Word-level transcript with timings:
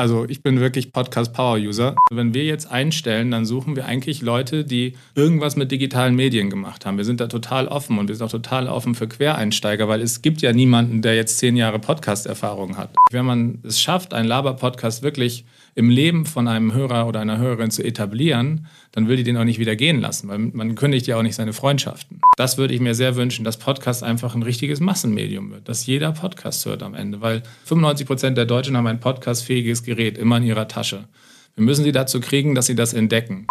Also 0.00 0.24
ich 0.26 0.42
bin 0.42 0.60
wirklich 0.60 0.94
Podcast 0.94 1.34
Power 1.34 1.58
User. 1.58 1.94
Wenn 2.10 2.32
wir 2.32 2.44
jetzt 2.44 2.72
einstellen, 2.72 3.30
dann 3.30 3.44
suchen 3.44 3.76
wir 3.76 3.84
eigentlich 3.84 4.22
Leute, 4.22 4.64
die 4.64 4.94
irgendwas 5.14 5.56
mit 5.56 5.70
digitalen 5.70 6.16
Medien 6.16 6.48
gemacht 6.48 6.86
haben. 6.86 6.96
Wir 6.96 7.04
sind 7.04 7.20
da 7.20 7.26
total 7.26 7.68
offen 7.68 7.98
und 7.98 8.08
wir 8.08 8.14
sind 8.14 8.24
auch 8.24 8.30
total 8.30 8.66
offen 8.66 8.94
für 8.94 9.08
Quereinsteiger, 9.08 9.88
weil 9.88 10.00
es 10.00 10.22
gibt 10.22 10.40
ja 10.40 10.54
niemanden, 10.54 11.02
der 11.02 11.16
jetzt 11.16 11.36
zehn 11.36 11.54
Jahre 11.54 11.78
Podcast-Erfahrung 11.78 12.78
hat. 12.78 12.94
Wenn 13.10 13.26
man 13.26 13.58
es 13.62 13.78
schafft, 13.78 14.14
einen 14.14 14.26
Laber-Podcast 14.26 15.02
wirklich 15.02 15.44
im 15.74 15.90
Leben 15.90 16.26
von 16.26 16.48
einem 16.48 16.74
Hörer 16.74 17.06
oder 17.06 17.20
einer 17.20 17.38
Hörerin 17.38 17.70
zu 17.70 17.82
etablieren, 17.82 18.66
dann 18.92 19.08
will 19.08 19.16
die 19.16 19.22
den 19.22 19.36
auch 19.36 19.44
nicht 19.44 19.58
wieder 19.58 19.76
gehen 19.76 20.00
lassen, 20.00 20.28
weil 20.28 20.38
man 20.38 20.74
kündigt 20.74 21.06
ja 21.06 21.16
auch 21.16 21.22
nicht 21.22 21.34
seine 21.34 21.52
Freundschaften. 21.52 22.20
Das 22.36 22.58
würde 22.58 22.74
ich 22.74 22.80
mir 22.80 22.94
sehr 22.94 23.16
wünschen, 23.16 23.44
dass 23.44 23.56
Podcast 23.56 24.02
einfach 24.02 24.34
ein 24.34 24.42
richtiges 24.42 24.80
Massenmedium 24.80 25.50
wird, 25.50 25.68
dass 25.68 25.86
jeder 25.86 26.12
Podcast 26.12 26.66
hört 26.66 26.82
am 26.82 26.94
Ende, 26.94 27.20
weil 27.20 27.42
95 27.64 28.06
Prozent 28.06 28.38
der 28.38 28.46
Deutschen 28.46 28.76
haben 28.76 28.86
ein 28.86 29.00
podcastfähiges 29.00 29.82
Gerät 29.82 30.18
immer 30.18 30.38
in 30.38 30.44
ihrer 30.44 30.68
Tasche. 30.68 31.04
Wir 31.54 31.64
müssen 31.64 31.84
sie 31.84 31.92
dazu 31.92 32.20
kriegen, 32.20 32.54
dass 32.54 32.66
sie 32.66 32.74
das 32.74 32.94
entdecken. 32.94 33.46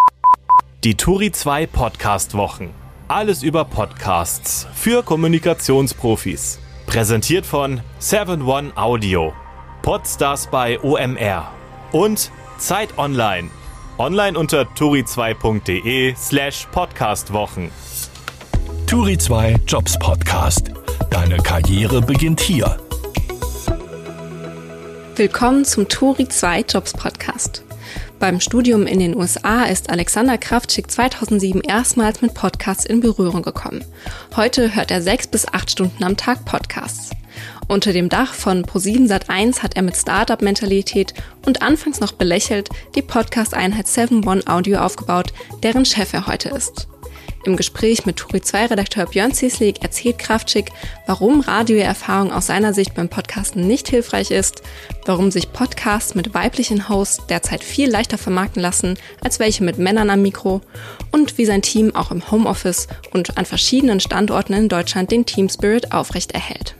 Die 0.83 0.95
Turi 0.95 1.31
2 1.31 1.67
Podcast 1.67 2.33
Wochen. 2.35 2.69
Alles 3.07 3.43
über 3.43 3.65
Podcasts 3.65 4.67
für 4.73 5.03
Kommunikationsprofis. 5.03 6.59
Präsentiert 6.85 7.45
von 7.45 7.81
7 7.99 8.41
One 8.43 8.71
Audio. 8.75 9.33
Podstars 9.81 10.49
bei 10.49 10.79
OMR 10.79 11.58
und 11.91 12.31
Zeit 12.57 12.97
Online. 12.97 13.49
Online 13.97 14.37
unter 14.37 14.61
turi2.de 14.61 16.15
slash 16.15 16.67
podcastwochen. 16.71 17.71
Turi 18.87 19.17
2 19.17 19.57
Jobs 19.67 19.97
Podcast. 19.99 20.71
Deine 21.09 21.37
Karriere 21.37 22.01
beginnt 22.01 22.41
hier. 22.41 22.77
Willkommen 25.15 25.65
zum 25.65 25.87
Turi 25.89 26.27
2 26.27 26.61
Jobs 26.61 26.93
Podcast. 26.93 27.63
Beim 28.19 28.39
Studium 28.39 28.85
in 28.85 28.99
den 28.99 29.15
USA 29.15 29.63
ist 29.63 29.89
Alexander 29.89 30.37
Kraftschick 30.37 30.91
2007 30.91 31.61
erstmals 31.61 32.21
mit 32.21 32.33
Podcasts 32.33 32.85
in 32.85 32.99
Berührung 32.99 33.41
gekommen. 33.41 33.83
Heute 34.35 34.75
hört 34.75 34.91
er 34.91 35.01
sechs 35.01 35.27
bis 35.27 35.47
acht 35.47 35.71
Stunden 35.71 36.03
am 36.03 36.17
Tag 36.17 36.45
Podcasts. 36.45 37.11
Unter 37.67 37.93
dem 37.93 38.09
Dach 38.09 38.33
von 38.33 38.65
Pro7 38.65 39.07
Sat1 39.07 39.61
hat 39.61 39.75
er 39.75 39.83
mit 39.83 39.95
Startup-Mentalität 39.95 41.13
und 41.45 41.61
anfangs 41.61 41.99
noch 41.99 42.13
belächelt 42.13 42.69
die 42.95 43.01
Podcast-Einheit 43.01 43.87
7 43.87 44.27
One 44.27 44.45
Audio 44.47 44.79
aufgebaut, 44.79 45.33
deren 45.63 45.85
Chef 45.85 46.13
er 46.13 46.27
heute 46.27 46.49
ist. 46.49 46.87
Im 47.45 47.55
Gespräch 47.55 48.05
mit 48.05 48.17
Turi 48.17 48.41
2 48.41 48.67
Redakteur 48.67 49.05
Björn 49.05 49.33
Zieslig 49.33 49.81
erzählt 49.81 50.19
Kraftschick, 50.19 50.71
warum 51.07 51.39
Radioerfahrung 51.39 52.33
aus 52.33 52.47
seiner 52.47 52.73
Sicht 52.73 52.95
beim 52.95 53.07
Podcasten 53.07 53.65
nicht 53.65 53.87
hilfreich 53.87 54.31
ist, 54.31 54.61
warum 55.05 55.31
sich 55.31 55.53
Podcasts 55.53 56.15
mit 56.15 56.33
weiblichen 56.33 56.89
Hosts 56.89 57.27
derzeit 57.27 57.63
viel 57.63 57.89
leichter 57.89 58.17
vermarkten 58.17 58.61
lassen 58.61 58.97
als 59.21 59.39
welche 59.39 59.63
mit 59.63 59.77
Männern 59.77 60.09
am 60.09 60.21
Mikro 60.21 60.61
und 61.11 61.37
wie 61.37 61.45
sein 61.45 61.61
Team 61.61 61.95
auch 61.95 62.11
im 62.11 62.29
Homeoffice 62.29 62.87
und 63.13 63.37
an 63.37 63.45
verschiedenen 63.45 64.01
Standorten 64.01 64.53
in 64.53 64.67
Deutschland 64.67 65.09
den 65.11 65.25
Team 65.25 65.47
Spirit 65.47 65.93
aufrechterhält. 65.93 66.75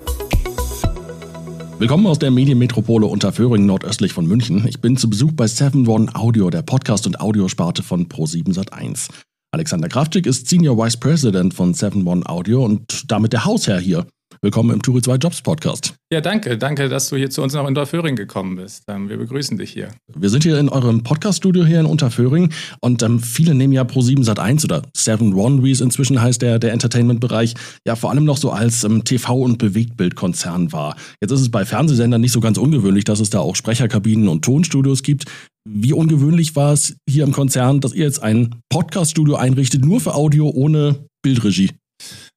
Willkommen 1.80 2.08
aus 2.08 2.20
der 2.20 2.30
Medienmetropole 2.30 3.06
Unterföhring 3.06 3.66
nordöstlich 3.66 4.12
von 4.12 4.28
München. 4.28 4.68
Ich 4.68 4.82
bin 4.82 4.98
zu 4.98 5.10
Besuch 5.10 5.32
bei 5.32 5.48
7 5.48 5.88
One 5.88 6.14
Audio, 6.14 6.50
der 6.50 6.62
Podcast- 6.62 7.08
und 7.08 7.22
Audiosparte 7.22 7.84
von 7.84 8.10
Pro7 8.10 8.54
Sat1. 8.54 9.08
Alexander 9.54 9.88
Kraftschick 9.88 10.26
ist 10.26 10.50
Senior 10.50 10.78
Vice 10.78 10.98
President 10.98 11.54
von 11.54 11.74
7 11.74 12.06
One 12.06 12.26
Audio 12.26 12.66
und 12.66 13.10
damit 13.10 13.32
der 13.32 13.46
Hausherr 13.46 13.80
hier. 13.80 14.06
Willkommen 14.42 14.70
im 14.70 14.82
Turi 14.82 15.02
2 15.02 15.16
Jobs 15.16 15.42
Podcast. 15.42 15.96
Ja, 16.14 16.22
danke. 16.22 16.58
Danke, 16.58 16.88
dass 16.88 17.10
du 17.10 17.18
hier 17.18 17.30
zu 17.30 17.44
uns 17.44 17.54
nach 17.54 17.66
Unterföhring 17.66 18.16
gekommen 18.16 18.56
bist. 18.56 18.84
Ähm, 18.88 19.10
wir 19.10 19.18
begrüßen 19.18 19.58
dich 19.58 19.70
hier. 19.70 19.90
Wir 20.16 20.30
sind 20.30 20.44
hier 20.44 20.58
in 20.58 20.70
eurem 20.70 21.04
Podcast-Studio 21.04 21.66
hier 21.66 21.82
in 21.82 21.86
Unterföhring 21.86 22.54
und 22.80 23.04
ähm, 23.04 23.20
viele 23.20 23.54
nehmen 23.54 23.74
ja 23.74 23.82
Pro7 23.82 24.24
Sat1 24.24 24.64
oder 24.64 24.84
7 24.96 25.34
One, 25.34 25.62
wie 25.62 25.72
es 25.72 25.82
inzwischen 25.82 26.22
heißt, 26.22 26.42
der, 26.42 26.58
der 26.58 26.72
Entertainment-Bereich, 26.72 27.54
ja 27.86 27.98
vor 27.98 28.12
allem 28.12 28.24
noch 28.24 28.38
so 28.38 28.52
als 28.52 28.86
ähm, 28.86 29.04
TV- 29.04 29.44
und 29.44 29.58
Bewegtbildkonzern 29.58 30.72
war. 30.72 30.96
Jetzt 31.20 31.32
ist 31.32 31.42
es 31.42 31.52
bei 31.52 31.66
Fernsehsendern 31.66 32.22
nicht 32.22 32.32
so 32.32 32.40
ganz 32.40 32.58
ungewöhnlich, 32.58 33.04
dass 33.04 33.20
es 33.20 33.30
da 33.30 33.40
auch 33.40 33.58
Sprecherkabinen 33.58 34.30
und 34.30 34.46
Tonstudios 34.46 35.04
gibt. 35.04 35.26
Wie 35.68 35.92
ungewöhnlich 35.92 36.56
war 36.56 36.72
es 36.72 36.96
hier 37.10 37.26
im 37.26 37.34
Konzern, 37.34 37.82
dass 37.82 37.92
ihr 37.92 38.06
jetzt 38.06 38.24
ein 38.24 38.56
Podcast-Studio 38.70 39.36
einrichtet, 39.36 39.84
nur 39.84 40.00
für 40.00 40.16
Audio 40.16 40.50
ohne 40.50 41.10
Bildregie? 41.24 41.72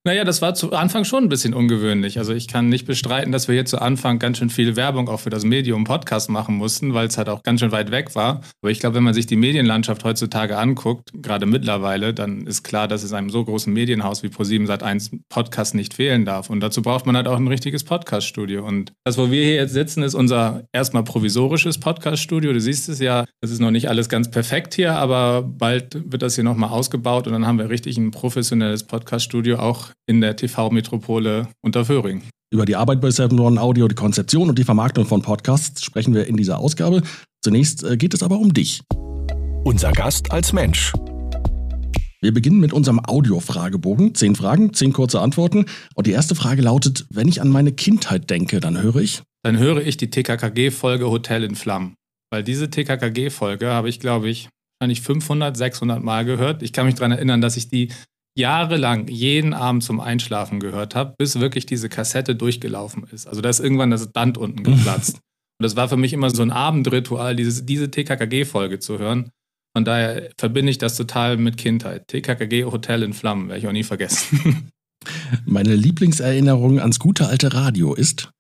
Naja, 0.05 0.25
das 0.25 0.43
war 0.43 0.55
zu 0.55 0.73
Anfang 0.73 1.05
schon 1.05 1.25
ein 1.25 1.29
bisschen 1.29 1.55
ungewöhnlich. 1.55 2.19
Also 2.19 2.35
ich 2.35 2.49
kann 2.49 2.69
nicht 2.69 2.87
bestreiten, 2.87 3.31
dass 3.31 3.47
wir 3.47 3.55
hier 3.55 3.67
zu 3.67 3.81
Anfang 3.81 4.19
ganz 4.19 4.39
schön 4.39 4.51
viel 4.51 4.75
Werbung 4.75 5.09
auch 5.09 5.21
für 5.21 5.31
das 5.31 5.45
Medium 5.45 5.85
Podcast 5.85 6.29
machen 6.29 6.57
mussten, 6.57 6.93
weil 6.93 7.07
es 7.07 7.19
halt 7.19 7.29
auch 7.29 7.45
ganz 7.45 7.61
schön 7.61 7.71
weit 7.71 7.93
weg 7.93 8.17
war. 8.17 8.41
Aber 8.63 8.73
ich 8.73 8.81
glaube, 8.81 8.97
wenn 8.97 9.05
man 9.05 9.15
sich 9.15 9.27
die 9.27 9.37
Medienlandschaft 9.37 10.03
heutzutage 10.03 10.59
anguckt, 10.59 11.13
gerade 11.15 11.47
mittlerweile, 11.47 12.13
dann 12.15 12.49
ist 12.49 12.65
klar, 12.65 12.89
dass 12.89 13.05
es 13.05 13.13
einem 13.13 13.31
so 13.31 13.45
großen 13.45 13.73
Medienhaus 13.73 14.25
wie 14.25 14.27
Pro7 14.27 14.67
Sat1 14.67 15.21
Podcast 15.29 15.77
nicht 15.77 15.95
fehlen 15.95 16.25
darf. 16.25 16.51
Und 16.51 16.59
dazu 16.59 16.83
braucht 16.83 17.07
man 17.07 17.15
halt 17.15 17.29
auch 17.29 17.37
ein 17.37 17.47
richtiges 17.47 17.85
Podcaststudio. 17.85 18.67
Und 18.67 18.93
das, 19.05 19.19
wo 19.19 19.31
wir 19.31 19.45
hier 19.45 19.55
jetzt 19.55 19.73
sitzen, 19.73 20.03
ist 20.03 20.15
unser 20.15 20.65
erstmal 20.73 21.05
provisorisches 21.05 21.79
Podcaststudio. 21.79 22.53
Du 22.53 22.61
siehst 22.61 22.89
es 22.89 22.99
ja, 22.99 23.25
das 23.41 23.53
ist 23.53 23.61
noch 23.61 23.71
nicht 23.71 23.89
alles 23.89 24.09
ganz 24.09 24.33
perfekt 24.33 24.75
hier, 24.75 24.97
aber 24.97 25.43
bald 25.43 26.11
wird 26.11 26.23
das 26.23 26.35
hier 26.35 26.45
nochmal 26.45 26.71
ausgebaut 26.71 27.29
und 27.29 27.35
dann 27.35 27.47
haben 27.47 27.59
wir 27.59 27.71
richtig 27.71 27.99
ein 27.99 28.11
professionelles 28.11 28.83
Podcaststudio 28.83 29.52
auch 29.61 29.91
in 30.07 30.21
der 30.21 30.37
TV-Metropole 30.37 31.49
Unterföhring. 31.63 32.23
Über 32.53 32.67
die 32.67 32.77
Arbeit 32.77 33.01
bei 33.01 33.11
7 33.11 33.39
One 33.41 33.61
Audio, 33.61 33.89
die 33.89 33.95
Konzeption 33.95 34.49
und 34.49 34.59
die 34.59 34.65
Vermarktung 34.65 35.07
von 35.07 35.23
Podcasts 35.23 35.83
sprechen 35.83 36.15
wir 36.15 36.27
in 36.27 36.37
dieser 36.37 36.59
Ausgabe. 36.59 37.03
Zunächst 37.43 37.83
äh, 37.83 37.97
geht 37.97 38.15
es 38.15 38.23
aber 38.23 38.39
um 38.39 38.53
dich. 38.53 38.83
Unser 39.65 39.93
Gast 39.93 40.31
als 40.33 40.53
Mensch. 40.53 40.93
Wir 42.21 42.33
beginnen 42.33 42.61
mit 42.61 42.73
unserem 42.73 43.01
Audio-Fragebogen. 43.05 44.15
Zehn 44.15 44.37
Fragen, 44.37 44.75
zehn 44.75 44.93
kurze 44.93 45.21
Antworten. 45.21 45.65
Und 45.95 46.07
die 46.07 46.13
erste 46.13 46.35
Frage 46.35 46.63
lautet, 46.63 47.07
wenn 47.11 47.27
ich 47.27 47.41
an 47.41 47.49
meine 47.49 47.73
Kindheit 47.73 48.31
denke, 48.31 48.61
dann 48.61 48.81
höre 48.81 48.97
ich? 48.97 49.23
Dann 49.43 49.59
höre 49.59 49.85
ich 49.85 49.97
die 49.97 50.09
TKKG-Folge 50.09 51.11
Hotel 51.11 51.43
in 51.43 51.57
Flammen. 51.57 51.95
Weil 52.31 52.45
diese 52.45 52.71
TKKG-Folge 52.71 53.69
habe 53.69 53.89
ich, 53.89 53.99
glaube 53.99 54.29
ich, 54.29 54.49
wahrscheinlich 54.79 55.01
500, 55.01 55.57
600 55.57 56.03
Mal 56.03 56.25
gehört. 56.25 56.63
Ich 56.63 56.73
kann 56.73 56.87
mich 56.87 56.95
daran 56.95 57.13
erinnern, 57.13 57.41
dass 57.41 57.57
ich 57.57 57.69
die 57.69 57.89
jahrelang 58.35 59.09
jeden 59.09 59.55
Abend 59.55 59.85
zum 59.85 60.01
Einschlafen 60.01 60.61
gehört 60.61 60.95
habe, 60.95 61.15
bis 61.19 61.41
wirklich 61.41 61.67
diese 61.67 61.89
Kassette 61.89 62.35
durchgelaufen 62.35 63.05
ist. 63.13 63.27
Also 63.27 63.41
da 63.41 63.49
ist 63.49 63.61
irgendwann 63.61 63.91
das 63.91 64.13
Band 64.13 64.39
unten 64.39 64.63
geplatzt. 64.63 65.17
Und 65.59 65.65
das 65.65 65.77
war 65.77 65.89
für 65.89 65.97
mich 65.97 66.13
immer 66.13 66.31
so 66.31 66.43
ein 66.43 66.51
Abendritual, 66.51 67.37
diese, 67.37 67.63
diese 67.63 67.91
TKKG-Folge 67.91 68.79
zu 68.79 68.99
hören. 68.99 69.31
Von 69.77 69.85
daher 69.85 70.31
verbinde 70.37 70.71
ich 70.71 70.79
das 70.79 70.97
total 70.97 71.37
mit 71.37 71.57
Kindheit. 71.57 72.09
TKKG 72.09 72.65
Hotel 72.65 73.03
in 73.03 73.13
Flammen, 73.13 73.49
werde 73.49 73.61
ich 73.61 73.67
auch 73.69 73.73
nie 73.73 73.85
vergessen. 73.85 74.73
Meine 75.47 75.75
Lieblingserinnerung 75.75 76.81
ans 76.81 76.99
gute 76.99 77.27
alte 77.27 77.55
Radio 77.55 77.95
ist? 77.95 78.31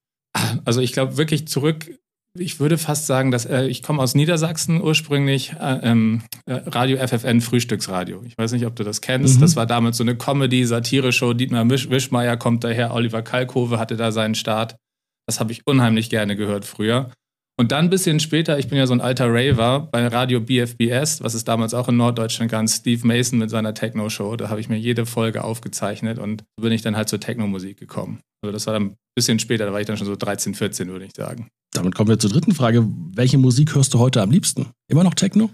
Also 0.64 0.80
ich 0.80 0.92
glaube 0.92 1.16
wirklich 1.16 1.48
zurück 1.48 1.90
ich 2.38 2.60
würde 2.60 2.78
fast 2.78 3.06
sagen, 3.06 3.30
dass 3.30 3.44
äh, 3.44 3.64
ich 3.66 3.82
komme 3.82 4.02
aus 4.02 4.14
Niedersachsen 4.14 4.80
ursprünglich, 4.80 5.52
äh, 5.60 5.80
ähm, 5.82 6.22
äh, 6.46 6.54
Radio 6.66 6.96
FFN 7.06 7.40
Frühstücksradio. 7.40 8.22
Ich 8.24 8.38
weiß 8.38 8.52
nicht, 8.52 8.66
ob 8.66 8.74
du 8.74 8.84
das 8.84 9.00
kennst. 9.00 9.36
Mhm. 9.36 9.40
Das 9.42 9.56
war 9.56 9.66
damals 9.66 9.98
so 9.98 10.04
eine 10.04 10.16
Comedy-Satire-Show. 10.16 11.34
Dietmar 11.34 11.68
Wisch 11.68 11.90
Wischmeier 11.90 12.36
kommt 12.36 12.64
daher, 12.64 12.94
Oliver 12.94 13.22
Kalkove 13.22 13.78
hatte 13.78 13.96
da 13.96 14.12
seinen 14.12 14.34
Start. 14.34 14.76
Das 15.26 15.40
habe 15.40 15.52
ich 15.52 15.66
unheimlich 15.66 16.10
gerne 16.10 16.36
gehört 16.36 16.64
früher. 16.64 17.10
Und 17.58 17.70
dann 17.70 17.86
ein 17.86 17.90
bisschen 17.90 18.18
später, 18.18 18.58
ich 18.58 18.68
bin 18.68 18.78
ja 18.78 18.86
so 18.86 18.94
ein 18.94 19.00
alter 19.00 19.26
Raver 19.28 19.88
bei 19.92 20.06
Radio 20.06 20.40
BFBS, 20.40 21.22
was 21.22 21.34
es 21.34 21.44
damals 21.44 21.74
auch 21.74 21.88
in 21.88 21.96
Norddeutschland 21.96 22.50
gab, 22.50 22.68
Steve 22.68 23.06
Mason 23.06 23.38
mit 23.38 23.50
seiner 23.50 23.74
Techno-Show. 23.74 24.36
Da 24.36 24.48
habe 24.48 24.60
ich 24.60 24.68
mir 24.68 24.78
jede 24.78 25.04
Folge 25.06 25.44
aufgezeichnet 25.44 26.18
und 26.18 26.44
bin 26.60 26.72
ich 26.72 26.82
dann 26.82 26.96
halt 26.96 27.08
zur 27.08 27.20
Techno-Musik 27.20 27.78
gekommen. 27.78 28.20
Also 28.42 28.52
das 28.52 28.66
war 28.66 28.74
dann 28.74 28.82
ein 28.84 28.96
bisschen 29.14 29.38
später, 29.38 29.66
da 29.66 29.72
war 29.72 29.80
ich 29.80 29.86
dann 29.86 29.96
schon 29.96 30.06
so 30.06 30.16
13, 30.16 30.54
14, 30.54 30.88
würde 30.88 31.04
ich 31.04 31.12
sagen. 31.14 31.48
Damit 31.72 31.94
kommen 31.94 32.08
wir 32.08 32.18
zur 32.18 32.30
dritten 32.30 32.54
Frage. 32.54 32.86
Welche 33.14 33.38
Musik 33.38 33.74
hörst 33.74 33.94
du 33.94 33.98
heute 33.98 34.22
am 34.22 34.30
liebsten? 34.30 34.68
Immer 34.88 35.04
noch 35.04 35.14
Techno? 35.14 35.50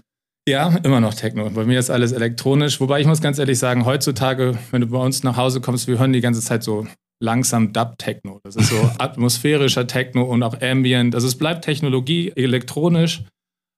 Ja, 0.47 0.75
immer 0.83 0.99
noch 0.99 1.13
Techno. 1.13 1.49
Bei 1.49 1.65
mir 1.65 1.79
ist 1.79 1.89
alles 1.89 2.11
elektronisch. 2.11 2.79
Wobei 2.79 3.01
ich 3.01 3.07
muss 3.07 3.21
ganz 3.21 3.39
ehrlich 3.39 3.59
sagen, 3.59 3.85
heutzutage, 3.85 4.57
wenn 4.71 4.81
du 4.81 4.87
bei 4.87 4.97
uns 4.97 5.23
nach 5.23 5.37
Hause 5.37 5.61
kommst, 5.61 5.87
wir 5.87 5.99
hören 5.99 6.13
die 6.13 6.21
ganze 6.21 6.41
Zeit 6.41 6.63
so 6.63 6.87
langsam 7.21 7.73
Dub-Techno. 7.73 8.39
Das 8.43 8.55
ist 8.55 8.69
so 8.69 8.91
atmosphärischer 8.97 9.87
Techno 9.87 10.23
und 10.23 10.43
auch 10.43 10.59
Ambient. 10.61 11.15
Also 11.15 11.27
es 11.27 11.37
bleibt 11.37 11.65
Technologie 11.65 12.31
elektronisch, 12.35 13.23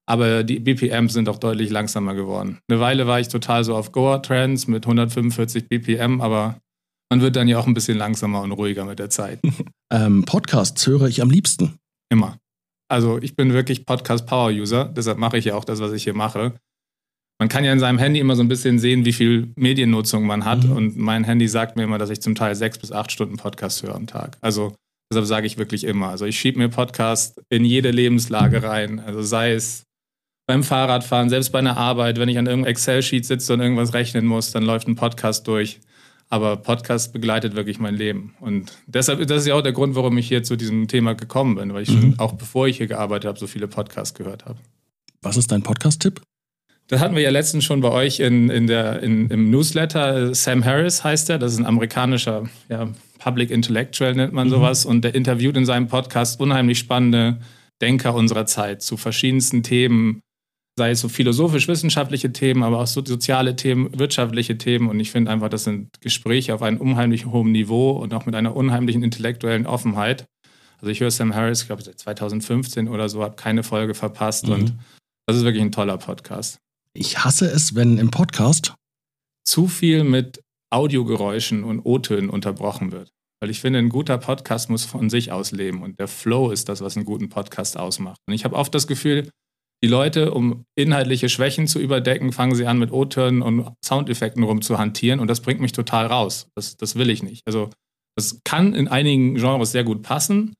aber 0.07 0.43
die 0.43 0.59
BPMs 0.59 1.13
sind 1.13 1.29
auch 1.29 1.37
deutlich 1.37 1.69
langsamer 1.69 2.13
geworden. 2.13 2.59
Eine 2.69 2.79
Weile 2.79 3.07
war 3.07 3.19
ich 3.19 3.27
total 3.27 3.63
so 3.63 3.75
auf 3.75 3.91
Goa-Trends 3.91 4.67
mit 4.67 4.85
145 4.85 5.67
BPM, 5.67 6.21
aber 6.21 6.59
man 7.09 7.21
wird 7.21 7.35
dann 7.35 7.47
ja 7.47 7.59
auch 7.59 7.67
ein 7.67 7.73
bisschen 7.73 7.97
langsamer 7.97 8.41
und 8.41 8.51
ruhiger 8.51 8.85
mit 8.85 8.99
der 8.99 9.09
Zeit. 9.09 9.39
ähm, 9.91 10.23
Podcasts 10.23 10.85
höre 10.87 11.07
ich 11.07 11.21
am 11.21 11.29
liebsten. 11.29 11.77
Immer. 12.09 12.37
Also 12.89 13.19
ich 13.19 13.35
bin 13.35 13.53
wirklich 13.53 13.85
Podcast-Power-User, 13.85 14.85
deshalb 14.85 15.17
mache 15.17 15.37
ich 15.37 15.45
ja 15.45 15.55
auch 15.55 15.63
das, 15.63 15.79
was 15.79 15.93
ich 15.93 16.03
hier 16.03 16.13
mache. 16.13 16.53
Man 17.41 17.49
kann 17.49 17.63
ja 17.63 17.73
in 17.73 17.79
seinem 17.79 17.97
Handy 17.97 18.19
immer 18.19 18.35
so 18.35 18.43
ein 18.43 18.47
bisschen 18.47 18.77
sehen, 18.77 19.03
wie 19.03 19.13
viel 19.13 19.51
Mediennutzung 19.55 20.27
man 20.27 20.45
hat. 20.45 20.63
Mhm. 20.63 20.71
Und 20.73 20.97
mein 20.97 21.23
Handy 21.23 21.47
sagt 21.47 21.75
mir 21.75 21.83
immer, 21.83 21.97
dass 21.97 22.11
ich 22.11 22.21
zum 22.21 22.35
Teil 22.35 22.53
sechs 22.53 22.77
bis 22.77 22.91
acht 22.91 23.11
Stunden 23.11 23.37
Podcast 23.37 23.81
höre 23.81 23.95
am 23.95 24.05
Tag. 24.05 24.37
Also 24.41 24.75
Deshalb 25.11 25.25
sage 25.25 25.45
ich 25.45 25.57
wirklich 25.57 25.83
immer. 25.83 26.07
Also 26.07 26.25
ich 26.25 26.39
schiebe 26.39 26.57
mir 26.57 26.69
Podcast 26.69 27.41
in 27.49 27.65
jede 27.65 27.91
Lebenslage 27.91 28.63
rein. 28.63 29.01
Also 29.01 29.21
sei 29.21 29.51
es 29.51 29.83
beim 30.47 30.63
Fahrradfahren, 30.63 31.29
selbst 31.29 31.51
bei 31.51 31.59
einer 31.59 31.75
Arbeit, 31.75 32.17
wenn 32.17 32.29
ich 32.29 32.37
an 32.37 32.45
irgendeinem 32.45 32.71
Excel-Sheet 32.71 33.25
sitze 33.25 33.53
und 33.53 33.59
irgendwas 33.59 33.93
rechnen 33.93 34.25
muss, 34.25 34.51
dann 34.51 34.63
läuft 34.63 34.87
ein 34.87 34.95
Podcast 34.95 35.47
durch. 35.47 35.81
Aber 36.29 36.55
Podcast 36.55 37.11
begleitet 37.11 37.55
wirklich 37.55 37.77
mein 37.79 37.95
Leben. 37.95 38.35
Und 38.39 38.71
deshalb, 38.87 39.27
das 39.27 39.41
ist 39.41 39.47
ja 39.47 39.55
auch 39.55 39.61
der 39.61 39.73
Grund, 39.73 39.95
warum 39.95 40.17
ich 40.17 40.29
hier 40.29 40.43
zu 40.43 40.55
diesem 40.55 40.87
Thema 40.87 41.13
gekommen 41.13 41.55
bin, 41.55 41.73
weil 41.73 41.83
ich 41.83 41.89
mhm. 41.89 42.01
schon, 42.01 42.19
auch 42.19 42.31
bevor 42.33 42.67
ich 42.67 42.77
hier 42.77 42.87
gearbeitet 42.87 43.27
habe, 43.27 43.37
so 43.37 43.47
viele 43.47 43.67
Podcasts 43.67 44.13
gehört 44.13 44.45
habe. 44.45 44.59
Was 45.21 45.35
ist 45.35 45.51
dein 45.51 45.61
Podcast-Tipp? 45.61 46.21
Das 46.91 46.99
hatten 46.99 47.15
wir 47.15 47.21
ja 47.21 47.29
letztens 47.29 47.63
schon 47.63 47.79
bei 47.79 47.89
euch 47.89 48.19
in, 48.19 48.49
in 48.49 48.67
der, 48.67 49.01
in, 49.01 49.29
im 49.29 49.49
Newsletter. 49.49 50.35
Sam 50.35 50.65
Harris 50.65 51.05
heißt 51.05 51.29
er, 51.29 51.39
das 51.39 51.53
ist 51.53 51.59
ein 51.59 51.65
amerikanischer 51.65 52.49
ja, 52.67 52.89
Public 53.17 53.49
Intellectual, 53.49 54.13
nennt 54.13 54.33
man 54.33 54.47
mhm. 54.47 54.51
sowas. 54.51 54.83
Und 54.83 55.05
der 55.05 55.15
interviewt 55.15 55.55
in 55.55 55.65
seinem 55.65 55.87
Podcast 55.87 56.41
unheimlich 56.41 56.79
spannende 56.79 57.39
Denker 57.81 58.13
unserer 58.13 58.45
Zeit 58.45 58.81
zu 58.81 58.97
verschiedensten 58.97 59.63
Themen, 59.63 60.19
sei 60.77 60.91
es 60.91 60.99
so 60.99 61.07
philosophisch-wissenschaftliche 61.07 62.33
Themen, 62.33 62.61
aber 62.61 62.81
auch 62.81 62.87
so 62.87 63.01
soziale 63.05 63.55
Themen, 63.55 63.97
wirtschaftliche 63.97 64.57
Themen. 64.57 64.89
Und 64.89 64.99
ich 64.99 65.11
finde 65.11 65.31
einfach, 65.31 65.47
das 65.47 65.63
sind 65.63 65.87
Gespräche 66.01 66.53
auf 66.53 66.61
einem 66.61 66.81
unheimlich 66.81 67.25
hohen 67.25 67.53
Niveau 67.53 67.91
und 67.91 68.13
auch 68.13 68.25
mit 68.25 68.35
einer 68.35 68.53
unheimlichen 68.53 69.01
intellektuellen 69.01 69.65
Offenheit. 69.65 70.25
Also 70.81 70.91
ich 70.91 70.99
höre 70.99 71.11
Sam 71.11 71.35
Harris, 71.35 71.61
ich 71.61 71.67
glaube 71.67 71.83
seit 71.83 71.97
2015 71.99 72.89
oder 72.89 73.07
so, 73.07 73.23
habe 73.23 73.37
keine 73.37 73.63
Folge 73.63 73.93
verpasst 73.93 74.47
mhm. 74.47 74.53
und 74.53 74.73
das 75.25 75.37
ist 75.37 75.45
wirklich 75.45 75.63
ein 75.63 75.71
toller 75.71 75.97
Podcast. 75.97 76.59
Ich 76.93 77.23
hasse 77.23 77.45
es, 77.49 77.73
wenn 77.73 77.97
im 77.97 78.11
Podcast 78.11 78.75
zu 79.45 79.67
viel 79.67 80.03
mit 80.03 80.41
Audiogeräuschen 80.71 81.63
und 81.63 81.79
O-Tönen 81.79 82.29
unterbrochen 82.29 82.91
wird. 82.91 83.11
Weil 83.41 83.49
ich 83.49 83.61
finde, 83.61 83.79
ein 83.79 83.89
guter 83.89 84.17
Podcast 84.17 84.69
muss 84.69 84.85
von 84.85 85.09
sich 85.09 85.31
aus 85.31 85.51
leben 85.51 85.81
und 85.83 85.99
der 85.99 86.07
Flow 86.07 86.51
ist 86.51 86.69
das, 86.69 86.81
was 86.81 86.95
einen 86.95 87.05
guten 87.05 87.29
Podcast 87.29 87.77
ausmacht. 87.77 88.19
Und 88.27 88.33
ich 88.33 88.43
habe 88.43 88.55
oft 88.55 88.75
das 88.75 88.87
Gefühl, 88.87 89.29
die 89.83 89.87
Leute, 89.87 90.33
um 90.33 90.65
inhaltliche 90.77 91.29
Schwächen 91.29 91.65
zu 91.65 91.79
überdecken, 91.79 92.33
fangen 92.33 92.55
sie 92.55 92.67
an, 92.67 92.77
mit 92.77 92.91
O-Tönen 92.91 93.41
und 93.41 93.71
Soundeffekten 93.83 94.43
rumzuhantieren 94.43 95.19
und 95.19 95.27
das 95.27 95.41
bringt 95.41 95.61
mich 95.61 95.71
total 95.71 96.05
raus. 96.05 96.49
Das, 96.55 96.75
das 96.77 96.95
will 96.95 97.09
ich 97.09 97.23
nicht. 97.23 97.41
Also, 97.47 97.69
das 98.15 98.41
kann 98.43 98.73
in 98.73 98.89
einigen 98.89 99.35
Genres 99.35 99.71
sehr 99.71 99.85
gut 99.85 100.03
passen, 100.03 100.53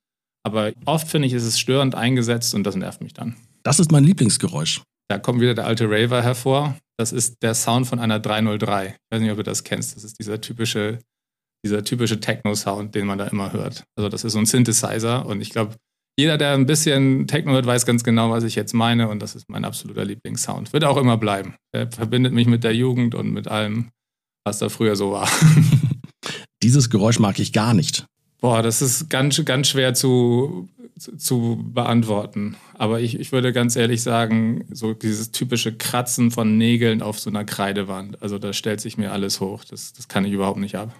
aber 0.43 0.71
oft 0.85 1.07
finde 1.07 1.27
ich, 1.27 1.33
ist 1.33 1.43
es 1.43 1.59
störend 1.59 1.93
eingesetzt 1.93 2.55
und 2.55 2.63
das 2.63 2.75
nervt 2.75 3.01
mich 3.01 3.13
dann. 3.13 3.35
Das 3.63 3.79
ist 3.79 3.91
mein 3.91 4.05
Lieblingsgeräusch. 4.05 4.81
Da 5.11 5.19
kommt 5.19 5.41
wieder 5.41 5.53
der 5.53 5.65
alte 5.65 5.89
Raver 5.89 6.23
hervor. 6.23 6.77
Das 6.97 7.11
ist 7.11 7.43
der 7.43 7.53
Sound 7.53 7.85
von 7.85 7.99
einer 7.99 8.21
303. 8.21 8.85
Ich 8.85 8.93
weiß 9.11 9.21
nicht, 9.21 9.29
ob 9.29 9.35
du 9.35 9.43
das 9.43 9.65
kennst. 9.65 9.97
Das 9.97 10.05
ist 10.05 10.17
dieser 10.17 10.39
typische, 10.39 10.99
dieser 11.65 11.83
typische 11.83 12.21
Techno-Sound, 12.21 12.95
den 12.95 13.07
man 13.07 13.17
da 13.17 13.27
immer 13.27 13.51
hört. 13.51 13.83
Also 13.97 14.07
das 14.07 14.23
ist 14.23 14.31
so 14.31 14.39
ein 14.39 14.45
Synthesizer 14.45 15.25
und 15.25 15.41
ich 15.41 15.49
glaube, 15.49 15.75
jeder, 16.17 16.37
der 16.37 16.53
ein 16.53 16.65
bisschen 16.65 17.27
Techno 17.27 17.51
hört, 17.51 17.65
weiß 17.65 17.85
ganz 17.85 18.05
genau, 18.05 18.31
was 18.31 18.45
ich 18.45 18.55
jetzt 18.55 18.71
meine 18.71 19.09
und 19.09 19.21
das 19.21 19.35
ist 19.35 19.49
mein 19.49 19.65
absoluter 19.65 20.05
Lieblingssound. 20.05 20.71
Wird 20.71 20.85
auch 20.85 20.95
immer 20.95 21.17
bleiben. 21.17 21.55
Er 21.73 21.91
verbindet 21.91 22.31
mich 22.31 22.47
mit 22.47 22.63
der 22.63 22.73
Jugend 22.73 23.13
und 23.13 23.33
mit 23.33 23.49
allem, 23.49 23.89
was 24.45 24.59
da 24.59 24.69
früher 24.69 24.95
so 24.95 25.11
war. 25.11 25.29
Dieses 26.63 26.89
Geräusch 26.89 27.19
mag 27.19 27.37
ich 27.37 27.51
gar 27.51 27.73
nicht. 27.73 28.05
Boah, 28.39 28.63
das 28.63 28.81
ist 28.81 29.09
ganz, 29.09 29.43
ganz 29.43 29.67
schwer 29.67 29.93
zu, 29.93 30.69
zu 30.97 31.63
beantworten. 31.73 32.55
Aber 32.73 32.99
ich, 32.99 33.19
ich 33.19 33.31
würde 33.31 33.53
ganz 33.53 33.75
ehrlich 33.75 34.01
sagen, 34.01 34.65
so 34.71 34.93
dieses 34.93 35.31
typische 35.31 35.75
Kratzen 35.75 36.31
von 36.31 36.57
Nägeln 36.57 37.01
auf 37.01 37.19
so 37.19 37.29
einer 37.29 37.45
Kreidewand, 37.45 38.21
also 38.21 38.37
da 38.37 38.53
stellt 38.53 38.81
sich 38.81 38.97
mir 38.97 39.11
alles 39.11 39.39
hoch. 39.39 39.63
Das, 39.63 39.93
das 39.93 40.07
kann 40.07 40.25
ich 40.25 40.33
überhaupt 40.33 40.59
nicht 40.59 40.75
ab. 40.75 40.95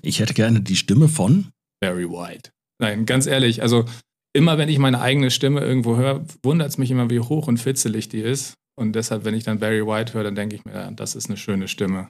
Ich 0.00 0.20
hätte 0.20 0.34
gerne 0.34 0.60
die 0.60 0.76
Stimme 0.76 1.08
von 1.08 1.48
Barry 1.80 2.08
White. 2.08 2.50
Nein, 2.80 3.06
ganz 3.06 3.26
ehrlich, 3.26 3.62
also 3.62 3.84
immer 4.32 4.58
wenn 4.58 4.68
ich 4.68 4.78
meine 4.78 5.00
eigene 5.00 5.30
Stimme 5.30 5.60
irgendwo 5.60 5.96
höre, 5.96 6.24
wundert 6.42 6.70
es 6.70 6.78
mich 6.78 6.90
immer, 6.90 7.10
wie 7.10 7.20
hoch 7.20 7.48
und 7.48 7.58
fitzelig 7.58 8.08
die 8.08 8.20
ist. 8.20 8.54
Und 8.74 8.94
deshalb, 8.94 9.24
wenn 9.24 9.34
ich 9.34 9.44
dann 9.44 9.58
Barry 9.58 9.86
White 9.86 10.14
höre, 10.14 10.24
dann 10.24 10.34
denke 10.34 10.56
ich 10.56 10.64
mir, 10.64 10.72
ja, 10.72 10.90
das 10.90 11.14
ist 11.14 11.28
eine 11.28 11.36
schöne 11.36 11.68
Stimme. 11.68 12.08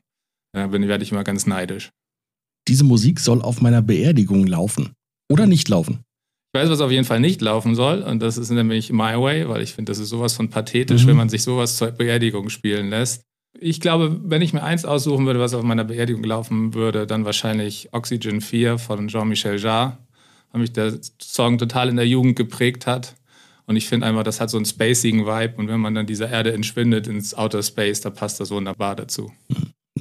Da 0.54 0.66
ja, 0.66 0.72
werde 0.72 1.02
ich 1.02 1.12
immer 1.12 1.25
ganz 1.25 1.46
neidisch. 1.46 1.90
Diese 2.68 2.84
Musik 2.84 3.18
soll 3.18 3.42
auf 3.42 3.60
meiner 3.60 3.82
Beerdigung 3.82 4.46
laufen. 4.46 4.92
Oder 5.30 5.46
nicht 5.46 5.68
laufen. 5.68 6.04
Ich 6.52 6.60
weiß, 6.60 6.69
was 6.69 6.81
auf 6.81 6.90
jeden 6.90 7.06
Fall 7.06 7.20
nicht 7.20 7.40
laufen 7.40 7.75
soll. 7.75 8.02
Und 8.02 8.20
das 8.20 8.37
ist 8.37 8.50
nämlich 8.50 8.93
My 8.93 9.19
Way, 9.19 9.49
weil 9.49 9.62
ich 9.62 9.72
finde, 9.72 9.90
das 9.90 9.99
ist 9.99 10.10
sowas 10.10 10.34
von 10.34 10.50
pathetisch, 10.50 11.04
mhm. 11.04 11.08
wenn 11.08 11.16
man 11.16 11.28
sich 11.31 11.43
sowas 11.43 11.76
zur 11.76 11.90
Beerdigung 11.93 12.50
spielen 12.50 12.90
lässt. 12.90 13.22
Ich 13.58 13.81
glaube, 13.81 14.20
wenn 14.25 14.43
ich 14.43 14.52
mir 14.52 14.62
eins 14.62 14.84
aussuchen 14.84 15.25
würde, 15.25 15.40
was 15.40 15.54
auf 15.54 15.62
meiner 15.62 15.84
Beerdigung 15.84 16.25
laufen 16.25 16.75
würde, 16.75 17.06
dann 17.06 17.25
wahrscheinlich 17.25 17.88
Oxygen 17.93 18.40
4 18.40 18.78
von 18.78 19.08
Jean-Michel 19.08 19.58
Jarre 19.58 19.99
weil 20.52 20.60
mich 20.60 20.72
der 20.72 20.99
Song 21.20 21.58
total 21.58 21.88
in 21.88 21.96
der 21.96 22.06
Jugend 22.06 22.37
geprägt 22.37 22.87
hat. 22.87 23.16
Und 23.66 23.76
ich 23.76 23.88
finde 23.88 24.06
einfach, 24.06 24.22
das 24.22 24.40
hat 24.40 24.50
so 24.50 24.58
einen 24.58 24.66
spacigen 24.66 25.25
Vibe. 25.26 25.54
Und 25.56 25.69
wenn 25.69 25.81
man 25.81 25.94
dann 25.94 26.06
dieser 26.06 26.28
Erde 26.28 26.52
entschwindet 26.52 27.06
ins 27.06 27.34
Outer 27.34 27.62
Space, 27.62 28.00
da 28.00 28.10
passt 28.10 28.40
das 28.40 28.50
wunderbar 28.50 28.96
dazu. 28.96 29.32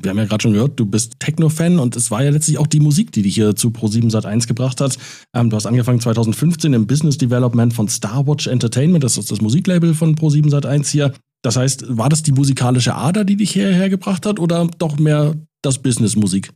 Wir 0.04 0.12
haben 0.12 0.18
ja 0.18 0.26
gerade 0.26 0.42
schon 0.42 0.54
gehört, 0.54 0.80
du 0.80 0.86
bist 0.86 1.20
Techno-Fan 1.20 1.80
und 1.80 1.96
es 1.96 2.12
war 2.12 2.24
ja 2.24 2.30
letztlich 2.30 2.58
auch 2.58 2.68
die 2.68 2.80
Musik, 2.80 3.12
die 3.12 3.22
dich 3.22 3.36
hier 3.36 3.56
zu 3.56 3.70
Pro7 3.70 4.12
Sat1 4.12 4.48
gebracht 4.48 4.82
hat. 4.82 4.98
Ähm, 5.36 5.50
du 5.50 5.56
hast 5.56 5.66
angefangen 5.66 6.00
2015 6.00 6.74
im 6.74 6.88
Business 6.88 7.18
Development 7.18 7.74
von 7.74 7.88
Starwatch 7.88 8.48
Entertainment, 8.48 9.04
das 9.04 9.18
ist 9.18 9.32
das 9.32 9.42
Musiklabel 9.42 9.94
von 9.94 10.16
Pro7 10.16 10.50
Sat1 10.50 10.90
hier. 10.90 11.14
Das 11.44 11.58
heißt, 11.58 11.98
war 11.98 12.10
das 12.10 12.24
die 12.24 12.32
musikalische 12.32 12.96
Ader, 12.96 13.24
die 13.24 13.36
dich 13.36 13.52
hierher 13.52 13.90
gebracht 13.90 14.26
hat 14.26 14.40
oder 14.40 14.68
doch 14.78 15.00
mehr 15.00 15.36
das 15.62 15.80
Business-Musik? 15.80 16.52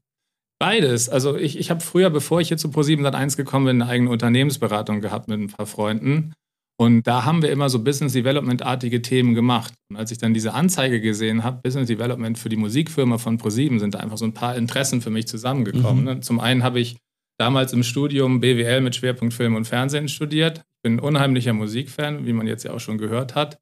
Beides. 0.59 1.09
Also 1.09 1.35
ich, 1.35 1.57
ich 1.57 1.69
habe 1.69 1.81
früher, 1.81 2.09
bevor 2.09 2.39
ich 2.39 2.47
hier 2.47 2.57
zu 2.57 2.69
Pro701 2.69 3.35
gekommen 3.35 3.65
bin, 3.65 3.81
eine 3.81 3.91
eigene 3.91 4.09
Unternehmensberatung 4.09 5.01
gehabt 5.01 5.27
mit 5.27 5.39
ein 5.39 5.47
paar 5.47 5.65
Freunden. 5.65 6.33
Und 6.77 7.07
da 7.07 7.23
haben 7.23 7.41
wir 7.41 7.51
immer 7.51 7.69
so 7.69 7.83
Business 7.83 8.13
Development-artige 8.13 9.01
Themen 9.01 9.33
gemacht. 9.33 9.73
Und 9.89 9.95
als 9.95 10.11
ich 10.11 10.17
dann 10.17 10.33
diese 10.33 10.53
Anzeige 10.53 10.99
gesehen 10.99 11.43
habe, 11.43 11.61
Business 11.63 11.87
Development 11.87 12.37
für 12.37 12.49
die 12.49 12.57
Musikfirma 12.57 13.17
von 13.17 13.37
Pro7, 13.37 13.79
sind 13.79 13.93
da 13.93 13.99
einfach 13.99 14.17
so 14.17 14.25
ein 14.25 14.33
paar 14.33 14.55
Interessen 14.55 15.01
für 15.01 15.09
mich 15.09 15.27
zusammengekommen. 15.27 16.01
Mhm. 16.01 16.09
Ne? 16.09 16.19
Zum 16.19 16.39
einen 16.39 16.63
habe 16.63 16.79
ich 16.79 16.97
damals 17.37 17.71
im 17.71 17.83
Studium 17.83 18.41
BWL 18.41 18.81
mit 18.81 18.95
Schwerpunkt 18.95 19.33
Film 19.33 19.55
und 19.55 19.65
Fernsehen 19.65 20.09
studiert. 20.09 20.59
Ich 20.59 20.81
bin 20.83 20.95
ein 20.95 20.99
unheimlicher 20.99 21.53
Musikfan, 21.53 22.25
wie 22.25 22.33
man 22.33 22.47
jetzt 22.47 22.63
ja 22.63 22.71
auch 22.71 22.79
schon 22.79 22.97
gehört 22.97 23.35
hat. 23.35 23.57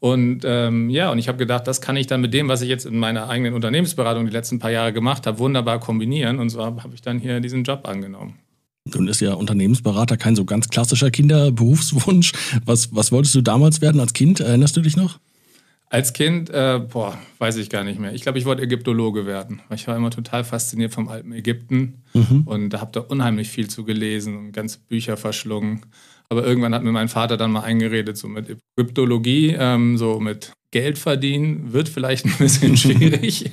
Und 0.00 0.44
ähm, 0.44 0.88
ja, 0.88 1.12
und 1.12 1.18
ich 1.18 1.28
habe 1.28 1.38
gedacht, 1.38 1.66
das 1.66 1.80
kann 1.80 1.96
ich 1.96 2.06
dann 2.06 2.22
mit 2.22 2.32
dem, 2.32 2.48
was 2.48 2.62
ich 2.62 2.68
jetzt 2.68 2.86
in 2.86 2.98
meiner 2.98 3.28
eigenen 3.28 3.54
Unternehmensberatung 3.54 4.24
die 4.24 4.32
letzten 4.32 4.58
paar 4.58 4.70
Jahre 4.70 4.92
gemacht 4.92 5.26
habe, 5.26 5.38
wunderbar 5.38 5.78
kombinieren. 5.78 6.38
Und 6.38 6.48
so 6.48 6.64
habe 6.64 6.94
ich 6.94 7.02
dann 7.02 7.18
hier 7.18 7.40
diesen 7.40 7.64
Job 7.64 7.86
angenommen. 7.86 8.38
Nun 8.84 9.08
ist 9.08 9.20
ja 9.20 9.34
Unternehmensberater 9.34 10.16
kein 10.16 10.36
so 10.36 10.44
ganz 10.44 10.68
klassischer 10.68 11.10
Kinderberufswunsch. 11.10 12.32
Was, 12.64 12.94
was 12.94 13.12
wolltest 13.12 13.34
du 13.34 13.42
damals 13.42 13.80
werden 13.80 14.00
als 14.00 14.12
Kind? 14.12 14.40
Erinnerst 14.40 14.76
du 14.76 14.80
dich 14.80 14.96
noch? 14.96 15.18
Als 15.90 16.12
Kind, 16.12 16.50
äh, 16.50 16.80
boah, 16.88 17.18
weiß 17.38 17.56
ich 17.56 17.68
gar 17.68 17.82
nicht 17.82 17.98
mehr. 17.98 18.14
Ich 18.14 18.22
glaube, 18.22 18.38
ich 18.38 18.44
wollte 18.44 18.62
Ägyptologe 18.62 19.26
werden. 19.26 19.60
Ich 19.74 19.88
war 19.88 19.96
immer 19.96 20.10
total 20.10 20.44
fasziniert 20.44 20.94
vom 20.94 21.08
alten 21.08 21.32
Ägypten 21.32 22.04
mhm. 22.14 22.42
und 22.44 22.70
da 22.70 22.80
habe 22.80 22.92
da 22.92 23.00
unheimlich 23.00 23.48
viel 23.48 23.68
zu 23.68 23.84
gelesen 23.84 24.36
und 24.36 24.52
ganze 24.52 24.78
Bücher 24.88 25.16
verschlungen. 25.16 25.82
Aber 26.28 26.46
irgendwann 26.46 26.74
hat 26.76 26.84
mir 26.84 26.92
mein 26.92 27.08
Vater 27.08 27.36
dann 27.36 27.50
mal 27.50 27.62
eingeredet, 27.62 28.16
so 28.16 28.28
mit 28.28 28.56
Kryptologie, 28.76 29.56
ähm, 29.58 29.98
so 29.98 30.20
mit 30.20 30.52
Geld 30.70 30.96
verdienen, 30.96 31.72
wird 31.72 31.88
vielleicht 31.88 32.24
ein 32.24 32.36
bisschen 32.38 32.76
schwierig. 32.76 33.50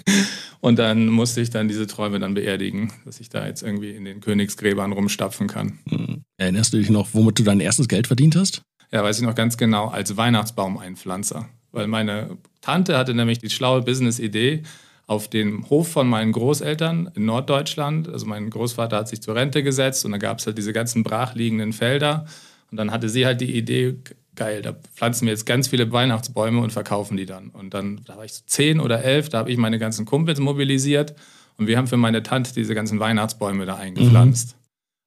Und 0.60 0.80
dann 0.80 1.08
musste 1.08 1.42
ich 1.42 1.50
dann 1.50 1.68
diese 1.68 1.88
Träume 1.88 2.20
dann 2.20 2.34
beerdigen, 2.34 2.92
dass 3.06 3.20
ich 3.20 3.30
da 3.30 3.46
jetzt 3.46 3.64
irgendwie 3.64 3.92
in 3.92 4.06
den 4.06 4.22
Königsgräbern 4.22 4.92
rumstapfen 4.92 5.48
kann. 5.48 5.80
Hm. 5.90 6.24
Erinnerst 6.38 6.74
du 6.74 6.78
dich 6.78 6.90
noch, 6.90 7.10
womit 7.14 7.40
du 7.40 7.44
dein 7.44 7.60
erstes 7.60 7.88
Geld 7.88 8.08
verdient 8.08 8.36
hast? 8.36 8.62
Ja, 8.92 9.04
weiß 9.04 9.20
ich 9.20 9.26
noch 9.26 9.36
ganz 9.36 9.58
genau, 9.58 9.88
als 9.88 10.16
Weihnachtsbaumeinpflanzer. 10.18 11.50
Weil 11.72 11.88
meine 11.88 12.38
Tante 12.62 12.98
hatte 12.98 13.14
nämlich 13.14 13.40
die 13.40 13.50
schlaue 13.50 13.82
Business-Idee, 13.82 14.64
auf 15.08 15.30
dem 15.30 15.70
Hof 15.70 15.90
von 15.90 16.08
meinen 16.08 16.34
Großeltern 16.34 17.12
in 17.16 17.26
Norddeutschland. 17.26 18.10
Also 18.10 18.26
mein 18.26 18.50
Großvater 18.50 18.98
hat 18.98 19.08
sich 19.08 19.22
zur 19.22 19.36
Rente 19.36 19.64
gesetzt 19.64 20.04
und 20.06 20.12
da 20.12 20.18
gab 20.18 20.40
es 20.40 20.46
halt 20.46 20.58
diese 20.58 20.74
ganzen 20.74 21.04
brachliegenden 21.04 21.72
Felder. 21.72 22.26
Und 22.72 22.78
dann 22.78 22.92
hatte 22.92 23.10
sie 23.10 23.26
halt 23.26 23.42
die 23.42 23.56
Idee, 23.56 23.96
geil, 24.36 24.62
da 24.62 24.74
pflanzen 24.74 25.26
wir 25.26 25.34
jetzt 25.34 25.46
ganz 25.46 25.68
viele 25.68 25.92
Weihnachtsbäume 25.92 26.62
und 26.62 26.72
verkaufen 26.72 27.18
die 27.18 27.26
dann. 27.26 27.50
Und 27.50 27.74
dann, 27.74 28.02
da 28.06 28.18
war 28.18 28.26
ich 28.26 28.34
so 28.34 28.44
zehn 28.46 28.80
oder 28.80 29.04
elf, 29.04 29.30
da 29.30 29.40
habe 29.40 29.52
ich 29.52 29.58
meine 29.58 29.80
ganzen 29.80 30.06
Kumpels 30.06 30.40
mobilisiert 30.40 31.16
und 31.58 31.68
wir 31.68 31.78
haben 31.78 31.88
für 31.88 31.98
meine 31.98 32.24
Tante 32.24 32.54
diese 32.54 32.76
ganzen 32.76 33.00
Weihnachtsbäume 33.00 33.66
da 33.66 33.76
eingepflanzt. 33.76 34.56
Mhm. 34.56 34.58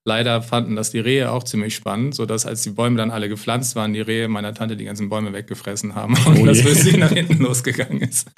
Leider 0.05 0.43
fanden 0.43 0.77
das 0.77 0.91
die 0.91 0.99
Rehe 0.99 1.31
auch 1.31 1.45
ziemlich 1.45 1.75
spannend, 1.75 2.15
sodass 2.15 2.47
als 2.47 2.63
die 2.63 2.71
Bäume 2.71 2.97
dann 2.97 3.11
alle 3.11 3.29
gepflanzt 3.29 3.77
waren, 3.77 3.93
die 3.93 4.01
Rehe 4.01 4.29
meiner 4.29 4.55
Tante 4.55 4.77
die 4.77 4.87
ganzen 4.87 5.09
Bäume 5.09 5.33
weggefressen 5.33 5.95
haben 5.95 6.15
und 6.27 6.39
oh 6.39 6.47
das 6.47 6.61
für 6.61 6.75
sie 6.75 6.97
nach 6.97 7.13
hinten 7.13 7.39
losgegangen 7.39 8.01
ist. 8.01 8.31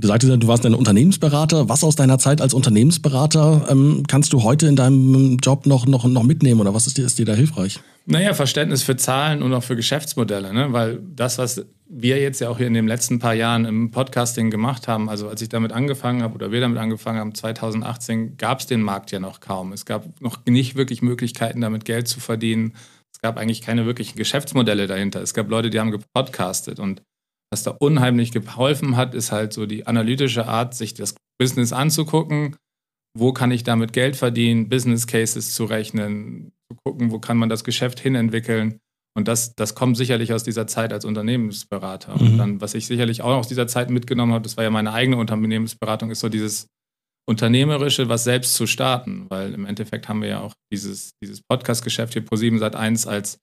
Du 0.00 0.08
sagtest 0.08 0.42
du 0.42 0.48
warst 0.48 0.64
ein 0.64 0.74
Unternehmensberater. 0.74 1.68
Was 1.68 1.84
aus 1.84 1.96
deiner 1.96 2.18
Zeit 2.18 2.40
als 2.40 2.54
Unternehmensberater 2.54 3.66
ähm, 3.68 4.04
kannst 4.08 4.32
du 4.32 4.42
heute 4.42 4.66
in 4.66 4.74
deinem 4.74 5.36
Job 5.36 5.66
noch, 5.66 5.86
noch, 5.86 6.06
noch 6.06 6.22
mitnehmen 6.22 6.60
oder 6.60 6.72
was 6.72 6.86
ist 6.86 6.96
dir, 6.96 7.04
ist 7.04 7.18
dir 7.18 7.26
da 7.26 7.34
hilfreich? 7.34 7.78
Naja, 8.06 8.32
Verständnis 8.32 8.82
für 8.82 8.96
Zahlen 8.96 9.42
und 9.42 9.52
auch 9.52 9.62
für 9.62 9.76
Geschäftsmodelle, 9.76 10.52
ne? 10.54 10.72
weil 10.72 10.98
das, 11.14 11.36
was 11.36 11.66
wir 11.88 12.20
jetzt 12.20 12.40
ja 12.40 12.48
auch 12.48 12.56
hier 12.56 12.66
in 12.66 12.74
den 12.74 12.88
letzten 12.88 13.18
paar 13.18 13.34
Jahren 13.34 13.66
im 13.66 13.90
Podcasting 13.90 14.50
gemacht 14.50 14.88
haben, 14.88 15.10
also 15.10 15.28
als 15.28 15.42
ich 15.42 15.50
damit 15.50 15.72
angefangen 15.72 16.22
habe 16.22 16.34
oder 16.34 16.50
wir 16.50 16.60
damit 16.60 16.78
angefangen 16.78 17.20
haben, 17.20 17.34
2018, 17.34 18.38
gab 18.38 18.60
es 18.60 18.66
den 18.66 18.80
Markt 18.80 19.10
ja 19.12 19.20
noch 19.20 19.40
kaum. 19.40 19.72
Es 19.72 19.84
gab 19.84 20.20
noch 20.22 20.38
nicht 20.46 20.74
wirklich 20.74 21.02
Möglichkeiten, 21.02 21.60
damit 21.60 21.84
Geld 21.84 22.08
zu 22.08 22.18
verdienen. 22.18 22.72
Es 23.12 23.20
gab 23.20 23.36
eigentlich 23.36 23.60
keine 23.60 23.84
wirklichen 23.84 24.16
Geschäftsmodelle 24.16 24.86
dahinter. 24.86 25.20
Es 25.20 25.34
gab 25.34 25.50
Leute, 25.50 25.68
die 25.68 25.78
haben 25.78 25.90
gepodcastet 25.90 26.80
und 26.80 27.02
was 27.52 27.62
da 27.62 27.70
unheimlich 27.70 28.32
geholfen 28.32 28.96
hat, 28.96 29.14
ist 29.14 29.30
halt 29.30 29.52
so 29.52 29.66
die 29.66 29.86
analytische 29.86 30.46
Art, 30.46 30.74
sich 30.74 30.94
das 30.94 31.14
Business 31.38 31.72
anzugucken. 31.72 32.56
Wo 33.14 33.34
kann 33.34 33.50
ich 33.50 33.62
damit 33.62 33.92
Geld 33.92 34.16
verdienen, 34.16 34.70
Business 34.70 35.06
Cases 35.06 35.54
zu 35.54 35.66
rechnen, 35.66 36.52
zu 36.70 36.78
gucken, 36.82 37.10
wo 37.10 37.18
kann 37.18 37.36
man 37.36 37.50
das 37.50 37.62
Geschäft 37.62 38.00
hinentwickeln. 38.00 38.78
Und 39.14 39.28
das, 39.28 39.54
das 39.54 39.74
kommt 39.74 39.98
sicherlich 39.98 40.32
aus 40.32 40.44
dieser 40.44 40.66
Zeit 40.66 40.94
als 40.94 41.04
Unternehmensberater. 41.04 42.14
Mhm. 42.14 42.26
Und 42.26 42.38
dann, 42.38 42.60
was 42.62 42.72
ich 42.72 42.86
sicherlich 42.86 43.20
auch 43.20 43.36
aus 43.36 43.48
dieser 43.48 43.66
Zeit 43.66 43.90
mitgenommen 43.90 44.32
habe, 44.32 44.44
das 44.44 44.56
war 44.56 44.64
ja 44.64 44.70
meine 44.70 44.94
eigene 44.94 45.18
Unternehmensberatung, 45.18 46.10
ist 46.10 46.20
so 46.20 46.30
dieses 46.30 46.68
Unternehmerische, 47.28 48.08
was 48.08 48.24
selbst 48.24 48.54
zu 48.54 48.66
starten. 48.66 49.26
Weil 49.28 49.52
im 49.52 49.66
Endeffekt 49.66 50.08
haben 50.08 50.22
wir 50.22 50.28
ja 50.30 50.40
auch 50.40 50.54
dieses, 50.72 51.10
dieses 51.22 51.42
Podcast-Geschäft 51.42 52.14
hier 52.14 52.24
pro 52.24 52.36
7 52.36 52.58
seit 52.58 52.76
1 52.76 53.06
als 53.06 53.36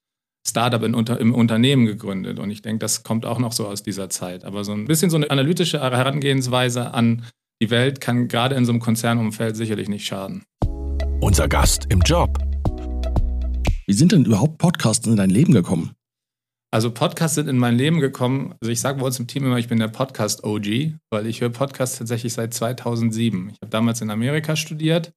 Startup 0.48 0.82
in, 0.84 0.94
unter, 0.96 1.20
im 1.20 1.34
Unternehmen 1.34 1.86
gegründet. 1.86 2.40
Und 2.40 2.50
ich 2.50 2.62
denke, 2.62 2.80
das 2.80 3.04
kommt 3.04 3.26
auch 3.26 3.40
noch 3.40 3.52
so 3.52 3.68
aus 3.68 3.84
dieser 3.84 4.10
Zeit. 4.10 4.46
Aber 4.46 4.64
so 4.64 4.72
ein 4.72 4.86
bisschen 4.86 5.10
so 5.10 5.18
eine 5.18 5.30
analytische 5.30 5.80
Herangehensweise 5.80 6.94
an 6.94 7.26
die 7.62 7.70
Welt 7.70 8.00
kann 8.00 8.28
gerade 8.28 8.56
in 8.56 8.66
so 8.66 8.72
einem 8.72 8.80
Konzernumfeld 8.80 9.56
sicherlich 9.56 9.90
nicht 9.90 10.06
schaden. 10.06 10.44
Unser 11.20 11.50
Gast 11.50 11.88
im 11.90 12.00
Job. 12.02 12.38
Wie 13.86 13.94
sind 13.94 14.12
denn 14.12 14.26
überhaupt 14.26 14.58
Podcasts 14.58 15.06
in 15.06 15.18
dein 15.18 15.30
Leben 15.30 15.54
gekommen? 15.54 15.92
Also 16.72 16.92
Podcasts 16.92 17.36
sind 17.36 17.48
in 17.48 17.58
mein 17.58 17.76
Leben 17.76 18.00
gekommen. 18.00 18.54
Also 18.62 18.72
ich 18.72 18.80
sage 18.80 19.00
bei 19.00 19.06
uns 19.06 19.20
im 19.20 19.28
Team 19.28 19.44
immer, 19.46 19.58
ich 19.58 19.68
bin 19.68 19.80
der 19.80 19.88
Podcast-OG, 19.88 20.94
weil 21.10 21.26
ich 21.26 21.42
höre 21.42 21.50
Podcasts 21.50 21.98
tatsächlich 21.98 22.34
seit 22.34 22.54
2007. 22.54 23.50
Ich 23.50 23.58
habe 23.62 23.72
damals 23.72 24.02
in 24.02 24.12
Amerika 24.12 24.56
studiert 24.56 25.12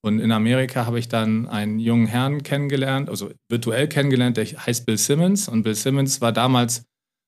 und 0.00 0.20
in 0.20 0.30
Amerika 0.30 0.86
habe 0.86 0.98
ich 0.98 1.08
dann 1.08 1.48
einen 1.48 1.80
jungen 1.80 2.06
Herrn 2.06 2.42
kennengelernt, 2.42 3.08
also 3.08 3.30
virtuell 3.48 3.88
kennengelernt, 3.88 4.36
der 4.36 4.44
heißt 4.46 4.86
Bill 4.86 4.96
Simmons. 4.96 5.48
Und 5.48 5.64
Bill 5.64 5.74
Simmons 5.74 6.20
war 6.20 6.32
damals 6.32 6.84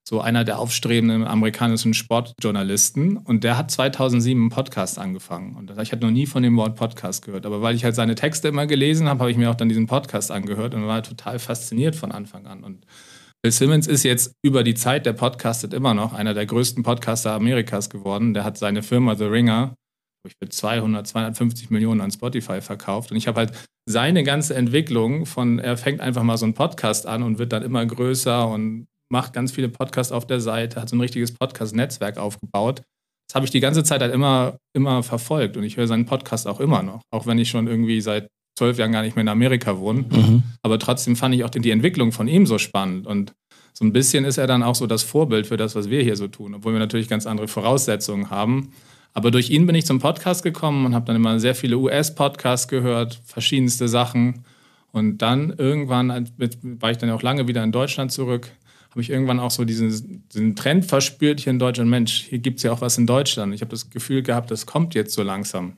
so 0.07 0.21
einer 0.21 0.43
der 0.43 0.57
aufstrebenden 0.57 1.25
amerikanischen 1.27 1.93
Sportjournalisten. 1.93 3.17
Und 3.17 3.43
der 3.43 3.57
hat 3.57 3.71
2007 3.71 4.41
einen 4.41 4.49
Podcast 4.49 4.99
angefangen. 4.99 5.55
Und 5.57 5.69
ich 5.69 5.91
hatte 5.91 6.05
noch 6.05 6.11
nie 6.11 6.25
von 6.25 6.43
dem 6.43 6.55
Wort 6.55 6.75
Podcast 6.75 7.25
gehört. 7.25 7.45
Aber 7.45 7.61
weil 7.61 7.75
ich 7.75 7.83
halt 7.83 7.95
seine 7.95 8.15
Texte 8.15 8.47
immer 8.47 8.65
gelesen 8.67 9.09
habe, 9.09 9.19
habe 9.19 9.31
ich 9.31 9.37
mir 9.37 9.49
auch 9.49 9.55
dann 9.55 9.69
diesen 9.69 9.87
Podcast 9.87 10.31
angehört 10.31 10.73
und 10.73 10.87
war 10.87 11.03
total 11.03 11.39
fasziniert 11.39 11.95
von 11.95 12.11
Anfang 12.11 12.47
an. 12.47 12.63
Und 12.63 12.85
Bill 13.41 13.51
Simmons 13.51 13.87
ist 13.87 14.03
jetzt 14.03 14.33
über 14.43 14.63
die 14.63 14.75
Zeit, 14.75 15.05
der 15.05 15.13
podcastet 15.13 15.73
immer 15.73 15.93
noch, 15.93 16.13
einer 16.13 16.33
der 16.33 16.45
größten 16.45 16.83
Podcaster 16.83 17.33
Amerikas 17.33 17.89
geworden. 17.89 18.33
Der 18.33 18.45
hat 18.45 18.57
seine 18.57 18.81
Firma 18.81 19.15
The 19.15 19.25
Ringer 19.25 19.75
ich 20.29 20.35
für 20.41 20.49
200, 20.49 21.07
250 21.07 21.69
Millionen 21.69 22.01
an 22.01 22.11
Spotify 22.11 22.61
verkauft. 22.61 23.11
Und 23.11 23.17
ich 23.17 23.27
habe 23.27 23.39
halt 23.39 23.51
seine 23.85 24.23
ganze 24.23 24.55
Entwicklung 24.55 25.25
von, 25.25 25.59
er 25.59 25.77
fängt 25.77 26.01
einfach 26.01 26.23
mal 26.23 26.37
so 26.37 26.45
einen 26.45 26.53
Podcast 26.53 27.07
an 27.07 27.23
und 27.23 27.39
wird 27.39 27.51
dann 27.51 27.63
immer 27.63 27.85
größer 27.85 28.47
und 28.47 28.87
macht 29.11 29.33
ganz 29.33 29.51
viele 29.51 29.69
Podcasts 29.69 30.11
auf 30.11 30.25
der 30.25 30.39
Seite, 30.39 30.81
hat 30.81 30.89
so 30.89 30.95
ein 30.95 31.01
richtiges 31.01 31.33
Podcast-Netzwerk 31.33 32.17
aufgebaut. 32.17 32.81
Das 33.27 33.35
habe 33.35 33.45
ich 33.45 33.51
die 33.51 33.59
ganze 33.59 33.83
Zeit 33.83 34.01
halt 34.01 34.13
immer, 34.13 34.57
immer 34.73 35.03
verfolgt 35.03 35.57
und 35.57 35.63
ich 35.63 35.77
höre 35.77 35.87
seinen 35.87 36.05
Podcast 36.05 36.47
auch 36.47 36.59
immer 36.59 36.83
noch, 36.83 37.01
auch 37.11 37.27
wenn 37.27 37.39
ich 37.39 37.49
schon 37.49 37.67
irgendwie 37.67 38.01
seit 38.01 38.27
zwölf 38.57 38.77
Jahren 38.77 38.91
gar 38.91 39.01
nicht 39.01 39.15
mehr 39.15 39.21
in 39.21 39.29
Amerika 39.29 39.79
wohne. 39.79 40.05
Mhm. 40.09 40.43
Aber 40.61 40.79
trotzdem 40.79 41.15
fand 41.15 41.33
ich 41.35 41.43
auch 41.43 41.49
die 41.49 41.71
Entwicklung 41.71 42.11
von 42.11 42.27
ihm 42.27 42.45
so 42.45 42.57
spannend 42.57 43.07
und 43.07 43.33
so 43.73 43.85
ein 43.85 43.93
bisschen 43.93 44.25
ist 44.25 44.37
er 44.37 44.47
dann 44.47 44.63
auch 44.63 44.75
so 44.75 44.85
das 44.85 45.03
Vorbild 45.03 45.47
für 45.47 45.57
das, 45.57 45.75
was 45.75 45.89
wir 45.89 46.03
hier 46.03 46.15
so 46.15 46.27
tun, 46.27 46.55
obwohl 46.55 46.73
wir 46.73 46.79
natürlich 46.79 47.07
ganz 47.07 47.25
andere 47.25 47.47
Voraussetzungen 47.47 48.29
haben. 48.29 48.73
Aber 49.13 49.31
durch 49.31 49.49
ihn 49.49 49.65
bin 49.65 49.75
ich 49.75 49.85
zum 49.85 49.99
Podcast 49.99 50.43
gekommen 50.43 50.85
und 50.85 50.95
habe 50.95 51.05
dann 51.05 51.15
immer 51.15 51.39
sehr 51.39 51.55
viele 51.55 51.77
US-Podcasts 51.77 52.67
gehört, 52.67 53.19
verschiedenste 53.25 53.87
Sachen. 53.87 54.45
Und 54.91 55.19
dann 55.19 55.53
irgendwann, 55.57 56.29
war 56.79 56.91
ich 56.91 56.97
dann 56.97 57.09
auch 57.09 57.21
lange 57.21 57.47
wieder 57.47 57.63
in 57.63 57.71
Deutschland 57.71 58.11
zurück, 58.11 58.51
habe 58.89 59.01
ich 59.01 59.09
irgendwann 59.09 59.39
auch 59.39 59.51
so 59.51 59.63
diesen, 59.63 60.27
diesen 60.33 60.55
Trend 60.55 60.85
verspürt 60.85 61.39
hier 61.39 61.51
in 61.51 61.59
Deutschland, 61.59 61.89
Mensch, 61.89 62.25
hier 62.29 62.39
gibt 62.39 62.57
es 62.57 62.63
ja 62.63 62.73
auch 62.73 62.81
was 62.81 62.97
in 62.97 63.07
Deutschland. 63.07 63.53
Ich 63.53 63.61
habe 63.61 63.71
das 63.71 63.89
Gefühl 63.89 64.21
gehabt, 64.21 64.51
das 64.51 64.65
kommt 64.65 64.95
jetzt 64.95 65.13
so 65.13 65.23
langsam. 65.23 65.73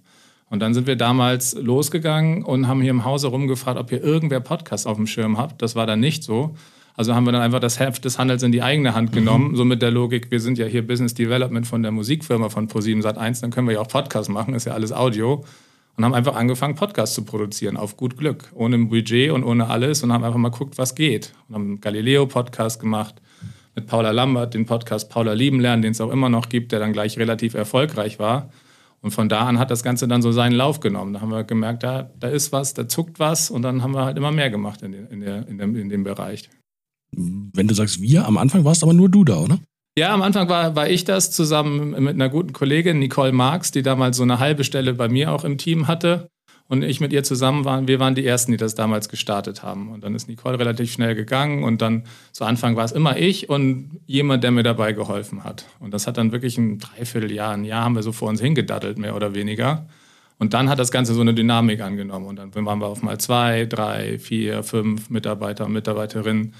Und 0.49 0.59
dann 0.59 0.73
sind 0.73 0.87
wir 0.87 0.95
damals 0.95 1.55
losgegangen 1.55 2.43
und 2.43 2.67
haben 2.67 2.81
hier 2.81 2.91
im 2.91 3.05
Hause 3.05 3.27
rumgefragt, 3.27 3.79
ob 3.79 3.89
hier 3.89 4.03
irgendwer 4.03 4.39
Podcast 4.39 4.87
auf 4.87 4.97
dem 4.97 5.07
Schirm 5.07 5.37
hat. 5.37 5.61
Das 5.61 5.75
war 5.75 5.87
dann 5.87 5.99
nicht 5.99 6.23
so. 6.23 6.55
Also 6.95 7.15
haben 7.15 7.25
wir 7.25 7.31
dann 7.31 7.41
einfach 7.41 7.59
das 7.59 7.79
Heft 7.79 8.05
des 8.05 8.19
Handels 8.19 8.43
in 8.43 8.51
die 8.51 8.61
eigene 8.61 8.93
Hand 8.93 9.11
genommen, 9.11 9.51
mhm. 9.51 9.55
so 9.55 9.65
mit 9.65 9.81
der 9.81 9.91
Logik, 9.91 10.29
wir 10.29 10.39
sind 10.39 10.57
ja 10.57 10.65
hier 10.65 10.85
Business 10.85 11.13
Development 11.13 11.65
von 11.65 11.81
der 11.81 11.91
Musikfirma 11.91 12.49
von 12.49 12.67
Pro7 12.67 13.01
Sat1, 13.01 13.41
dann 13.41 13.51
können 13.51 13.67
wir 13.67 13.75
ja 13.75 13.79
auch 13.81 13.87
Podcasts 13.87 14.29
machen, 14.29 14.53
ist 14.53 14.65
ja 14.65 14.73
alles 14.73 14.93
Audio. 14.93 15.43
Und 15.95 16.03
haben 16.03 16.15
einfach 16.15 16.35
angefangen, 16.35 16.73
Podcasts 16.73 17.13
zu 17.13 17.23
produzieren, 17.23 17.77
auf 17.77 17.97
gut 17.97 18.17
Glück, 18.17 18.51
ohne 18.55 18.79
Budget 18.79 19.31
und 19.31 19.43
ohne 19.43 19.69
alles 19.69 20.01
und 20.01 20.11
haben 20.11 20.23
einfach 20.23 20.39
mal 20.39 20.49
geguckt, 20.49 20.79
was 20.79 20.95
geht. 20.95 21.33
Und 21.47 21.55
haben 21.55 21.81
Galileo-Podcast 21.81 22.79
gemacht 22.79 23.21
mit 23.75 23.87
Paula 23.87 24.09
Lambert, 24.09 24.55
den 24.55 24.65
Podcast 24.65 25.11
Paula 25.11 25.33
lieben 25.33 25.59
lernen, 25.59 25.83
den 25.83 25.91
es 25.91 26.01
auch 26.01 26.11
immer 26.11 26.29
noch 26.29 26.49
gibt, 26.49 26.71
der 26.71 26.79
dann 26.79 26.93
gleich 26.93 27.17
relativ 27.19 27.53
erfolgreich 27.53 28.17
war. 28.17 28.49
Und 29.01 29.11
von 29.11 29.29
da 29.29 29.41
an 29.41 29.59
hat 29.59 29.69
das 29.69 29.83
Ganze 29.83 30.07
dann 30.07 30.21
so 30.21 30.31
seinen 30.31 30.53
Lauf 30.53 30.79
genommen. 30.79 31.13
Da 31.13 31.21
haben 31.21 31.29
wir 31.29 31.43
gemerkt, 31.43 31.83
da, 31.83 32.09
da 32.19 32.27
ist 32.27 32.51
was, 32.51 32.73
da 32.73 32.87
zuckt 32.87 33.19
was 33.19 33.51
und 33.51 33.61
dann 33.61 33.83
haben 33.83 33.93
wir 33.93 34.05
halt 34.05 34.17
immer 34.17 34.31
mehr 34.31 34.49
gemacht 34.49 34.81
in, 34.81 34.93
den, 34.93 35.07
in, 35.07 35.21
der, 35.21 35.47
in, 35.47 35.57
dem, 35.57 35.75
in 35.75 35.89
dem 35.89 36.03
Bereich. 36.03 36.49
Wenn 37.53 37.67
du 37.67 37.73
sagst 37.73 38.01
wir, 38.01 38.25
am 38.25 38.37
Anfang 38.37 38.63
warst 38.63 38.83
aber 38.83 38.93
nur 38.93 39.09
du 39.09 39.23
da, 39.23 39.39
oder? 39.39 39.59
Ja, 39.97 40.11
am 40.13 40.23
Anfang 40.23 40.49
war, 40.49 40.75
war 40.75 40.89
ich 40.89 41.03
das 41.03 41.31
zusammen 41.31 41.91
mit 42.03 42.15
einer 42.15 42.29
guten 42.29 42.51
Kollegin, 42.51 42.97
Nicole 42.97 43.31
Marx, 43.31 43.71
die 43.71 43.83
damals 43.83 44.17
so 44.17 44.23
eine 44.23 44.39
halbe 44.39 44.63
Stelle 44.63 44.95
bei 44.95 45.07
mir 45.07 45.31
auch 45.31 45.43
im 45.43 45.57
Team 45.59 45.87
hatte. 45.87 46.29
Und 46.67 46.81
ich 46.81 46.99
mit 46.99 47.13
ihr 47.13 47.23
zusammen 47.23 47.65
waren, 47.65 47.87
wir 47.87 47.99
waren 47.99 48.15
die 48.15 48.25
Ersten, 48.25 48.51
die 48.51 48.57
das 48.57 48.73
damals 48.73 49.09
gestartet 49.09 49.61
haben. 49.61 49.91
Und 49.91 50.03
dann 50.03 50.15
ist 50.15 50.27
Nicole 50.27 50.57
relativ 50.57 50.91
schnell 50.91 51.13
gegangen 51.13 51.63
und 51.63 51.81
dann 51.83 52.03
zu 52.31 52.45
Anfang 52.45 52.75
war 52.75 52.85
es 52.85 52.91
immer 52.91 53.17
ich 53.17 53.49
und 53.49 53.99
jemand, 54.07 54.43
der 54.43 54.49
mir 54.49 54.63
dabei 54.63 54.93
geholfen 54.93 55.43
hat. 55.43 55.65
Und 55.79 55.93
das 55.93 56.07
hat 56.07 56.17
dann 56.17 56.31
wirklich 56.31 56.57
ein 56.57 56.79
Dreivierteljahr, 56.79 57.53
ein 57.53 57.65
Jahr 57.65 57.83
haben 57.83 57.95
wir 57.95 58.01
so 58.01 58.13
vor 58.13 58.29
uns 58.29 58.41
hingedattelt, 58.41 58.97
mehr 58.97 59.15
oder 59.15 59.35
weniger. 59.35 59.85
Und 60.39 60.53
dann 60.53 60.69
hat 60.69 60.79
das 60.79 60.91
Ganze 60.91 61.13
so 61.13 61.21
eine 61.21 61.35
Dynamik 61.35 61.81
angenommen. 61.81 62.25
Und 62.25 62.37
dann 62.37 62.65
waren 62.65 62.79
wir 62.79 62.87
auf 62.87 63.03
mal 63.03 63.19
zwei, 63.19 63.65
drei, 63.65 64.17
vier, 64.17 64.63
fünf 64.63 65.11
Mitarbeiter 65.11 65.65
und 65.65 65.73
Mitarbeiterinnen 65.73 66.53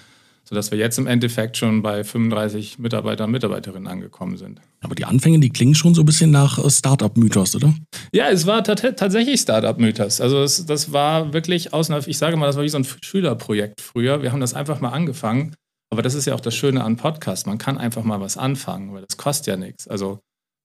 sodass 0.43 0.71
wir 0.71 0.77
jetzt 0.77 0.97
im 0.97 1.07
Endeffekt 1.07 1.57
schon 1.57 1.81
bei 1.81 2.03
35 2.03 2.79
Mitarbeitern 2.79 3.25
und 3.25 3.31
Mitarbeiterinnen 3.31 3.87
angekommen 3.87 4.37
sind. 4.37 4.61
Aber 4.81 4.95
die 4.95 5.05
Anfänge, 5.05 5.39
die 5.39 5.49
klingen 5.49 5.75
schon 5.75 5.95
so 5.95 6.01
ein 6.01 6.05
bisschen 6.05 6.31
nach 6.31 6.63
äh, 6.63 6.69
Startup-Mythos, 6.69 7.55
oder? 7.55 7.73
Ja, 8.13 8.29
es 8.29 8.45
war 8.45 8.63
tatsächlich 8.63 9.39
Startup-Mythos. 9.39 10.21
Also 10.21 10.43
es, 10.43 10.65
das 10.65 10.91
war 10.91 11.33
wirklich 11.33 11.73
aus 11.73 11.89
einer, 11.89 12.05
ich 12.07 12.17
sage 12.17 12.35
mal, 12.35 12.47
das 12.47 12.57
war 12.57 12.63
wie 12.63 12.69
so 12.69 12.77
ein 12.77 12.85
Schülerprojekt 13.01 13.81
früher. 13.81 14.21
Wir 14.21 14.31
haben 14.31 14.41
das 14.41 14.53
einfach 14.53 14.81
mal 14.81 14.89
angefangen. 14.89 15.55
Aber 15.91 16.01
das 16.01 16.15
ist 16.15 16.25
ja 16.25 16.33
auch 16.33 16.39
das 16.39 16.55
Schöne 16.55 16.83
an 16.83 16.97
Podcasts. 16.97 17.45
Man 17.45 17.59
kann 17.59 17.77
einfach 17.77 18.03
mal 18.03 18.19
was 18.19 18.35
anfangen, 18.35 18.93
weil 18.93 19.03
das 19.07 19.15
kostet 19.15 19.47
ja 19.47 19.57
nichts. 19.57 19.87
Also 19.87 20.19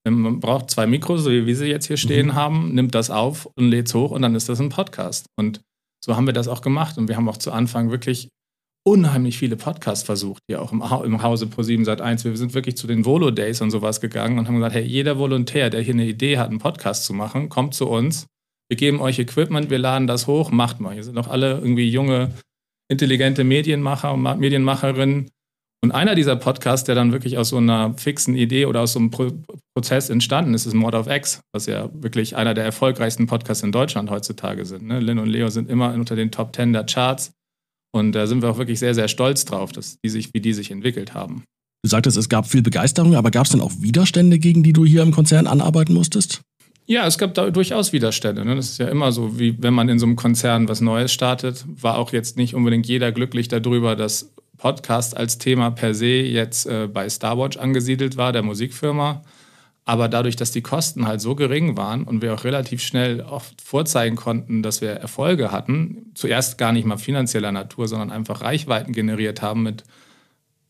man 0.08 0.40
braucht 0.40 0.70
zwei 0.70 0.86
Mikros, 0.86 1.22
so 1.22 1.30
wie 1.30 1.46
wir 1.46 1.54
sie 1.54 1.66
jetzt 1.66 1.86
hier 1.86 1.98
stehen 1.98 2.28
mhm. 2.28 2.34
haben, 2.34 2.74
nimmt 2.74 2.94
das 2.94 3.10
auf 3.10 3.46
und 3.56 3.68
lädt 3.68 3.88
es 3.88 3.94
hoch 3.94 4.10
und 4.10 4.22
dann 4.22 4.34
ist 4.34 4.48
das 4.48 4.58
ein 4.58 4.70
Podcast. 4.70 5.26
Und 5.36 5.60
so 6.02 6.16
haben 6.16 6.26
wir 6.26 6.32
das 6.32 6.48
auch 6.48 6.62
gemacht. 6.62 6.96
Und 6.96 7.08
wir 7.08 7.16
haben 7.16 7.28
auch 7.28 7.36
zu 7.36 7.52
Anfang 7.52 7.90
wirklich 7.90 8.28
unheimlich 8.88 9.36
viele 9.36 9.56
Podcasts 9.56 10.04
versucht, 10.04 10.42
hier 10.48 10.62
auch 10.62 10.72
im, 10.72 10.88
ha 10.88 11.04
im 11.04 11.22
Hause 11.22 11.44
Pro7 11.44 11.84
Sat 11.84 12.00
1. 12.00 12.24
Wir 12.24 12.36
sind 12.36 12.54
wirklich 12.54 12.76
zu 12.76 12.86
den 12.86 13.04
Volo 13.04 13.30
Days 13.30 13.60
und 13.60 13.70
sowas 13.70 14.00
gegangen 14.00 14.38
und 14.38 14.48
haben 14.48 14.56
gesagt, 14.56 14.74
hey, 14.74 14.82
jeder 14.84 15.18
Volontär, 15.18 15.68
der 15.68 15.82
hier 15.82 15.92
eine 15.92 16.06
Idee 16.06 16.38
hat, 16.38 16.48
einen 16.48 16.58
Podcast 16.58 17.04
zu 17.04 17.12
machen, 17.12 17.50
kommt 17.50 17.74
zu 17.74 17.86
uns. 17.86 18.26
Wir 18.70 18.78
geben 18.78 19.00
euch 19.00 19.18
Equipment, 19.18 19.68
wir 19.68 19.78
laden 19.78 20.06
das 20.06 20.26
hoch, 20.26 20.50
macht 20.50 20.80
mal. 20.80 20.94
Hier 20.94 21.04
sind 21.04 21.16
doch 21.16 21.28
alle 21.28 21.58
irgendwie 21.58 21.88
junge, 21.90 22.32
intelligente 22.90 23.44
Medienmacher 23.44 24.14
und 24.14 24.22
Medienmacherinnen. 24.22 25.28
Und 25.84 25.92
einer 25.92 26.14
dieser 26.14 26.36
Podcasts, 26.36 26.84
der 26.84 26.94
dann 26.94 27.12
wirklich 27.12 27.38
aus 27.38 27.50
so 27.50 27.58
einer 27.58 27.94
fixen 27.94 28.34
Idee 28.34 28.66
oder 28.66 28.80
aus 28.80 28.94
so 28.94 28.98
einem 28.98 29.10
Pro 29.10 29.30
Prozess 29.76 30.10
entstanden 30.10 30.54
ist, 30.54 30.66
ist 30.66 30.74
Mord 30.74 30.96
of 30.96 31.06
X, 31.08 31.40
was 31.52 31.66
ja 31.66 31.88
wirklich 31.92 32.34
einer 32.34 32.52
der 32.52 32.64
erfolgreichsten 32.64 33.26
Podcasts 33.26 33.62
in 33.62 33.70
Deutschland 33.70 34.10
heutzutage 34.10 34.64
sind. 34.64 34.86
Ne? 34.86 34.98
Lynn 34.98 35.20
und 35.20 35.28
Leo 35.28 35.48
sind 35.50 35.70
immer 35.70 35.94
unter 35.94 36.16
den 36.16 36.32
Top 36.32 36.52
Ten 36.52 36.72
der 36.72 36.84
Charts. 36.84 37.32
Und 37.90 38.12
da 38.12 38.26
sind 38.26 38.42
wir 38.42 38.50
auch 38.50 38.58
wirklich 38.58 38.78
sehr, 38.78 38.94
sehr 38.94 39.08
stolz 39.08 39.44
drauf, 39.44 39.72
dass 39.72 39.98
die 40.04 40.08
sich, 40.08 40.32
wie 40.34 40.40
die 40.40 40.52
sich 40.52 40.70
entwickelt 40.70 41.14
haben. 41.14 41.44
Du 41.82 41.88
sagtest, 41.88 42.16
es 42.16 42.28
gab 42.28 42.46
viel 42.46 42.62
Begeisterung, 42.62 43.14
aber 43.14 43.30
gab 43.30 43.46
es 43.46 43.52
denn 43.52 43.60
auch 43.60 43.72
Widerstände, 43.78 44.38
gegen 44.38 44.62
die 44.62 44.72
du 44.72 44.84
hier 44.84 45.02
im 45.02 45.12
Konzern 45.12 45.46
anarbeiten 45.46 45.94
musstest? 45.94 46.42
Ja, 46.86 47.06
es 47.06 47.18
gab 47.18 47.34
da 47.34 47.50
durchaus 47.50 47.92
Widerstände. 47.92 48.44
Ne? 48.44 48.56
Das 48.56 48.70
ist 48.70 48.78
ja 48.78 48.88
immer 48.88 49.12
so, 49.12 49.38
wie 49.38 49.62
wenn 49.62 49.74
man 49.74 49.88
in 49.88 49.98
so 49.98 50.06
einem 50.06 50.16
Konzern 50.16 50.68
was 50.68 50.80
Neues 50.80 51.12
startet, 51.12 51.64
war 51.68 51.98
auch 51.98 52.12
jetzt 52.12 52.36
nicht 52.36 52.54
unbedingt 52.54 52.86
jeder 52.86 53.12
glücklich 53.12 53.48
darüber, 53.48 53.94
dass 53.94 54.32
Podcast 54.56 55.16
als 55.16 55.38
Thema 55.38 55.70
per 55.70 55.94
se 55.94 56.06
jetzt 56.06 56.66
äh, 56.66 56.88
bei 56.88 57.08
Starwatch 57.08 57.58
angesiedelt 57.58 58.16
war, 58.16 58.32
der 58.32 58.42
Musikfirma. 58.42 59.22
Aber 59.88 60.10
dadurch, 60.10 60.36
dass 60.36 60.50
die 60.50 60.60
Kosten 60.60 61.06
halt 61.06 61.22
so 61.22 61.34
gering 61.34 61.78
waren 61.78 62.04
und 62.04 62.20
wir 62.20 62.34
auch 62.34 62.44
relativ 62.44 62.82
schnell 62.82 63.22
oft 63.22 63.62
vorzeigen 63.62 64.16
konnten, 64.16 64.62
dass 64.62 64.82
wir 64.82 64.90
Erfolge 64.90 65.50
hatten, 65.50 66.12
zuerst 66.12 66.58
gar 66.58 66.72
nicht 66.72 66.84
mal 66.84 66.98
finanzieller 66.98 67.52
Natur, 67.52 67.88
sondern 67.88 68.10
einfach 68.10 68.42
Reichweiten 68.42 68.92
generiert 68.92 69.40
haben 69.40 69.62
mit 69.62 69.84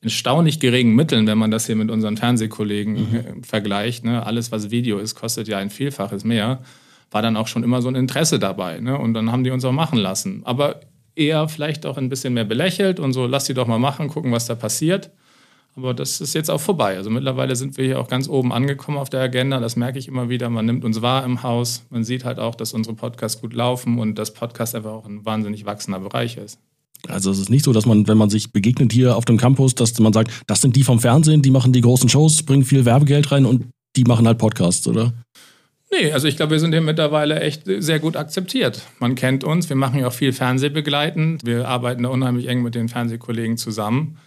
erstaunlich 0.02 0.60
geringen 0.60 0.94
Mitteln, 0.94 1.26
wenn 1.26 1.36
man 1.36 1.50
das 1.50 1.66
hier 1.66 1.74
mit 1.74 1.90
unseren 1.90 2.16
Fernsehkollegen 2.16 2.94
mhm. 2.94 3.42
vergleicht. 3.42 4.04
Ne? 4.04 4.24
Alles, 4.24 4.52
was 4.52 4.70
Video 4.70 4.98
ist, 4.98 5.16
kostet 5.16 5.48
ja 5.48 5.58
ein 5.58 5.70
Vielfaches 5.70 6.22
mehr. 6.22 6.60
War 7.10 7.20
dann 7.20 7.36
auch 7.36 7.48
schon 7.48 7.64
immer 7.64 7.82
so 7.82 7.88
ein 7.88 7.96
Interesse 7.96 8.38
dabei. 8.38 8.78
Ne? 8.78 8.96
Und 8.96 9.14
dann 9.14 9.32
haben 9.32 9.42
die 9.42 9.50
uns 9.50 9.64
auch 9.64 9.72
machen 9.72 9.98
lassen. 9.98 10.42
Aber 10.44 10.78
eher 11.16 11.48
vielleicht 11.48 11.86
auch 11.86 11.98
ein 11.98 12.08
bisschen 12.08 12.34
mehr 12.34 12.44
belächelt 12.44 13.00
und 13.00 13.14
so, 13.14 13.26
lass 13.26 13.46
sie 13.46 13.54
doch 13.54 13.66
mal 13.66 13.80
machen, 13.80 14.06
gucken, 14.06 14.30
was 14.30 14.46
da 14.46 14.54
passiert. 14.54 15.10
Aber 15.78 15.94
das 15.94 16.20
ist 16.20 16.34
jetzt 16.34 16.50
auch 16.50 16.60
vorbei. 16.60 16.96
Also 16.96 17.08
mittlerweile 17.08 17.54
sind 17.54 17.76
wir 17.76 17.84
hier 17.84 18.00
auch 18.00 18.08
ganz 18.08 18.28
oben 18.28 18.52
angekommen 18.52 18.98
auf 18.98 19.10
der 19.10 19.20
Agenda. 19.20 19.60
Das 19.60 19.76
merke 19.76 20.00
ich 20.00 20.08
immer 20.08 20.28
wieder. 20.28 20.50
Man 20.50 20.66
nimmt 20.66 20.84
uns 20.84 21.02
wahr 21.02 21.24
im 21.24 21.44
Haus. 21.44 21.84
Man 21.90 22.02
sieht 22.02 22.24
halt 22.24 22.40
auch, 22.40 22.56
dass 22.56 22.72
unsere 22.72 22.96
Podcasts 22.96 23.40
gut 23.40 23.54
laufen 23.54 24.00
und 24.00 24.18
dass 24.18 24.34
Podcast 24.34 24.74
einfach 24.74 24.90
auch 24.90 25.06
ein 25.06 25.24
wahnsinnig 25.24 25.66
wachsender 25.66 26.00
Bereich 26.00 26.36
ist. 26.36 26.58
Also 27.06 27.30
es 27.30 27.38
ist 27.38 27.48
nicht 27.48 27.64
so, 27.64 27.72
dass 27.72 27.86
man, 27.86 28.08
wenn 28.08 28.18
man 28.18 28.28
sich 28.28 28.52
begegnet 28.52 28.92
hier 28.92 29.16
auf 29.16 29.24
dem 29.24 29.36
Campus, 29.36 29.76
dass 29.76 29.96
man 30.00 30.12
sagt, 30.12 30.32
das 30.48 30.60
sind 30.60 30.74
die 30.74 30.82
vom 30.82 30.98
Fernsehen, 30.98 31.42
die 31.42 31.52
machen 31.52 31.72
die 31.72 31.80
großen 31.80 32.08
Shows, 32.08 32.42
bringen 32.42 32.64
viel 32.64 32.84
Werbegeld 32.84 33.30
rein 33.30 33.46
und 33.46 33.66
die 33.94 34.02
machen 34.02 34.26
halt 34.26 34.38
Podcasts, 34.38 34.88
oder? 34.88 35.12
Nee, 35.92 36.10
also 36.10 36.26
ich 36.26 36.36
glaube, 36.36 36.50
wir 36.52 36.60
sind 36.60 36.72
hier 36.72 36.80
mittlerweile 36.80 37.38
echt 37.38 37.62
sehr 37.66 38.00
gut 38.00 38.16
akzeptiert. 38.16 38.82
Man 38.98 39.14
kennt 39.14 39.44
uns, 39.44 39.68
wir 39.68 39.76
machen 39.76 40.00
ja 40.00 40.08
auch 40.08 40.12
viel 40.12 40.32
Fernsehbegleitend. 40.32 41.46
Wir 41.46 41.68
arbeiten 41.68 42.02
da 42.02 42.08
unheimlich 42.08 42.48
eng 42.48 42.62
mit 42.62 42.74
den 42.74 42.88
Fernsehkollegen 42.88 43.56
zusammen. 43.56 44.18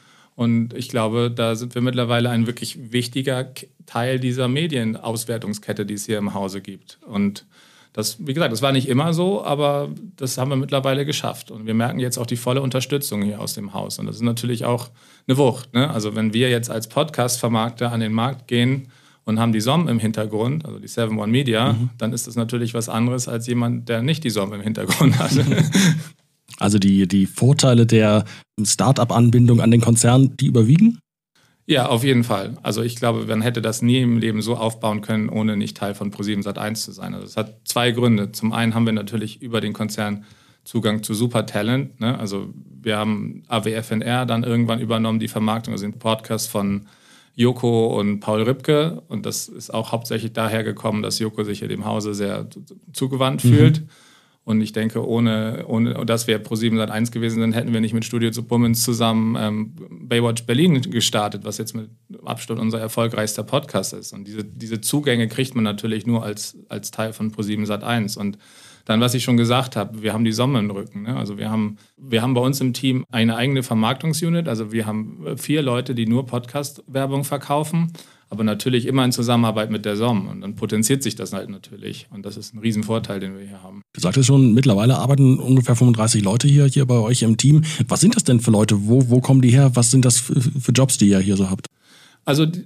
Und 0.41 0.74
ich 0.74 0.89
glaube, 0.89 1.29
da 1.29 1.53
sind 1.53 1.75
wir 1.75 1.83
mittlerweile 1.83 2.31
ein 2.31 2.48
wirklich 2.48 2.91
wichtiger 2.91 3.53
Teil 3.86 4.19
dieser 4.19 4.48
Medienauswertungskette, 4.48 5.86
die 5.86 5.93
es 5.93 6.07
hier 6.07 6.17
im 6.17 6.33
Hause 6.33 6.62
gibt. 6.62 6.98
Und 7.05 7.45
das, 7.93 8.25
wie 8.25 8.33
gesagt, 8.33 8.51
das 8.51 8.63
war 8.63 8.71
nicht 8.71 8.89
immer 8.89 9.13
so, 9.13 9.45
aber 9.45 9.89
das 10.17 10.39
haben 10.39 10.50
wir 10.50 10.55
mittlerweile 10.55 11.05
geschafft. 11.05 11.51
Und 11.51 11.67
wir 11.67 11.75
merken 11.75 12.00
jetzt 12.00 12.17
auch 12.17 12.25
die 12.25 12.38
volle 12.38 12.63
Unterstützung 12.63 13.21
hier 13.21 13.39
aus 13.39 13.53
dem 13.53 13.75
Haus. 13.75 14.00
Und 14.00 14.07
das 14.07 14.15
ist 14.15 14.24
natürlich 14.24 14.65
auch 14.65 14.89
eine 15.27 15.38
Wucht. 15.38 15.75
Ne? 15.75 15.88
Also 15.91 16.15
wenn 16.15 16.33
wir 16.33 16.50
jetzt 16.50 16.71
als 16.71 16.89
Podcast-Vermarkter 16.89 17.91
an 17.91 18.00
den 18.00 18.12
Markt 18.12 18.48
gehen 18.48 18.88
und 19.25 19.39
haben 19.39 19.51
die 19.51 19.62
SOM 19.62 19.88
im 19.88 20.00
Hintergrund, 20.00 20.65
also 20.65 20.79
die 20.79 20.88
7 20.88 21.19
One 21.19 21.31
Media, 21.31 21.74
mhm. 21.74 21.91
dann 22.00 22.13
ist 22.13 22.25
das 22.25 22.36
natürlich 22.36 22.74
was 22.74 22.89
anderes 22.89 23.27
als 23.27 23.45
jemand, 23.45 23.89
der 23.89 24.01
nicht 24.01 24.24
die 24.24 24.31
SOM 24.31 24.53
im 24.53 24.62
Hintergrund 24.62 25.19
hat. 25.19 25.33
Also 26.62 26.77
die, 26.77 27.08
die 27.08 27.25
Vorteile 27.25 27.86
der 27.86 28.25
Start-up-Anbindung 28.62 29.62
an 29.62 29.72
den 29.72 29.82
Konzern, 29.82 30.36
die 30.38 30.46
überwiegen? 30.46 31.00
Ja, 31.65 31.88
auf 31.88 32.03
jeden 32.03 32.24
Fall. 32.24 32.58
Also 32.63 32.82
ich 32.82 32.96
glaube, 32.96 33.25
man 33.25 33.41
hätte 33.41 33.62
das 33.62 33.82
nie 33.82 34.01
im 34.01 34.18
Leben 34.18 34.41
so 34.41 34.56
aufbauen 34.56 35.01
können, 35.01 35.30
ohne 35.30 35.58
nicht 35.58 35.77
Teil 35.77 35.96
von 35.96 36.12
Pro7 36.12 36.44
Sat1 36.44 36.75
zu 36.75 36.91
sein. 36.91 37.13
Also 37.13 37.25
es 37.25 37.38
hat 37.38 37.62
zwei 37.65 37.91
Gründe. 37.91 38.32
Zum 38.32 38.51
einen 38.51 38.75
haben 38.75 38.86
wir 38.86 38.94
natürlich 38.94 39.41
über 39.41 39.62
den 39.62 39.74
Konzern 39.74 40.25
Zugang 40.63 41.01
zu 41.01 41.13
Super 41.13 41.46
Talent. 41.46 42.00
Ne? 42.00 42.18
Also 42.20 42.53
wir 42.82 42.98
haben 42.98 43.44
AWFNR 43.48 44.25
dann 44.25 44.44
irgendwann 44.44 44.80
übernommen, 44.80 45.20
die 45.20 45.27
Vermarktung, 45.27 45.74
also 45.74 45.86
den 45.86 45.98
Podcast 45.98 46.50
von 46.50 46.88
Joko 47.36 48.00
und 48.00 48.20
Paul 48.20 48.44
Ripke. 48.44 49.01
Und 49.08 49.25
das 49.25 49.48
ist 49.48 49.74
auch 49.74 49.91
hauptsächlich 49.91 50.34
daher 50.34 50.63
gekommen, 50.63 51.01
dass 51.01 51.20
Joko 51.20 51.44
sich 51.44 51.62
in 51.63 51.70
dem 51.70 51.86
Hause 51.86 52.13
sehr 52.13 52.48
zugewandt 52.94 53.44
mhm. 53.44 53.50
fühlt. 53.50 53.84
Und 54.43 54.60
ich 54.62 54.71
denke, 54.74 55.07
ohne, 55.07 55.65
ohne 55.67 56.05
dass 56.05 56.25
wir 56.25 56.43
Pro7 56.43 56.75
seit 56.75 56.89
1 56.89 57.12
gewesen 57.12 57.41
sind, 57.41 57.53
hätten 57.53 57.74
wir 57.74 57.81
nicht 57.81 57.93
mit 57.93 58.05
Studio 58.05 58.31
zu 58.31 58.43
Bummens 58.43 58.83
zusammen 58.83 59.36
ähm, 59.39 59.75
Baywatch 60.07 60.45
Berlin 60.45 60.81
gestartet, 60.81 61.43
was 61.43 61.60
jetzt 61.60 61.75
mit 61.75 61.89
Abstand 62.25 62.60
unser 62.60 62.79
erfolgreichster 62.79 63.43
Podcast 63.43 63.93
ist. 63.93 64.13
Und 64.13 64.27
diese, 64.27 64.43
diese 64.43 64.81
Zugänge 64.81 65.27
kriegt 65.27 65.53
man 65.53 65.63
natürlich 65.63 66.07
nur 66.07 66.24
als, 66.24 66.57
als 66.69 66.89
Teil 66.89 67.13
von 67.13 67.31
Pro7 67.31 67.67
sat 67.67 67.83
1. 67.83 68.17
Und 68.17 68.39
dann, 68.86 69.00
was 69.00 69.13
ich 69.13 69.24
schon 69.24 69.38
gesagt 69.38 69.75
habe, 69.75 70.01
wir 70.01 70.12
haben 70.12 70.25
die 70.25 70.31
Sommer 70.31 70.60
im 70.60 70.71
Rücken. 70.71 71.03
Ne? 71.03 71.15
Also 71.15 71.38
wir 71.38 71.51
haben, 71.51 71.77
wir 71.98 72.24
haben 72.24 72.33
bei 72.33 72.41
uns 72.41 72.60
im 72.62 72.74
Team 72.74 73.05
eine 73.12 73.36
eigene 73.36 73.62
Vermarktungsunit. 73.62 74.48
Also 74.48 74.71
wir 74.71 74.88
haben 74.88 75.38
vier 75.38 75.62
Leute, 75.62 75.93
die 75.93 76.07
nur 76.07 76.25
Podcast-Werbung 76.25 77.24
verkaufen 77.24 77.93
aber 78.31 78.45
natürlich 78.45 78.85
immer 78.85 79.03
in 79.03 79.11
Zusammenarbeit 79.11 79.69
mit 79.71 79.83
der 79.83 79.97
SOM. 79.97 80.29
Und 80.29 80.39
dann 80.39 80.55
potenziert 80.55 81.03
sich 81.03 81.15
das 81.15 81.33
halt 81.33 81.50
natürlich. 81.50 82.07
Und 82.11 82.25
das 82.25 82.38
ist 82.38 82.53
ein 82.53 82.59
Riesenvorteil, 82.59 83.19
den 83.19 83.38
wir 83.38 83.45
hier 83.45 83.61
haben. 83.61 83.81
Du 83.91 84.00
sagtest 84.00 84.25
schon, 84.25 84.53
mittlerweile 84.53 84.97
arbeiten 84.97 85.38
ungefähr 85.38 85.75
35 85.75 86.23
Leute 86.23 86.47
hier, 86.47 86.65
hier 86.65 86.85
bei 86.85 86.95
euch 86.95 87.23
im 87.23 87.35
Team. 87.35 87.63
Was 87.89 88.00
sind 88.00 88.15
das 88.15 88.23
denn 88.23 88.39
für 88.39 88.51
Leute? 88.51 88.88
Wo, 88.88 89.09
wo 89.09 89.19
kommen 89.19 89.41
die 89.41 89.50
her? 89.50 89.71
Was 89.75 89.91
sind 89.91 90.05
das 90.05 90.17
für, 90.17 90.71
Jobs, 90.71 90.97
die 90.97 91.09
ihr 91.09 91.19
hier 91.19 91.35
so 91.35 91.50
habt? 91.50 91.67
Also 92.23 92.45
die, 92.45 92.63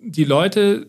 die 0.00 0.22
Leute 0.22 0.86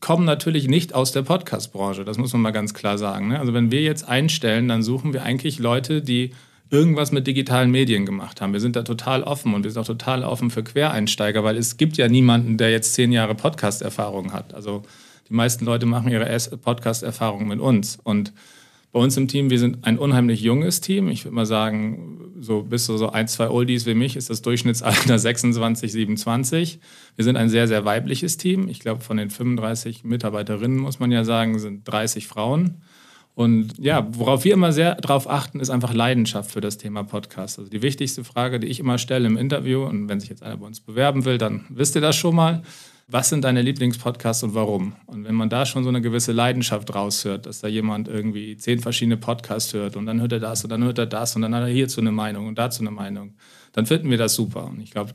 kommen 0.00 0.24
natürlich 0.24 0.68
nicht 0.68 0.94
aus 0.94 1.12
der 1.12 1.22
Podcast-Branche. 1.22 2.06
Das 2.06 2.16
muss 2.16 2.32
man 2.32 2.40
mal 2.40 2.52
ganz 2.52 2.72
klar 2.72 2.96
sagen. 2.96 3.28
Ne? 3.28 3.38
Also 3.38 3.52
wenn 3.52 3.70
wir 3.70 3.82
jetzt 3.82 4.08
einstellen, 4.08 4.68
dann 4.68 4.82
suchen 4.82 5.12
wir 5.12 5.22
eigentlich 5.22 5.58
Leute, 5.58 6.00
die 6.00 6.30
irgendwas 6.70 7.12
mit 7.12 7.26
digitalen 7.26 7.70
Medien 7.70 8.06
gemacht 8.06 8.40
haben. 8.40 8.52
Wir 8.52 8.60
sind 8.60 8.76
da 8.76 8.82
total 8.82 9.22
offen 9.22 9.54
und 9.54 9.64
wir 9.64 9.70
sind 9.70 9.80
auch 9.80 9.86
total 9.86 10.24
offen 10.24 10.50
für 10.50 10.64
Quereinsteiger, 10.64 11.44
weil 11.44 11.56
es 11.56 11.76
gibt 11.76 11.96
ja 11.96 12.08
niemanden, 12.08 12.58
der 12.58 12.70
jetzt 12.70 12.94
zehn 12.94 13.12
Jahre 13.12 13.34
Podcast-Erfahrung 13.34 14.32
hat. 14.32 14.54
Also 14.54 14.82
die 15.28 15.34
meisten 15.34 15.64
Leute 15.64 15.86
machen 15.86 16.10
ihre 16.10 16.26
Podcast-Erfahrung 16.58 17.48
mit 17.48 17.60
uns. 17.60 17.98
Und 18.02 18.32
bei 18.92 19.00
uns 19.00 19.16
im 19.16 19.28
Team, 19.28 19.50
wir 19.50 19.58
sind 19.58 19.86
ein 19.86 19.98
unheimlich 19.98 20.40
junges 20.40 20.80
Team. 20.80 21.08
Ich 21.08 21.24
würde 21.24 21.34
mal 21.34 21.46
sagen, 21.46 22.32
so 22.40 22.62
bis 22.62 22.86
so, 22.86 22.96
so 22.96 23.10
ein, 23.10 23.28
zwei 23.28 23.48
Oldies 23.50 23.86
wie 23.86 23.94
mich 23.94 24.16
ist 24.16 24.30
das 24.30 24.42
Durchschnittsalter 24.42 25.18
26, 25.18 25.92
27. 25.92 26.80
Wir 27.14 27.24
sind 27.24 27.36
ein 27.36 27.48
sehr, 27.48 27.68
sehr 27.68 27.84
weibliches 27.84 28.38
Team. 28.38 28.68
Ich 28.68 28.80
glaube, 28.80 29.02
von 29.02 29.18
den 29.18 29.30
35 29.30 30.04
Mitarbeiterinnen 30.04 30.78
muss 30.78 30.98
man 30.98 31.12
ja 31.12 31.24
sagen, 31.24 31.58
sind 31.58 31.84
30 31.84 32.26
Frauen. 32.26 32.82
Und 33.36 33.74
ja, 33.76 34.08
worauf 34.12 34.44
wir 34.44 34.54
immer 34.54 34.72
sehr 34.72 34.94
darauf 34.94 35.28
achten, 35.28 35.60
ist 35.60 35.68
einfach 35.68 35.92
Leidenschaft 35.92 36.50
für 36.50 36.62
das 36.62 36.78
Thema 36.78 37.04
Podcast. 37.04 37.58
Also 37.58 37.70
die 37.70 37.82
wichtigste 37.82 38.24
Frage, 38.24 38.58
die 38.58 38.66
ich 38.66 38.80
immer 38.80 38.96
stelle 38.96 39.26
im 39.26 39.36
Interview, 39.36 39.84
und 39.84 40.08
wenn 40.08 40.20
sich 40.20 40.30
jetzt 40.30 40.42
einer 40.42 40.56
bei 40.56 40.64
uns 40.64 40.80
bewerben 40.80 41.26
will, 41.26 41.36
dann 41.36 41.66
wisst 41.68 41.94
ihr 41.96 42.00
das 42.00 42.16
schon 42.16 42.34
mal. 42.34 42.62
Was 43.08 43.28
sind 43.28 43.44
deine 43.44 43.60
Lieblingspodcasts 43.60 44.42
und 44.42 44.54
warum? 44.54 44.94
Und 45.04 45.24
wenn 45.24 45.34
man 45.34 45.50
da 45.50 45.66
schon 45.66 45.82
so 45.82 45.90
eine 45.90 46.00
gewisse 46.00 46.32
Leidenschaft 46.32 46.94
raushört, 46.94 47.44
dass 47.44 47.60
da 47.60 47.68
jemand 47.68 48.08
irgendwie 48.08 48.56
zehn 48.56 48.80
verschiedene 48.80 49.18
Podcasts 49.18 49.74
hört 49.74 49.96
und 49.96 50.06
dann 50.06 50.18
hört 50.22 50.32
er 50.32 50.40
das 50.40 50.64
und 50.64 50.70
dann 50.70 50.82
hört 50.82 50.98
er 50.98 51.06
das 51.06 51.36
und 51.36 51.42
dann 51.42 51.54
hat 51.54 51.60
er 51.60 51.68
hierzu 51.68 52.00
eine 52.00 52.12
Meinung 52.12 52.46
und 52.46 52.56
dazu 52.56 52.80
eine 52.80 52.90
Meinung, 52.90 53.34
dann 53.72 53.84
finden 53.84 54.08
wir 54.08 54.16
das 54.16 54.34
super. 54.34 54.64
Und 54.64 54.80
ich 54.80 54.92
glaube, 54.92 55.12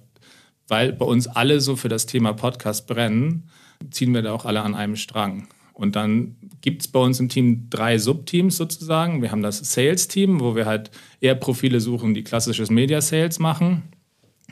weil 0.68 0.94
bei 0.94 1.06
uns 1.06 1.28
alle 1.28 1.60
so 1.60 1.76
für 1.76 1.90
das 1.90 2.06
Thema 2.06 2.34
Podcast 2.34 2.86
brennen, 2.86 3.50
ziehen 3.90 4.14
wir 4.14 4.22
da 4.22 4.32
auch 4.32 4.46
alle 4.46 4.62
an 4.62 4.76
einem 4.76 4.96
Strang. 4.96 5.48
Und 5.82 5.96
dann 5.96 6.36
gibt 6.62 6.84
es 6.84 6.88
bei 6.88 7.00
uns 7.00 7.20
im 7.20 7.28
Team 7.28 7.66
drei 7.72 7.98
Subteams 7.98 8.56
sozusagen. 8.56 9.24
Wir 9.24 9.32
haben 9.32 9.42
das 9.42 9.58
Sales-Team, 9.58 10.40
wo 10.40 10.56
wir 10.56 10.68
halt 10.68 10.92
eher 11.22 11.34
Profile 11.34 11.82
suchen, 11.82 12.14
die 12.14 12.24
klassisches 12.24 12.70
Media-Sales 12.70 13.40
machen. 13.40 13.82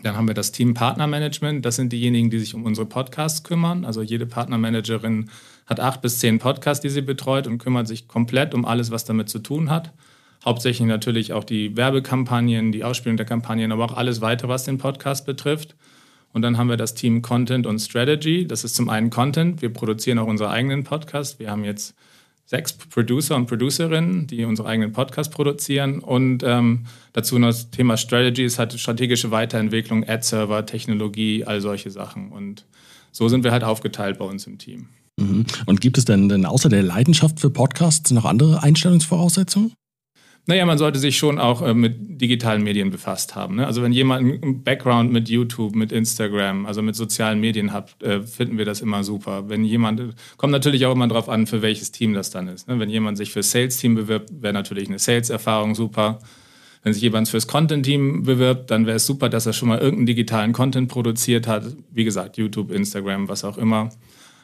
Dann 0.01 0.17
haben 0.17 0.27
wir 0.27 0.33
das 0.33 0.51
Team 0.51 0.73
Partnermanagement. 0.73 1.63
Das 1.63 1.75
sind 1.75 1.93
diejenigen, 1.93 2.31
die 2.31 2.39
sich 2.39 2.55
um 2.55 2.63
unsere 2.63 2.87
Podcasts 2.87 3.43
kümmern. 3.43 3.85
Also 3.85 4.01
jede 4.01 4.25
Partnermanagerin 4.25 5.29
hat 5.67 5.79
acht 5.79 6.01
bis 6.01 6.17
zehn 6.17 6.39
Podcasts, 6.39 6.81
die 6.81 6.89
sie 6.89 7.03
betreut 7.03 7.45
und 7.45 7.59
kümmert 7.59 7.87
sich 7.87 8.07
komplett 8.07 8.55
um 8.55 8.65
alles, 8.65 8.89
was 8.89 9.05
damit 9.05 9.29
zu 9.29 9.37
tun 9.37 9.69
hat. 9.69 9.93
Hauptsächlich 10.43 10.87
natürlich 10.87 11.33
auch 11.33 11.43
die 11.43 11.77
Werbekampagnen, 11.77 12.71
die 12.71 12.83
Ausspielung 12.83 13.17
der 13.17 13.27
Kampagnen, 13.27 13.71
aber 13.71 13.85
auch 13.85 13.95
alles 13.95 14.19
weitere, 14.21 14.49
was 14.49 14.63
den 14.63 14.79
Podcast 14.79 15.27
betrifft. 15.27 15.75
Und 16.33 16.41
dann 16.43 16.57
haben 16.57 16.69
wir 16.69 16.77
das 16.77 16.93
Team 16.93 17.21
Content 17.21 17.65
und 17.65 17.79
Strategy. 17.79 18.47
Das 18.47 18.63
ist 18.63 18.75
zum 18.75 18.89
einen 18.89 19.09
Content. 19.09 19.61
Wir 19.61 19.73
produzieren 19.73 20.19
auch 20.19 20.27
unsere 20.27 20.49
eigenen 20.49 20.83
Podcasts. 20.83 21.39
Wir 21.39 21.49
haben 21.49 21.63
jetzt 21.63 21.95
sechs 22.45 22.73
Producer 22.73 23.35
und 23.35 23.45
Producerinnen, 23.45 24.25
die 24.25 24.43
unsere 24.43 24.67
eigenen 24.67 24.91
Podcasts 24.91 25.33
produzieren. 25.33 25.99
Und 25.99 26.43
ähm, 26.43 26.85
dazu 27.13 27.37
noch 27.37 27.49
das 27.49 27.69
Thema 27.69 27.95
Strategy 27.97 28.43
ist 28.43 28.57
halt 28.57 28.73
strategische 28.79 29.31
Weiterentwicklung, 29.31 30.07
Ad-Server, 30.07 30.65
Technologie, 30.65 31.45
all 31.45 31.61
solche 31.61 31.91
Sachen. 31.91 32.31
Und 32.31 32.65
so 33.11 33.27
sind 33.27 33.43
wir 33.43 33.51
halt 33.51 33.63
aufgeteilt 33.63 34.17
bei 34.17 34.25
uns 34.25 34.47
im 34.47 34.57
Team. 34.57 34.87
Mhm. 35.17 35.45
Und 35.65 35.81
gibt 35.81 35.97
es 35.97 36.05
denn, 36.05 36.29
denn 36.29 36.45
außer 36.45 36.69
der 36.69 36.83
Leidenschaft 36.83 37.39
für 37.39 37.49
Podcasts 37.49 38.11
noch 38.11 38.25
andere 38.25 38.63
Einstellungsvoraussetzungen? 38.63 39.73
Naja, 40.45 40.65
man 40.65 40.79
sollte 40.79 40.97
sich 40.97 41.17
schon 41.17 41.37
auch 41.37 41.61
äh, 41.61 41.73
mit 41.73 42.19
digitalen 42.19 42.63
Medien 42.63 42.89
befasst 42.89 43.35
haben. 43.35 43.57
Ne? 43.57 43.67
Also 43.67 43.83
wenn 43.83 43.91
jemand 43.91 44.41
einen 44.41 44.63
Background 44.63 45.11
mit 45.11 45.29
YouTube, 45.29 45.75
mit 45.75 45.91
Instagram, 45.91 46.65
also 46.65 46.81
mit 46.81 46.95
sozialen 46.95 47.39
Medien 47.39 47.71
hat, 47.71 48.01
äh, 48.01 48.21
finden 48.23 48.57
wir 48.57 48.65
das 48.65 48.81
immer 48.81 49.03
super. 49.03 49.47
Wenn 49.47 49.63
jemand, 49.63 50.15
kommt 50.37 50.51
natürlich 50.51 50.85
auch 50.85 50.93
immer 50.93 51.07
darauf 51.07 51.29
an, 51.29 51.45
für 51.45 51.61
welches 51.61 51.91
Team 51.91 52.13
das 52.13 52.31
dann 52.31 52.47
ist. 52.47 52.67
Ne? 52.67 52.79
Wenn 52.79 52.89
jemand 52.89 53.17
sich 53.17 53.31
für 53.31 53.43
Sales-Team 53.43 53.95
bewirbt, 53.95 54.41
wäre 54.41 54.53
natürlich 54.53 54.87
eine 54.87 54.97
Sales-Erfahrung 54.97 55.75
super. 55.75 56.19
Wenn 56.83 56.93
sich 56.93 57.03
jemand 57.03 57.27
fürs 57.27 57.47
Content-Team 57.47 58.23
bewirbt, 58.23 58.71
dann 58.71 58.85
wäre 58.85 58.97
es 58.97 59.05
super, 59.05 59.29
dass 59.29 59.45
er 59.45 59.53
schon 59.53 59.67
mal 59.67 59.79
irgendeinen 59.79 60.07
digitalen 60.07 60.53
Content 60.53 60.87
produziert 60.87 61.45
hat. 61.45 61.63
Wie 61.91 62.05
gesagt, 62.05 62.37
YouTube, 62.37 62.71
Instagram, 62.71 63.27
was 63.27 63.43
auch 63.43 63.57
immer. 63.57 63.89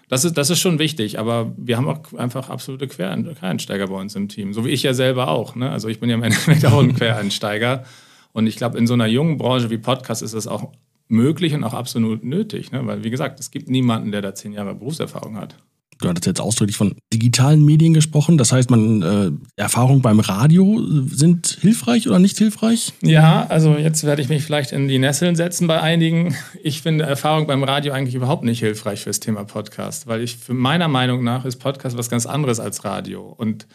Das 0.07 0.23
ist, 0.23 0.37
das 0.37 0.49
ist 0.49 0.59
schon 0.59 0.77
wichtig, 0.77 1.17
aber 1.17 1.53
wir 1.57 1.77
haben 1.77 1.87
auch 1.87 2.13
einfach 2.13 2.49
absolute 2.49 2.87
Quereinsteiger 2.87 3.87
bei 3.87 3.95
uns 3.95 4.15
im 4.15 4.29
Team. 4.29 4.53
So 4.53 4.65
wie 4.65 4.69
ich 4.69 4.83
ja 4.83 4.93
selber 4.93 5.29
auch. 5.29 5.55
Ne? 5.55 5.69
Also 5.69 5.87
ich 5.87 5.99
bin 5.99 6.09
ja 6.09 6.15
im 6.15 6.23
Endeffekt 6.23 6.65
auch 6.65 6.79
ein 6.79 6.95
Quereinsteiger. 6.95 7.83
Und 8.31 8.47
ich 8.47 8.57
glaube, 8.57 8.77
in 8.77 8.85
so 8.85 8.93
einer 8.93 9.07
jungen 9.07 9.37
Branche 9.37 9.69
wie 9.69 9.77
Podcast 9.77 10.21
ist 10.21 10.33
das 10.33 10.45
auch 10.45 10.71
möglich 11.07 11.53
und 11.53 11.63
auch 11.63 11.73
absolut 11.73 12.23
nötig. 12.23 12.71
Ne? 12.71 12.85
Weil, 12.85 13.03
wie 13.03 13.09
gesagt, 13.09 13.39
es 13.39 13.49
gibt 13.49 13.69
niemanden, 13.69 14.11
der 14.11 14.21
da 14.21 14.35
zehn 14.35 14.53
Jahre 14.53 14.75
Berufserfahrung 14.75 15.37
hat. 15.37 15.55
Du 16.01 16.09
hattest 16.09 16.25
jetzt 16.25 16.41
ausdrücklich 16.41 16.75
von 16.75 16.95
digitalen 17.13 17.63
Medien 17.63 17.93
gesprochen. 17.93 18.37
Das 18.37 18.51
heißt, 18.51 18.69
man 18.69 19.01
äh, 19.01 19.31
Erfahrungen 19.55 20.01
beim 20.01 20.19
Radio 20.19 20.81
sind 21.07 21.57
hilfreich 21.61 22.07
oder 22.07 22.19
nicht 22.19 22.37
hilfreich? 22.37 22.93
Ja, 23.01 23.45
also 23.47 23.75
jetzt 23.77 24.03
werde 24.03 24.21
ich 24.21 24.29
mich 24.29 24.43
vielleicht 24.43 24.71
in 24.73 24.87
die 24.87 24.99
Nesseln 24.99 25.35
setzen 25.35 25.67
bei 25.67 25.81
einigen. 25.81 26.35
Ich 26.63 26.81
finde 26.81 27.05
Erfahrung 27.05 27.47
beim 27.47 27.63
Radio 27.63 27.93
eigentlich 27.93 28.15
überhaupt 28.15 28.43
nicht 28.43 28.59
hilfreich 28.59 29.01
fürs 29.01 29.19
Thema 29.19 29.45
Podcast, 29.45 30.07
weil 30.07 30.21
ich 30.21 30.37
für 30.37 30.53
meiner 30.53 30.87
Meinung 30.87 31.23
nach 31.23 31.45
ist 31.45 31.57
Podcast 31.57 31.97
was 31.97 32.09
ganz 32.09 32.25
anderes 32.25 32.59
als 32.59 32.83
Radio. 32.83 33.21
Und 33.21 33.67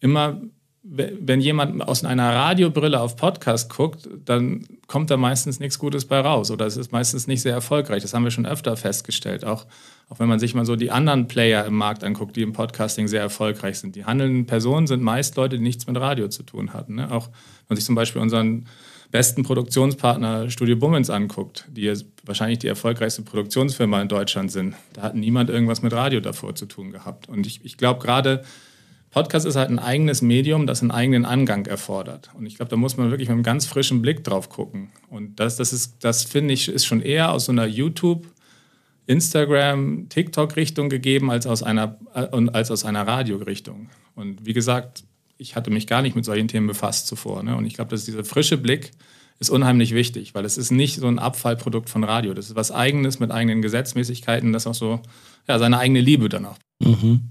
immer 0.00 0.42
wenn 0.86 1.40
jemand 1.40 1.80
aus 1.82 2.04
einer 2.04 2.34
Radiobrille 2.34 3.00
auf 3.00 3.16
Podcast 3.16 3.70
guckt, 3.70 4.06
dann 4.26 4.66
kommt 4.86 5.10
da 5.10 5.16
meistens 5.16 5.58
nichts 5.58 5.78
Gutes 5.78 6.04
bei 6.04 6.20
raus 6.20 6.50
oder 6.50 6.66
es 6.66 6.76
ist 6.76 6.92
meistens 6.92 7.26
nicht 7.26 7.40
sehr 7.40 7.54
erfolgreich. 7.54 8.02
Das 8.02 8.12
haben 8.12 8.22
wir 8.22 8.30
schon 8.30 8.44
öfter 8.44 8.76
festgestellt. 8.76 9.46
Auch, 9.46 9.64
auch 10.10 10.18
wenn 10.18 10.28
man 10.28 10.38
sich 10.38 10.54
mal 10.54 10.66
so 10.66 10.76
die 10.76 10.90
anderen 10.90 11.26
Player 11.26 11.64
im 11.64 11.74
Markt 11.74 12.04
anguckt, 12.04 12.36
die 12.36 12.42
im 12.42 12.52
Podcasting 12.52 13.08
sehr 13.08 13.22
erfolgreich 13.22 13.78
sind. 13.78 13.96
Die 13.96 14.04
handelnden 14.04 14.44
Personen 14.44 14.86
sind 14.86 15.02
meist 15.02 15.36
Leute, 15.36 15.56
die 15.56 15.62
nichts 15.62 15.86
mit 15.86 15.96
Radio 15.96 16.28
zu 16.28 16.42
tun 16.42 16.74
hatten. 16.74 16.96
Ne? 16.96 17.10
Auch 17.10 17.28
wenn 17.28 17.70
man 17.70 17.76
sich 17.76 17.86
zum 17.86 17.94
Beispiel 17.94 18.20
unseren 18.20 18.66
besten 19.10 19.42
Produktionspartner 19.42 20.50
Studio 20.50 20.76
Bummens 20.76 21.08
anguckt, 21.08 21.64
die 21.70 21.90
wahrscheinlich 22.26 22.58
die 22.58 22.68
erfolgreichste 22.68 23.22
Produktionsfirma 23.22 24.02
in 24.02 24.08
Deutschland 24.08 24.52
sind, 24.52 24.74
da 24.92 25.00
hat 25.00 25.14
niemand 25.14 25.48
irgendwas 25.48 25.80
mit 25.80 25.94
Radio 25.94 26.20
davor 26.20 26.54
zu 26.54 26.66
tun 26.66 26.92
gehabt. 26.92 27.26
Und 27.28 27.46
ich, 27.46 27.64
ich 27.64 27.78
glaube 27.78 28.00
gerade, 28.00 28.44
Podcast 29.14 29.46
ist 29.46 29.54
halt 29.54 29.70
ein 29.70 29.78
eigenes 29.78 30.22
Medium, 30.22 30.66
das 30.66 30.82
einen 30.82 30.90
eigenen 30.90 31.24
Angang 31.24 31.66
erfordert. 31.66 32.30
Und 32.34 32.46
ich 32.46 32.56
glaube, 32.56 32.68
da 32.68 32.74
muss 32.74 32.96
man 32.96 33.10
wirklich 33.10 33.28
mit 33.28 33.34
einem 33.34 33.44
ganz 33.44 33.64
frischen 33.64 34.02
Blick 34.02 34.24
drauf 34.24 34.48
gucken. 34.48 34.90
Und 35.08 35.38
das, 35.38 35.56
das 35.56 35.72
ist, 35.72 36.02
das 36.02 36.24
finde 36.24 36.52
ich, 36.52 36.66
ist 36.66 36.84
schon 36.84 37.00
eher 37.00 37.30
aus 37.30 37.44
so 37.44 37.52
einer 37.52 37.64
YouTube, 37.64 38.26
Instagram, 39.06 40.08
TikTok-Richtung 40.08 40.88
gegeben 40.88 41.30
als 41.30 41.46
aus 41.46 41.62
einer, 41.62 41.96
äh, 42.12 42.26
als 42.52 42.72
aus 42.72 42.84
einer 42.84 43.06
Radio-Richtung. 43.06 43.88
Und 44.16 44.46
wie 44.46 44.52
gesagt, 44.52 45.04
ich 45.38 45.54
hatte 45.54 45.70
mich 45.70 45.86
gar 45.86 46.02
nicht 46.02 46.16
mit 46.16 46.24
solchen 46.24 46.48
Themen 46.48 46.66
befasst 46.66 47.06
zuvor. 47.06 47.44
Ne? 47.44 47.56
Und 47.56 47.66
ich 47.66 47.74
glaube, 47.74 47.92
dass 47.92 48.04
dieser 48.04 48.24
frische 48.24 48.58
Blick 48.58 48.90
ist 49.38 49.48
unheimlich 49.48 49.94
wichtig, 49.94 50.34
weil 50.34 50.44
es 50.44 50.58
ist 50.58 50.72
nicht 50.72 50.98
so 50.98 51.06
ein 51.06 51.20
Abfallprodukt 51.20 51.88
von 51.88 52.02
Radio. 52.02 52.34
Das 52.34 52.46
ist 52.46 52.56
was 52.56 52.72
Eigenes 52.72 53.20
mit 53.20 53.30
eigenen 53.30 53.62
Gesetzmäßigkeiten, 53.62 54.52
das 54.52 54.66
auch 54.66 54.74
so 54.74 55.02
ja, 55.46 55.60
seine 55.60 55.78
eigene 55.78 56.00
Liebe 56.00 56.28
dann 56.28 56.46
auch. 56.46 56.58
Mhm. 56.80 57.30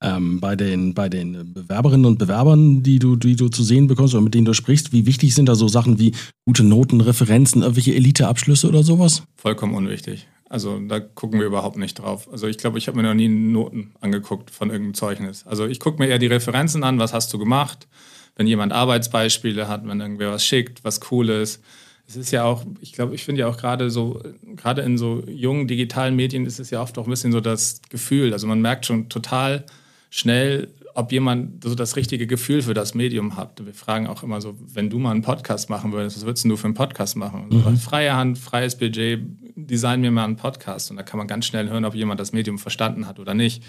Ähm, 0.00 0.40
bei, 0.40 0.56
den, 0.56 0.94
bei 0.94 1.08
den 1.08 1.52
Bewerberinnen 1.52 2.06
und 2.06 2.18
Bewerbern, 2.18 2.82
die 2.82 2.98
du, 2.98 3.16
die 3.16 3.36
du 3.36 3.48
zu 3.48 3.62
sehen 3.62 3.86
bekommst 3.86 4.14
oder 4.14 4.22
mit 4.22 4.34
denen 4.34 4.44
du 4.44 4.54
sprichst, 4.54 4.92
wie 4.92 5.06
wichtig 5.06 5.34
sind 5.34 5.46
da 5.46 5.54
so 5.54 5.68
Sachen 5.68 5.98
wie 5.98 6.12
gute 6.46 6.64
Noten, 6.64 7.00
Referenzen, 7.00 7.62
irgendwelche 7.62 7.94
Eliteabschlüsse 7.94 8.68
oder 8.68 8.82
sowas? 8.82 9.22
Vollkommen 9.36 9.74
unwichtig. 9.74 10.26
Also 10.48 10.78
da 10.78 11.00
gucken 11.00 11.40
wir 11.40 11.46
überhaupt 11.46 11.76
nicht 11.76 11.94
drauf. 11.94 12.28
Also 12.30 12.46
ich 12.46 12.58
glaube, 12.58 12.78
ich 12.78 12.86
habe 12.86 12.96
mir 12.96 13.02
noch 13.02 13.14
nie 13.14 13.28
Noten 13.28 13.92
angeguckt 14.00 14.50
von 14.50 14.70
irgendeinem 14.70 14.94
Zeugnis. 14.94 15.44
Also 15.46 15.66
ich 15.66 15.80
gucke 15.80 16.00
mir 16.00 16.08
eher 16.08 16.18
die 16.18 16.26
Referenzen 16.26 16.84
an, 16.84 16.98
was 16.98 17.12
hast 17.12 17.32
du 17.32 17.38
gemacht, 17.38 17.88
wenn 18.36 18.46
jemand 18.46 18.72
Arbeitsbeispiele 18.72 19.66
hat, 19.66 19.86
wenn 19.86 20.00
irgendwer 20.00 20.30
was 20.30 20.44
schickt, 20.44 20.84
was 20.84 21.00
cool 21.10 21.30
ist. 21.30 21.62
Es 22.08 22.16
ist 22.16 22.30
ja 22.30 22.44
auch, 22.44 22.64
ich 22.80 22.92
glaube, 22.92 23.14
ich 23.14 23.24
finde 23.24 23.40
ja 23.40 23.48
auch 23.48 23.56
gerade 23.56 23.90
so, 23.90 24.22
gerade 24.54 24.82
in 24.82 24.96
so 24.96 25.24
jungen 25.26 25.66
digitalen 25.66 26.14
Medien 26.14 26.46
ist 26.46 26.60
es 26.60 26.70
ja 26.70 26.80
oft 26.80 26.96
auch 26.98 27.06
ein 27.06 27.10
bisschen 27.10 27.32
so 27.32 27.40
das 27.40 27.80
Gefühl. 27.88 28.32
Also 28.32 28.46
man 28.46 28.60
merkt 28.60 28.86
schon 28.86 29.08
total 29.08 29.64
schnell, 30.10 30.68
ob 30.94 31.12
jemand 31.12 31.62
so 31.62 31.74
das 31.74 31.96
richtige 31.96 32.26
Gefühl 32.26 32.62
für 32.62 32.74
das 32.74 32.94
Medium 32.94 33.36
hat. 33.36 33.64
Wir 33.64 33.74
fragen 33.74 34.06
auch 34.06 34.22
immer 34.22 34.40
so, 34.40 34.54
wenn 34.72 34.88
du 34.88 34.98
mal 34.98 35.10
einen 35.10 35.22
Podcast 35.22 35.68
machen 35.68 35.92
würdest, 35.92 36.16
was 36.16 36.24
würdest 36.24 36.44
du 36.44 36.56
für 36.56 36.66
einen 36.66 36.74
Podcast 36.74 37.16
machen? 37.16 37.48
Mhm. 37.50 37.76
Freie 37.76 38.14
Hand, 38.14 38.38
freies 38.38 38.78
Budget, 38.78 39.20
design 39.56 40.00
mir 40.00 40.10
mal 40.10 40.24
einen 40.24 40.36
Podcast. 40.36 40.90
Und 40.90 40.96
da 40.96 41.02
kann 41.02 41.18
man 41.18 41.26
ganz 41.26 41.44
schnell 41.44 41.68
hören, 41.68 41.84
ob 41.84 41.94
jemand 41.94 42.18
das 42.20 42.32
Medium 42.32 42.58
verstanden 42.58 43.06
hat 43.06 43.18
oder 43.18 43.34
nicht. 43.34 43.62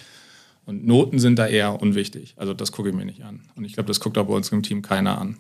Und 0.65 0.85
Noten 0.85 1.19
sind 1.19 1.37
da 1.37 1.47
eher 1.47 1.81
unwichtig. 1.81 2.33
Also 2.37 2.53
das 2.53 2.71
gucke 2.71 2.89
ich 2.89 2.95
mir 2.95 3.05
nicht 3.05 3.23
an. 3.23 3.41
Und 3.55 3.65
ich 3.65 3.73
glaube, 3.73 3.87
das 3.87 3.99
guckt 3.99 4.17
auch 4.17 4.27
bei 4.27 4.33
uns 4.33 4.49
im 4.49 4.63
Team 4.63 4.81
keiner 4.81 5.19
an. 5.19 5.37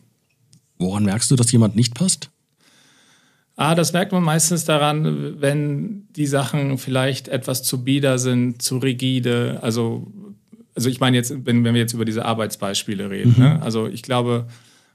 Woran 0.79 1.05
merkst 1.05 1.31
du, 1.31 1.35
dass 1.35 1.51
jemand 1.51 1.75
nicht 1.75 1.95
passt? 1.95 2.29
Ah, 3.59 3.73
das 3.73 3.91
merkt 3.91 4.11
man 4.11 4.23
meistens 4.23 4.65
daran, 4.65 5.41
wenn 5.41 6.07
die 6.15 6.27
Sachen 6.27 6.77
vielleicht 6.77 7.27
etwas 7.27 7.63
zu 7.63 7.83
bieder 7.83 8.19
sind, 8.19 8.61
zu 8.61 8.77
rigide. 8.77 9.57
Also, 9.63 10.13
also 10.75 10.89
ich 10.89 10.99
meine 10.99 11.17
jetzt, 11.17 11.33
wenn, 11.43 11.63
wenn 11.63 11.73
wir 11.73 11.81
jetzt 11.81 11.93
über 11.93 12.05
diese 12.05 12.23
Arbeitsbeispiele 12.23 13.09
reden. 13.09 13.33
Mhm. 13.35 13.43
Ne? 13.43 13.61
Also 13.63 13.87
ich 13.87 14.03
glaube, 14.03 14.45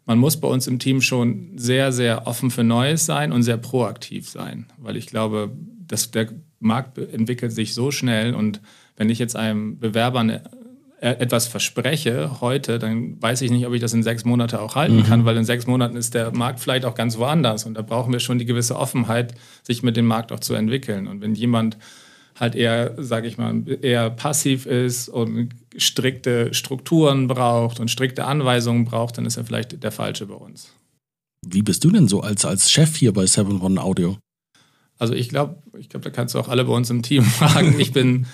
man 0.06 0.16
muss 0.18 0.40
bei 0.40 0.46
uns 0.46 0.68
im 0.68 0.78
Team 0.78 1.00
schon 1.00 1.58
sehr, 1.58 1.90
sehr 1.90 2.28
offen 2.28 2.52
für 2.52 2.62
Neues 2.62 3.04
sein 3.04 3.32
und 3.32 3.42
sehr 3.42 3.56
proaktiv 3.56 4.28
sein. 4.28 4.66
Weil 4.78 4.96
ich 4.96 5.06
glaube, 5.06 5.50
dass 5.88 6.12
der 6.12 6.28
Markt 6.60 6.98
entwickelt 6.98 7.50
sich 7.50 7.74
so 7.74 7.90
schnell 7.90 8.32
und 8.32 8.60
wenn 8.96 9.10
ich 9.10 9.18
jetzt 9.18 9.34
einem 9.34 9.80
Bewerber 9.80 10.20
eine 10.20 10.42
etwas 11.02 11.48
verspreche 11.48 12.40
heute, 12.40 12.78
dann 12.78 13.20
weiß 13.20 13.42
ich 13.42 13.50
nicht, 13.50 13.66
ob 13.66 13.72
ich 13.74 13.80
das 13.80 13.92
in 13.92 14.04
sechs 14.04 14.24
Monaten 14.24 14.56
auch 14.56 14.76
halten 14.76 14.98
mhm. 14.98 15.04
kann, 15.04 15.24
weil 15.24 15.36
in 15.36 15.44
sechs 15.44 15.66
Monaten 15.66 15.96
ist 15.96 16.14
der 16.14 16.32
Markt 16.32 16.60
vielleicht 16.60 16.84
auch 16.84 16.94
ganz 16.94 17.18
woanders 17.18 17.66
und 17.66 17.74
da 17.74 17.82
brauchen 17.82 18.12
wir 18.12 18.20
schon 18.20 18.38
die 18.38 18.44
gewisse 18.44 18.76
Offenheit, 18.76 19.34
sich 19.64 19.82
mit 19.82 19.96
dem 19.96 20.06
Markt 20.06 20.30
auch 20.30 20.38
zu 20.38 20.54
entwickeln. 20.54 21.08
Und 21.08 21.20
wenn 21.20 21.34
jemand 21.34 21.76
halt 22.38 22.54
eher, 22.54 22.94
sage 22.98 23.26
ich 23.26 23.36
mal, 23.36 23.64
eher 23.82 24.10
passiv 24.10 24.64
ist 24.66 25.08
und 25.08 25.50
strikte 25.76 26.54
Strukturen 26.54 27.26
braucht 27.26 27.80
und 27.80 27.90
strikte 27.90 28.24
Anweisungen 28.24 28.84
braucht, 28.84 29.18
dann 29.18 29.26
ist 29.26 29.36
er 29.36 29.44
vielleicht 29.44 29.82
der 29.82 29.92
Falsche 29.92 30.26
bei 30.26 30.34
uns. 30.34 30.72
Wie 31.44 31.62
bist 31.62 31.82
du 31.82 31.90
denn 31.90 32.06
so 32.06 32.20
als, 32.20 32.44
als 32.44 32.70
Chef 32.70 32.94
hier 32.94 33.12
bei 33.12 33.26
Seven 33.26 33.60
One 33.60 33.82
Audio? 33.82 34.18
Also 34.98 35.14
ich 35.14 35.28
glaube, 35.28 35.56
ich 35.76 35.88
glaube, 35.88 36.04
da 36.04 36.10
kannst 36.10 36.36
du 36.36 36.38
auch 36.38 36.48
alle 36.48 36.64
bei 36.64 36.72
uns 36.72 36.90
im 36.90 37.02
Team 37.02 37.24
fragen. 37.24 37.80
Ich 37.80 37.92
bin 37.92 38.26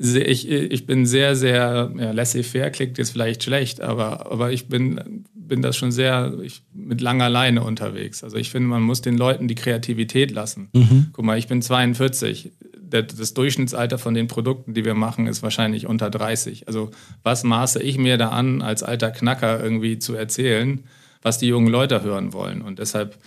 ich, 0.00 0.48
ich 0.48 0.86
bin 0.86 1.04
sehr, 1.04 1.36
sehr 1.36 1.92
ja, 1.96 2.10
laissez-faire, 2.12 2.70
klingt 2.70 2.96
jetzt 2.96 3.10
vielleicht 3.10 3.42
schlecht, 3.42 3.82
aber, 3.82 4.32
aber 4.32 4.50
ich 4.50 4.66
bin, 4.68 5.26
bin 5.34 5.60
das 5.60 5.76
schon 5.76 5.92
sehr 5.92 6.38
ich, 6.42 6.62
mit 6.72 7.02
langer 7.02 7.28
Leine 7.28 7.62
unterwegs. 7.62 8.24
Also 8.24 8.38
ich 8.38 8.50
finde, 8.50 8.68
man 8.68 8.82
muss 8.82 9.02
den 9.02 9.18
Leuten 9.18 9.46
die 9.46 9.54
Kreativität 9.54 10.30
lassen. 10.30 10.70
Mhm. 10.72 11.08
Guck 11.12 11.24
mal, 11.24 11.36
ich 11.36 11.48
bin 11.48 11.60
42. 11.60 12.52
Das 12.88 13.34
Durchschnittsalter 13.34 13.98
von 13.98 14.14
den 14.14 14.26
Produkten, 14.26 14.72
die 14.74 14.84
wir 14.84 14.94
machen, 14.94 15.26
ist 15.26 15.42
wahrscheinlich 15.42 15.86
unter 15.86 16.08
30. 16.08 16.66
Also 16.66 16.90
was 17.22 17.44
maße 17.44 17.82
ich 17.82 17.98
mir 17.98 18.16
da 18.16 18.30
an, 18.30 18.62
als 18.62 18.82
alter 18.82 19.10
Knacker 19.10 19.62
irgendwie 19.62 19.98
zu 19.98 20.14
erzählen, 20.14 20.82
was 21.20 21.38
die 21.38 21.46
jungen 21.46 21.68
Leute 21.68 22.02
hören 22.02 22.32
wollen? 22.32 22.62
Und 22.62 22.78
deshalb 22.78 23.18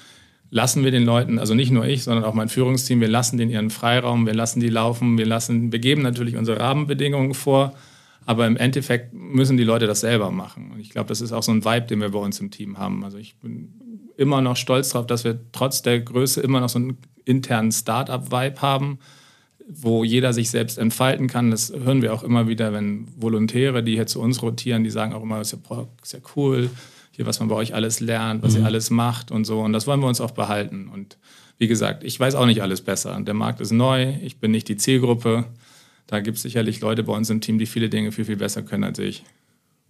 lassen 0.54 0.84
wir 0.84 0.92
den 0.92 1.04
Leuten, 1.04 1.39
also 1.39 1.56
nicht 1.56 1.72
nur 1.72 1.86
ich, 1.86 2.04
sondern 2.04 2.24
auch 2.24 2.36
mein 2.36 2.48
Führungsteam, 2.48 3.02
wir 3.02 3.08
lassen 3.08 3.38
den 3.38 3.50
ihren 3.50 3.72
Freiraum, 3.72 4.28
wir 4.28 4.36
lassen 4.36 4.60
die 4.60 4.70
laufen, 4.70 5.18
wir 5.18 5.26
lassen, 5.26 5.72
wir 5.72 5.80
geben 5.80 6.04
natürlich 6.04 6.38
unsere 6.38 6.60
Rahmenbedingungen 6.60 7.34
vor, 7.34 7.74
aber 8.28 8.46
im 8.46 8.56
Endeffekt 8.56 9.16
müssen 9.16 9.58
die 9.58 9.63
Leute 9.63 9.88
das 9.88 10.02
selber 10.02 10.30
machen. 10.30 10.70
Und 10.72 10.80
ich 10.80 10.92
glaube, 10.92 11.08
das 11.08 11.22
ist 11.22 11.32
auch 11.32 11.42
so 11.42 11.52
ein 11.52 11.66
Vibe, 11.66 11.88
den 11.88 12.02
wir 12.02 12.10
bei 12.10 12.20
uns 12.20 12.39
im 12.39 12.52
Team 12.52 12.78
haben. 12.78 13.04
Also 13.04 13.18
ich 13.18 13.36
bin 13.38 13.74
immer 14.16 14.42
noch 14.42 14.56
stolz 14.56 14.89
darauf, 14.89 15.08
dass 15.08 15.24
wir 15.24 15.39
trotz 15.54 15.82
der 15.82 16.00
Größe 16.00 16.39
immer 16.42 16.60
noch 16.60 16.70
so 16.70 16.78
einen 16.78 17.00
internen 17.26 17.72
Start-up-Vibe 17.72 18.62
haben, 18.62 19.00
wo 19.68 20.04
jeder 20.04 20.34
sich 20.34 20.52
selbst 20.52 20.78
entfalten 20.78 21.28
kann. 21.28 21.50
Das 21.50 21.74
hören 21.74 22.04
wir 22.04 22.13
auch 22.13 22.22
immer 22.22 22.48
wieder, 22.48 22.74
wenn 22.74 23.08
Volontäre, 23.18 23.82
die 23.82 23.96
hier 23.96 24.06
zu 24.06 24.22
uns 24.22 24.44
rotieren, 24.44 24.84
die 24.84 24.92
sagen 24.92 25.13
auch 25.13 25.24
immer, 25.24 25.39
das 25.39 25.52
ist 25.52 25.60
ja, 25.68 25.88
ist 26.04 26.13
ja 26.13 26.20
cool, 26.36 26.70
hier, 27.15 27.26
was 27.28 27.39
man 27.39 27.47
bei 27.47 27.56
euch 27.56 27.76
alles 27.76 27.99
lernt, 27.99 28.41
was 28.41 28.54
mhm. 28.54 28.62
ihr 28.62 28.65
alles 28.65 28.89
macht 28.89 29.32
und 29.32 29.45
so. 29.45 29.62
Und 29.62 29.71
das 29.71 29.86
wollen 29.86 29.99
wir 29.99 30.08
uns 30.08 30.19
auch 30.19 30.32
behalten. 30.32 30.89
Und 30.91 31.17
wie 31.60 31.67
gesagt, 31.67 32.04
ich 32.04 32.19
weiß 32.19 32.36
auch 32.36 32.47
nicht 32.47 32.62
alles 32.62 32.82
besser. 32.82 33.19
Der 33.21 33.36
Markt 33.36 33.62
ist 33.62 33.71
neu, 33.71 34.15
ich 34.23 34.38
bin 34.38 34.52
nicht 34.52 34.67
die 34.67 34.78
Zielgruppe. 34.78 35.45
Da 36.08 36.19
gibt 36.19 36.38
es 36.38 36.43
sicherlich 36.43 36.82
Leute 36.82 37.04
bei 37.04 37.13
uns 37.13 37.30
im 37.30 37.39
Team, 37.39 37.60
die 37.60 37.67
viele 37.67 37.89
Dinge 37.89 38.12
viel, 38.12 38.26
viel 38.26 38.36
besser 38.36 38.63
können 38.63 38.84
als 38.84 38.97
ich. 38.99 39.23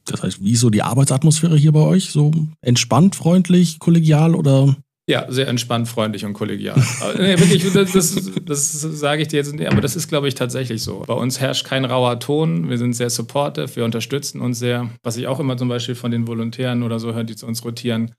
Das 0.05 0.21
heißt, 0.21 0.43
wie 0.43 0.51
ist 0.51 0.59
so 0.59 0.69
die 0.69 0.81
Arbeitsatmosphäre 0.81 1.57
hier 1.57 1.71
bei 1.71 1.79
euch? 1.79 2.11
So 2.11 2.31
entspannt, 2.61 3.15
freundlich, 3.15 3.79
kollegial 3.79 4.35
oder? 4.35 4.75
Ja, 5.05 5.29
sehr 5.29 5.49
entspannt, 5.49 5.89
freundlich 5.89 6.23
und 6.23 6.31
kollegial. 6.33 6.81
nee, 7.17 7.37
wirklich, 7.37 7.73
das, 7.73 7.91
das, 7.91 8.31
das 8.45 8.71
sage 8.81 9.21
ich 9.21 9.27
dir 9.27 9.37
jetzt, 9.37 9.53
aber 9.53 9.81
das 9.81 9.97
ist, 9.97 10.07
glaube 10.07 10.29
ich, 10.29 10.35
tatsächlich 10.35 10.81
so. 10.81 11.03
Bei 11.05 11.13
uns 11.13 11.41
herrscht 11.41 11.65
kein 11.65 11.83
rauer 11.83 12.21
Ton, 12.21 12.69
wir 12.69 12.77
sind 12.77 12.93
sehr 12.93 13.09
supportive, 13.09 13.75
wir 13.75 13.83
unterstützen 13.83 14.39
uns 14.39 14.59
sehr. 14.59 14.89
Was 15.03 15.17
ich 15.17 15.27
auch 15.27 15.41
immer 15.41 15.57
zum 15.57 15.67
Beispiel 15.67 15.95
von 15.95 16.11
den 16.11 16.25
Volontären 16.25 16.83
oder 16.83 16.99
so 16.99 17.13
höre, 17.13 17.25
die 17.25 17.35
zu 17.35 17.45
uns 17.45 17.65
rotieren, 17.65 18.13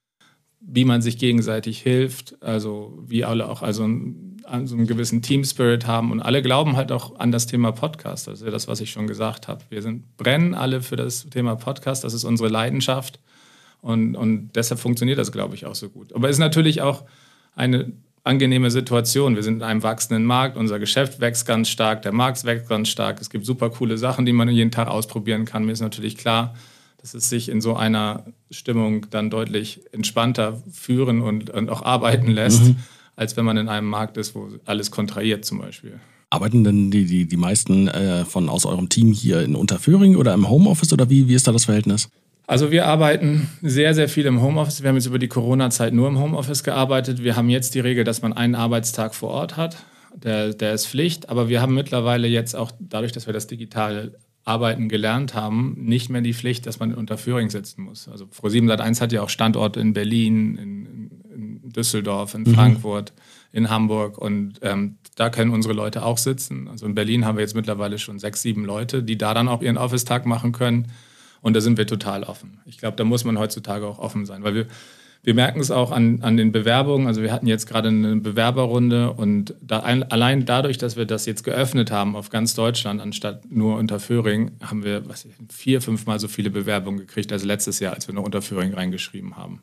wie 0.61 0.85
man 0.85 1.01
sich 1.01 1.17
gegenseitig 1.17 1.81
hilft, 1.81 2.43
also 2.43 3.03
wie 3.07 3.25
alle 3.25 3.49
auch 3.49 3.63
also 3.63 3.85
einen, 3.85 4.37
so 4.65 4.77
einen 4.77 4.87
gewissen 4.87 5.23
Team-Spirit 5.23 5.87
haben 5.87 6.11
und 6.11 6.21
alle 6.21 6.43
glauben 6.43 6.77
halt 6.77 6.93
auch 6.93 7.19
an 7.19 7.33
das 7.33 7.47
Thema 7.47 7.73
Podcast. 7.73 8.27
Ja 8.27 8.51
das, 8.51 8.69
was 8.69 8.83
ich 8.83 8.91
schon 8.91 9.07
gesagt 9.07 9.49
habe. 9.49 9.63
Wir 9.71 9.81
sind, 9.81 10.19
brennen 10.19 10.53
alle 10.53 10.83
für 10.83 10.97
das 10.97 11.25
Thema 11.31 11.57
Podcast, 11.57 12.05
das 12.05 12.13
ist 12.13 12.25
unsere 12.25 12.51
Leidenschaft. 12.51 13.21
Und, 13.85 14.17
und 14.17 14.53
deshalb 14.55 14.81
funktioniert 14.81 15.19
das, 15.19 15.31
glaube 15.31 15.55
ich, 15.55 15.67
auch 15.67 15.75
so 15.75 15.91
gut. 15.91 16.15
Aber 16.15 16.31
es 16.31 16.37
ist 16.37 16.41
natürlich 16.41 16.81
auch 16.81 17.05
eine 17.55 17.93
angenehme 18.25 18.71
Situation. 18.71 19.37
Wir 19.37 19.43
sind 19.43 19.57
in 19.57 19.63
einem 19.63 19.83
wachsenden 19.83 20.25
Markt, 20.25 20.57
unser 20.57 20.79
Geschäft 20.79 21.21
wächst 21.21 21.45
ganz 21.45 21.69
stark, 21.69 22.01
der 22.01 22.13
Markt 22.13 22.43
wächst 22.45 22.67
ganz 22.71 22.89
stark. 22.89 23.21
Es 23.21 23.29
gibt 23.29 23.45
super 23.45 23.69
coole 23.69 23.99
Sachen, 23.99 24.25
die 24.25 24.33
man 24.33 24.49
jeden 24.49 24.71
Tag 24.71 24.89
ausprobieren 24.89 25.45
kann. 25.45 25.67
Mir 25.67 25.73
ist 25.73 25.83
natürlich 25.83 26.17
klar, 26.17 26.55
dass 26.97 27.13
es 27.13 27.29
sich 27.29 27.51
in 27.51 27.61
so 27.61 27.77
einer 27.77 28.25
Stimmung 28.51 29.11
dann 29.11 29.29
deutlich 29.29 29.83
entspannter 29.93 30.63
führen 30.73 31.21
und, 31.21 31.51
und 31.51 31.69
auch 31.69 31.83
arbeiten 31.83 32.31
lässt, 32.31 32.65
mhm. 32.65 32.77
als 33.17 33.37
wenn 33.37 33.45
man 33.45 33.59
in 33.59 33.69
einem 33.69 33.91
Markt 33.91 34.17
ist, 34.17 34.35
wo 34.35 34.49
alles 34.65 34.91
kontrahiert 34.93 35.45
zum 35.45 35.59
Beispiel. 35.59 36.01
Arbeiten 36.31 36.65
denn 36.65 36.91
die, 36.91 37.05
die, 37.05 37.29
die 37.29 37.37
meisten 37.37 37.89
äh, 37.89 38.25
von 38.25 38.49
aus 38.49 38.65
eurem 38.65 38.89
Team 38.89 39.13
hier 39.13 39.43
in 39.43 39.55
Unterföhring 39.55 40.17
oder 40.17 40.33
im 40.33 40.49
Homeoffice 40.49 40.95
oder 40.95 41.11
wie, 41.11 41.29
wie 41.29 41.35
ist 41.35 41.47
da 41.47 41.53
das 41.53 41.67
Verhältnis? 41.67 42.09
Also 42.47 42.71
wir 42.71 42.87
arbeiten 42.87 43.49
sehr, 43.63 43.95
sehr 43.95 44.09
viel 44.09 44.27
im 44.27 44.43
Homeoffice. 44.43 44.83
Wir 44.83 44.89
haben 44.91 44.97
jetzt 44.97 45.07
über 45.07 45.19
die 45.19 45.29
Corona-Zeit 45.29 45.95
nur 45.95 46.09
im 46.09 46.19
Homeoffice 46.19 46.63
gearbeitet. 46.63 47.25
Wir 47.25 47.37
haben 47.37 47.49
jetzt 47.49 47.75
die 47.75 47.81
Regel, 47.81 48.05
dass 48.05 48.21
man 48.21 48.33
einen 48.35 48.55
Arbeitstag 48.55 49.15
vor 49.15 49.31
Ort 49.31 49.57
hat. 49.57 49.79
Der, 50.15 50.53
der 50.53 50.75
ist 50.75 50.87
Pflicht. 50.87 51.31
Aber 51.31 51.49
wir 51.49 51.63
haben 51.63 51.75
mittlerweile 51.75 52.29
jetzt 52.29 52.55
auch, 52.55 52.71
dadurch, 52.79 53.13
dass 53.13 53.27
wir 53.27 53.33
das 53.33 53.47
digitale 53.47 54.19
Arbeiten 54.45 54.91
gelernt 54.91 55.35
haben, 55.35 55.75
nicht 55.79 56.11
mehr 56.11 56.21
die 56.21 56.35
Pflicht, 56.35 56.67
dass 56.67 56.79
man 56.79 56.91
in 56.91 56.97
Unterföhring 56.97 57.49
sitzen 57.49 57.83
muss. 57.83 58.09
Also 58.09 58.27
Pro7 58.27 58.71
Sat1 58.71 59.01
hat 59.01 59.13
ja 59.13 59.23
auch 59.23 59.31
Standorte 59.31 59.81
in 59.81 59.95
Berlin, 59.95 60.57
in, 60.57 61.11
in 61.35 61.73
Düsseldorf, 61.73 62.35
in 62.35 62.43
mhm. 62.43 62.55
Frankfurt, 62.55 63.15
in 63.53 63.71
Hamburg 63.71 64.19
und 64.19 64.61
ähm, 64.63 64.99
da 65.17 65.31
können 65.31 65.51
unsere 65.51 65.73
Leute 65.73 66.05
auch 66.05 66.19
sitzen. 66.19 66.69
Also 66.69 66.85
in 66.85 66.95
Berlin 66.95 67.25
haben 67.25 67.39
wir 67.39 67.43
jetzt 67.43 67.55
mittlerweile 67.55 67.99
schon 67.99 68.19
sechs, 68.19 68.43
sieben 68.43 68.65
Leute, 68.65 69.03
die 69.03 69.17
da 69.17 69.33
dann 69.33 69.49
auch 69.49 69.63
ihren 69.63 69.79
Office-Tag 69.79 70.27
machen 70.27 70.53
können. 70.53 70.89
Und 71.45 71.53
da 71.55 71.61
sind 71.61 71.77
wir 71.77 71.87
total 71.87 72.23
offen. 72.23 72.57
Ich 72.65 72.79
glaube, 72.79 72.97
da 72.97 73.05
muss 73.05 73.25
man 73.25 73.39
heutzutage 73.39 73.87
auch 73.87 73.99
offen 73.99 74.25
sein, 74.25 74.43
weil 74.45 74.55
wir, 74.55 74.67
wir 75.23 75.35
merken 75.35 75.61
es 75.61 75.71
auch 75.71 75.93
an, 75.93 76.23
an 76.23 76.39
den 76.39 76.53
Bewerbungen. 76.53 77.07
Also 77.07 77.21
wir 77.21 77.31
hatten 77.33 77.47
jetzt 77.47 77.67
gerade 77.67 77.91
eine 77.91 78.17
Bewerberrunde 78.17 79.13
und 79.13 79.55
da 79.61 79.81
ein, 79.81 80.11
allein 80.11 80.47
dadurch, 80.47 80.79
dass 80.79 80.97
wir 80.97 81.05
das 81.05 81.27
jetzt 81.27 81.45
geöffnet 81.45 81.91
haben 81.91 82.17
auf 82.17 82.31
ganz 82.31 82.55
Deutschland, 82.55 83.03
anstatt 83.03 83.43
nur 83.51 83.77
unter 83.77 84.01
Föhring, 84.01 84.53
haben 84.63 84.85
wir 84.85 85.07
was, 85.07 85.29
vier, 85.53 85.83
fünfmal 85.83 86.19
so 86.19 86.29
viele 86.29 86.49
Bewerbungen 86.49 87.01
gekriegt 87.01 87.31
als 87.31 87.45
letztes 87.45 87.79
Jahr, 87.79 87.93
als 87.93 88.09
wir 88.09 88.15
noch 88.15 88.25
unter 88.25 88.41
Föhring 88.41 88.73
reingeschrieben 88.73 89.37
haben. 89.37 89.61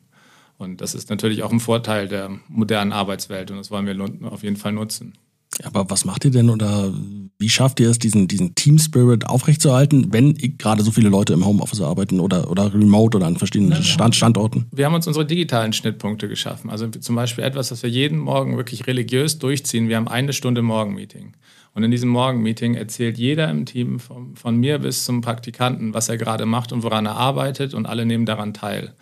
Und 0.58 0.80
das 0.80 0.94
ist 0.94 1.10
natürlich 1.10 1.42
auch 1.42 1.50
ein 1.50 1.58
Vorteil 1.58 2.06
der 2.06 2.30
modernen 2.46 2.92
Arbeitswelt 2.92 3.50
und 3.50 3.56
das 3.56 3.72
wollen 3.72 3.86
wir 3.86 4.30
auf 4.30 4.44
jeden 4.44 4.56
Fall 4.56 4.70
nutzen. 4.70 5.14
Aber 5.62 5.90
was 5.90 6.04
macht 6.04 6.24
ihr 6.24 6.30
denn 6.30 6.48
oder 6.48 6.92
wie 7.38 7.48
schafft 7.48 7.80
ihr 7.80 7.90
es, 7.90 7.98
diesen, 7.98 8.26
diesen 8.26 8.54
Team 8.54 8.78
Spirit 8.78 9.26
aufrechtzuerhalten, 9.26 10.12
wenn 10.12 10.34
gerade 10.56 10.82
so 10.82 10.90
viele 10.90 11.08
Leute 11.08 11.34
im 11.34 11.44
Homeoffice 11.44 11.82
arbeiten 11.82 12.20
oder, 12.20 12.50
oder 12.50 12.72
remote 12.72 13.18
oder 13.18 13.26
an 13.26 13.36
verschiedenen 13.36 13.82
Stand, 13.82 14.16
Standorten? 14.16 14.66
Wir 14.72 14.86
haben 14.86 14.94
uns 14.94 15.06
unsere 15.06 15.26
digitalen 15.26 15.72
Schnittpunkte 15.72 16.28
geschaffen. 16.28 16.70
Also 16.70 16.88
zum 16.88 17.16
Beispiel 17.16 17.44
etwas, 17.44 17.70
was 17.70 17.82
wir 17.82 17.90
jeden 17.90 18.18
Morgen 18.18 18.56
wirklich 18.56 18.86
religiös 18.86 19.38
durchziehen. 19.38 19.88
Wir 19.88 19.96
haben 19.96 20.08
eine 20.08 20.32
Stunde 20.32 20.62
Morgenmeeting. 20.62 21.34
Und 21.74 21.82
in 21.82 21.90
diesem 21.90 22.10
Morgenmeeting 22.10 22.74
erzählt 22.74 23.18
jeder 23.18 23.50
im 23.50 23.66
Team 23.66 23.98
von, 23.98 24.36
von 24.36 24.56
mir 24.56 24.78
bis 24.78 25.04
zum 25.04 25.20
Praktikanten, 25.20 25.94
was 25.94 26.08
er 26.08 26.18
gerade 26.18 26.46
macht 26.46 26.72
und 26.72 26.82
woran 26.82 27.06
er 27.06 27.16
arbeitet 27.16 27.74
und 27.74 27.86
alle 27.86 28.06
nehmen 28.06 28.26
daran 28.26 28.54
teil. 28.54 28.94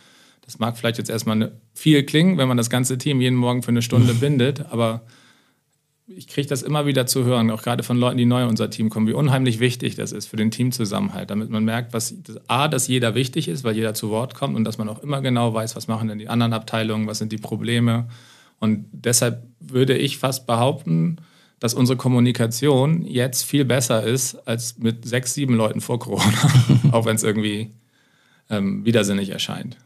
Das 0.42 0.58
mag 0.58 0.76
vielleicht 0.76 0.98
jetzt 0.98 1.10
erstmal 1.10 1.52
viel 1.74 2.02
klingen, 2.04 2.38
wenn 2.38 2.48
man 2.48 2.56
das 2.56 2.70
ganze 2.70 2.98
Team 2.98 3.20
jeden 3.20 3.36
Morgen 3.36 3.62
für 3.62 3.68
eine 3.68 3.82
Stunde 3.82 4.14
bindet, 4.20 4.66
aber 4.70 5.02
ich 6.16 6.26
kriege 6.26 6.48
das 6.48 6.62
immer 6.62 6.86
wieder 6.86 7.06
zu 7.06 7.24
hören, 7.24 7.50
auch 7.50 7.62
gerade 7.62 7.82
von 7.82 7.96
Leuten, 7.96 8.18
die 8.18 8.26
neu 8.26 8.42
in 8.42 8.48
unser 8.48 8.70
Team 8.70 8.90
kommen, 8.90 9.06
wie 9.06 9.12
unheimlich 9.12 9.60
wichtig 9.60 9.94
das 9.94 10.12
ist 10.12 10.26
für 10.26 10.36
den 10.36 10.50
Teamzusammenhalt, 10.50 11.30
damit 11.30 11.50
man 11.50 11.64
merkt, 11.64 11.92
was 11.92 12.14
A, 12.48 12.68
dass 12.68 12.88
jeder 12.88 13.14
wichtig 13.14 13.48
ist, 13.48 13.64
weil 13.64 13.76
jeder 13.76 13.94
zu 13.94 14.10
Wort 14.10 14.34
kommt 14.34 14.56
und 14.56 14.64
dass 14.64 14.78
man 14.78 14.88
auch 14.88 15.02
immer 15.02 15.20
genau 15.20 15.54
weiß, 15.54 15.76
was 15.76 15.88
machen 15.88 16.08
denn 16.08 16.18
die 16.18 16.28
anderen 16.28 16.52
Abteilungen, 16.52 17.06
was 17.06 17.18
sind 17.18 17.32
die 17.32 17.38
Probleme. 17.38 18.08
Und 18.58 18.86
deshalb 18.92 19.44
würde 19.60 19.96
ich 19.96 20.18
fast 20.18 20.46
behaupten, 20.46 21.16
dass 21.60 21.74
unsere 21.74 21.96
Kommunikation 21.96 23.04
jetzt 23.04 23.44
viel 23.44 23.64
besser 23.64 24.02
ist 24.02 24.34
als 24.46 24.78
mit 24.78 25.06
sechs, 25.06 25.34
sieben 25.34 25.54
Leuten 25.54 25.80
vor 25.80 25.98
Corona, 25.98 26.50
auch 26.92 27.04
wenn 27.04 27.16
es 27.16 27.22
irgendwie 27.22 27.70
ähm, 28.48 28.84
widersinnig 28.84 29.30
erscheint. 29.30 29.76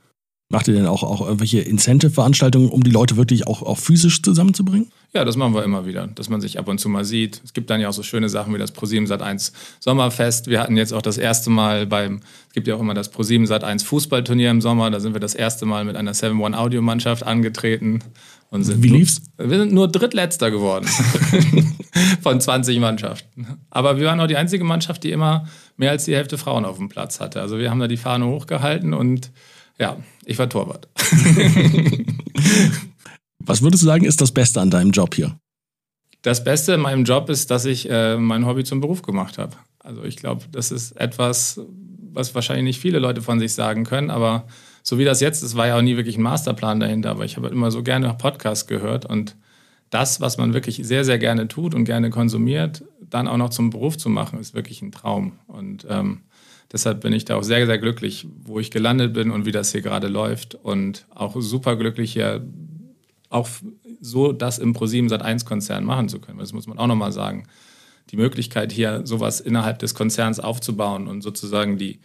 Macht 0.55 0.69
ihr 0.69 0.75
denn 0.75 0.87
auch, 0.87 1.03
auch 1.03 1.21
irgendwelche 1.21 1.61
Incentive-Veranstaltungen, 1.61 2.69
um 2.69 2.85
die 2.85 2.91
Leute 2.93 3.17
wirklich 3.17 3.49
auch, 3.49 3.63
auch 3.63 3.77
physisch 3.77 4.23
zusammenzubringen? 4.23 4.87
Ja, 5.13 5.25
das 5.25 5.37
machen 5.37 5.53
wir 5.53 5.65
immer 5.65 5.85
wieder, 5.85 6.07
dass 6.07 6.29
man 6.29 6.41
sich 6.41 6.61
ab 6.61 6.69
und 6.69 6.79
zu 6.79 6.89
mal 6.89 7.05
sieht. 7.05 7.41
Es 7.45 7.55
gibt 7.55 7.71
dann 7.71 7.81
ja 7.81 7.89
auch 7.89 7.93
so 7.93 8.05
schöne 8.05 8.29
Sachen 8.29 8.55
wie 8.55 8.59
das 8.59 8.71
ProSieben 8.71 9.09
Sat1 9.09 9.51
Sommerfest. 9.81 10.47
Wir 10.47 10.61
hatten 10.61 10.77
jetzt 10.77 10.93
auch 10.93 11.03
das 11.03 11.19
erste 11.19 11.51
Mal 11.51 11.87
beim, 11.87 12.21
es 12.49 12.55
gibt 12.55 12.69
ja 12.69 12.77
auch 12.77 12.81
immer 12.81 12.95
das 12.95 13.11
ProSieben 13.11 13.49
Sat1 13.49 13.85
Fußballturnier 13.85 14.51
im 14.51 14.61
Sommer. 14.61 14.91
Da 14.93 15.01
sind 15.01 15.13
wir 15.13 15.21
das 15.21 15.35
erste 15.35 15.67
Mal 15.67 15.85
mit 15.85 15.97
einer 15.97 16.15
7-One 16.15 16.57
Audio-Mannschaft 16.57 17.25
angetreten. 17.25 17.99
Und 18.51 18.63
sind 18.63 18.81
wie 18.85 18.91
lief's? 18.91 19.23
Nur, 19.37 19.51
wir 19.51 19.59
sind 19.59 19.73
nur 19.73 19.89
Drittletzter 19.89 20.53
geworden 20.53 20.87
von 22.23 22.41
20 22.41 22.79
Mannschaften. 22.79 23.59
Aber 23.71 23.99
wir 23.99 24.07
waren 24.07 24.21
auch 24.21 24.29
die 24.29 24.37
einzige 24.37 24.63
Mannschaft, 24.63 25.03
die 25.03 25.11
immer 25.11 25.49
mehr 25.77 25.91
als 25.91 26.05
die 26.05 26.15
Hälfte 26.15 26.39
Frauen 26.39 26.65
auf 26.65 26.77
dem 26.77 26.89
Platz 26.89 27.19
hatte. 27.19 27.41
Also 27.41 27.59
wir 27.59 27.71
haben 27.71 27.81
da 27.81 27.89
die 27.89 27.97
Fahne 27.97 28.27
hochgehalten 28.27 28.95
und 28.95 29.33
ja, 29.79 29.97
ich 30.25 30.39
war 30.39 30.49
Torwart. 30.49 30.89
Was 33.39 33.63
würdest 33.63 33.83
du 33.83 33.87
sagen, 33.87 34.05
ist 34.05 34.21
das 34.21 34.33
Beste 34.33 34.61
an 34.61 34.71
deinem 34.71 34.91
Job 34.91 35.15
hier? 35.15 35.39
Das 36.23 36.43
Beste 36.43 36.75
in 36.75 36.81
meinem 36.81 37.05
Job 37.05 37.29
ist, 37.29 37.51
dass 37.51 37.67
ich 37.67 37.91
äh, 37.91 38.17
mein 38.17 38.47
Hobby 38.47 38.65
zum 38.65 38.81
Beruf 38.81 39.03
gemacht 39.03 39.37
habe. 39.37 39.57
Also 39.79 40.05
ich 40.05 40.17
glaube, 40.17 40.45
das 40.51 40.71
ist 40.71 40.93
etwas, 40.93 41.61
was 42.13 42.35
wahrscheinlich 42.35 42.65
nicht 42.65 42.81
viele 42.81 42.99
Leute 42.99 43.21
von 43.21 43.39
sich 43.39 43.53
sagen 43.53 43.85
können, 43.85 44.11
aber 44.11 44.47
so 44.83 44.99
wie 44.99 45.05
das 45.05 45.21
jetzt 45.21 45.43
ist, 45.43 45.57
war 45.57 45.67
ja 45.67 45.77
auch 45.77 45.83
nie 45.83 45.97
wirklich 45.97 46.17
ein 46.17 46.23
Masterplan 46.23 46.81
dahinter, 46.81 47.11
aber 47.11 47.25
ich 47.25 47.37
habe 47.37 47.49
immer 47.49 47.71
so 47.71 47.83
gerne 47.83 48.15
Podcasts 48.15 48.67
gehört 48.67 49.05
und 49.05 49.37
das, 49.91 50.21
was 50.21 50.39
man 50.39 50.55
wirklich 50.55 50.81
sehr, 50.83 51.05
sehr 51.05 51.19
gerne 51.19 51.47
tut 51.47 51.75
und 51.75 51.85
gerne 51.85 52.11
konsumiert, 52.11 52.85
dann 53.01 53.29
auch 53.29 53.37
noch 53.37 53.51
zum 53.51 53.71
Beruf 53.71 53.97
zu 53.97 54.09
machen, 54.09 54.41
ist 54.41 54.55
wirklich 54.55 54.83
ein 54.83 54.93
Traum. 54.93 55.39
Und 55.47 55.87
ähm, 55.89 56.23
Deshalb 56.75 57.03
bin 57.03 57.13
ich 57.13 57.25
da 57.25 57.37
auch 57.37 57.45
sehr, 57.45 57.67
sehr 57.67 57.79
glücklich, 57.79 58.27
wo 58.43 58.59
ich 58.59 58.73
gelandet 58.73 59.13
bin 59.13 59.31
und 59.31 59.47
wie 59.47 59.53
das 59.53 59.71
hier 59.71 59.81
gerade 59.81 60.09
läuft. 60.09 60.57
Und 60.57 61.07
auch 61.15 61.37
super 61.39 61.77
glücklich 61.77 62.13
hier 62.13 62.45
auch 63.31 63.49
so 64.01 64.33
das 64.33 64.59
im 64.59 64.75
Pro7 64.75 65.09
Sat1-Konzern 65.09 65.85
machen 65.85 66.09
zu 66.09 66.19
können. 66.19 66.41
Das 66.41 66.53
muss 66.53 66.67
man 66.67 66.77
auch 66.79 66.89
nochmal 66.89 67.13
sagen. 67.13 67.47
Die 68.11 68.17
Möglichkeit, 68.17 68.73
hier 68.73 69.03
sowas 69.07 69.41
innerhalb 69.41 69.79
des 69.79 69.95
Konzerns 69.95 70.41
aufzubauen 70.41 71.07
und 71.07 71.23
sozusagen 71.23 71.79
die, 71.79 72.01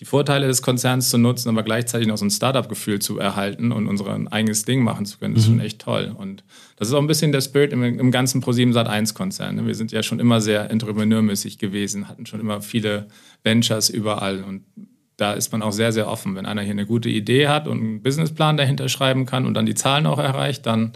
die 0.00 0.04
Vorteile 0.04 0.48
des 0.48 0.60
Konzerns 0.60 1.10
zu 1.10 1.18
nutzen, 1.18 1.48
aber 1.48 1.62
gleichzeitig 1.62 2.08
noch 2.08 2.16
so 2.16 2.24
ein 2.24 2.30
Startup-Gefühl 2.30 2.98
zu 2.98 3.18
erhalten 3.18 3.70
und 3.70 3.86
unser 3.86 4.32
eigenes 4.32 4.64
Ding 4.64 4.82
machen 4.82 5.06
zu 5.06 5.18
können, 5.18 5.34
das 5.34 5.44
ist 5.44 5.50
mhm. 5.50 5.58
schon 5.58 5.66
echt 5.66 5.78
toll. 5.80 6.14
Und 6.16 6.42
das 6.76 6.88
ist 6.88 6.94
auch 6.94 7.00
ein 7.00 7.06
bisschen 7.06 7.30
der 7.30 7.40
Spirit 7.40 7.72
im, 7.72 7.82
im 7.82 8.10
ganzen 8.10 8.42
Pro7 8.42 8.72
Sat1-Konzern. 8.72 9.56
Ne? 9.56 9.66
Wir 9.66 9.74
sind 9.74 9.92
ja 9.92 10.02
schon 10.02 10.18
immer 10.18 10.40
sehr 10.40 10.70
entrepreneurmäßig 10.70 11.58
gewesen, 11.58 12.08
hatten 12.08 12.26
schon 12.26 12.40
immer 12.40 12.60
viele 12.60 13.06
Ventures 13.44 13.88
überall 13.88 14.42
und 14.42 14.64
da 15.16 15.32
ist 15.32 15.52
man 15.52 15.62
auch 15.62 15.70
sehr, 15.70 15.92
sehr 15.92 16.08
offen. 16.08 16.34
Wenn 16.34 16.44
einer 16.44 16.62
hier 16.62 16.72
eine 16.72 16.86
gute 16.86 17.08
Idee 17.08 17.46
hat 17.46 17.68
und 17.68 17.78
einen 17.78 18.02
Businessplan 18.02 18.56
dahinter 18.56 18.88
schreiben 18.88 19.26
kann 19.26 19.46
und 19.46 19.54
dann 19.54 19.66
die 19.66 19.76
Zahlen 19.76 20.06
auch 20.06 20.18
erreicht, 20.18 20.66
dann 20.66 20.92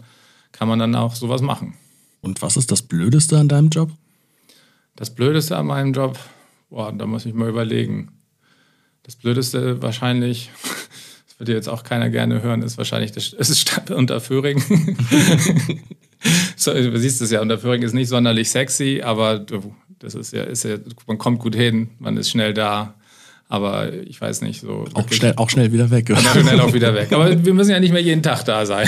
kann 0.51 0.67
man 0.67 0.79
dann 0.79 0.93
auch 0.95 1.15
sowas 1.15 1.41
machen. 1.41 1.75
Und 2.21 2.41
was 2.41 2.57
ist 2.57 2.71
das 2.71 2.81
Blödeste 2.81 3.37
an 3.37 3.47
deinem 3.47 3.69
Job? 3.69 3.91
Das 4.97 5.15
Blödeste 5.15 5.55
an 5.55 5.67
meinem 5.67 5.93
Job, 5.93 6.19
boah, 6.69 6.91
da 6.91 7.05
muss 7.05 7.25
ich 7.25 7.33
mal 7.33 7.47
überlegen. 7.47 8.11
Das 9.09 9.15
Blödeste 9.15 9.81
wahrscheinlich, 9.81 10.51
das 11.27 11.39
würde 11.39 11.53
jetzt 11.53 11.67
auch 11.67 11.81
keiner 11.81 12.11
gerne 12.11 12.43
hören, 12.43 12.61
ist 12.61 12.77
wahrscheinlich, 12.77 13.11
das, 13.11 13.33
es 13.33 13.49
ist 13.49 13.59
Stadt 13.59 13.89
unter 13.89 14.21
Föhring. 14.21 14.61
so, 16.55 16.71
du 16.71 16.99
siehst 16.99 17.19
es 17.19 17.31
ja, 17.31 17.41
unter 17.41 17.57
Föhring 17.57 17.81
ist 17.81 17.93
nicht 17.93 18.07
sonderlich 18.07 18.51
sexy, 18.51 19.01
aber 19.03 19.43
das 19.97 20.13
ist 20.13 20.31
ja, 20.31 20.43
ist 20.43 20.63
ja, 20.63 20.77
man 21.07 21.17
kommt 21.17 21.39
gut 21.39 21.55
hin, 21.55 21.89
man 21.97 22.17
ist 22.17 22.29
schnell 22.29 22.53
da. 22.53 22.99
Aber 23.47 23.91
ich 23.93 24.21
weiß 24.21 24.41
nicht, 24.43 24.61
so. 24.61 24.85
Auch 24.93 25.11
schnell, 25.11 25.33
auch 25.37 25.49
schnell 25.49 25.73
wieder 25.73 25.89
weg. 25.89 26.11
Oder? 26.11 26.19
Schnell 26.19 26.59
auch 26.59 26.73
wieder 26.73 26.93
weg. 26.93 27.11
Aber 27.11 27.43
wir 27.43 27.53
müssen 27.55 27.71
ja 27.71 27.79
nicht 27.79 27.93
mehr 27.93 28.03
jeden 28.03 28.21
Tag 28.21 28.43
da 28.43 28.67
sein. 28.67 28.87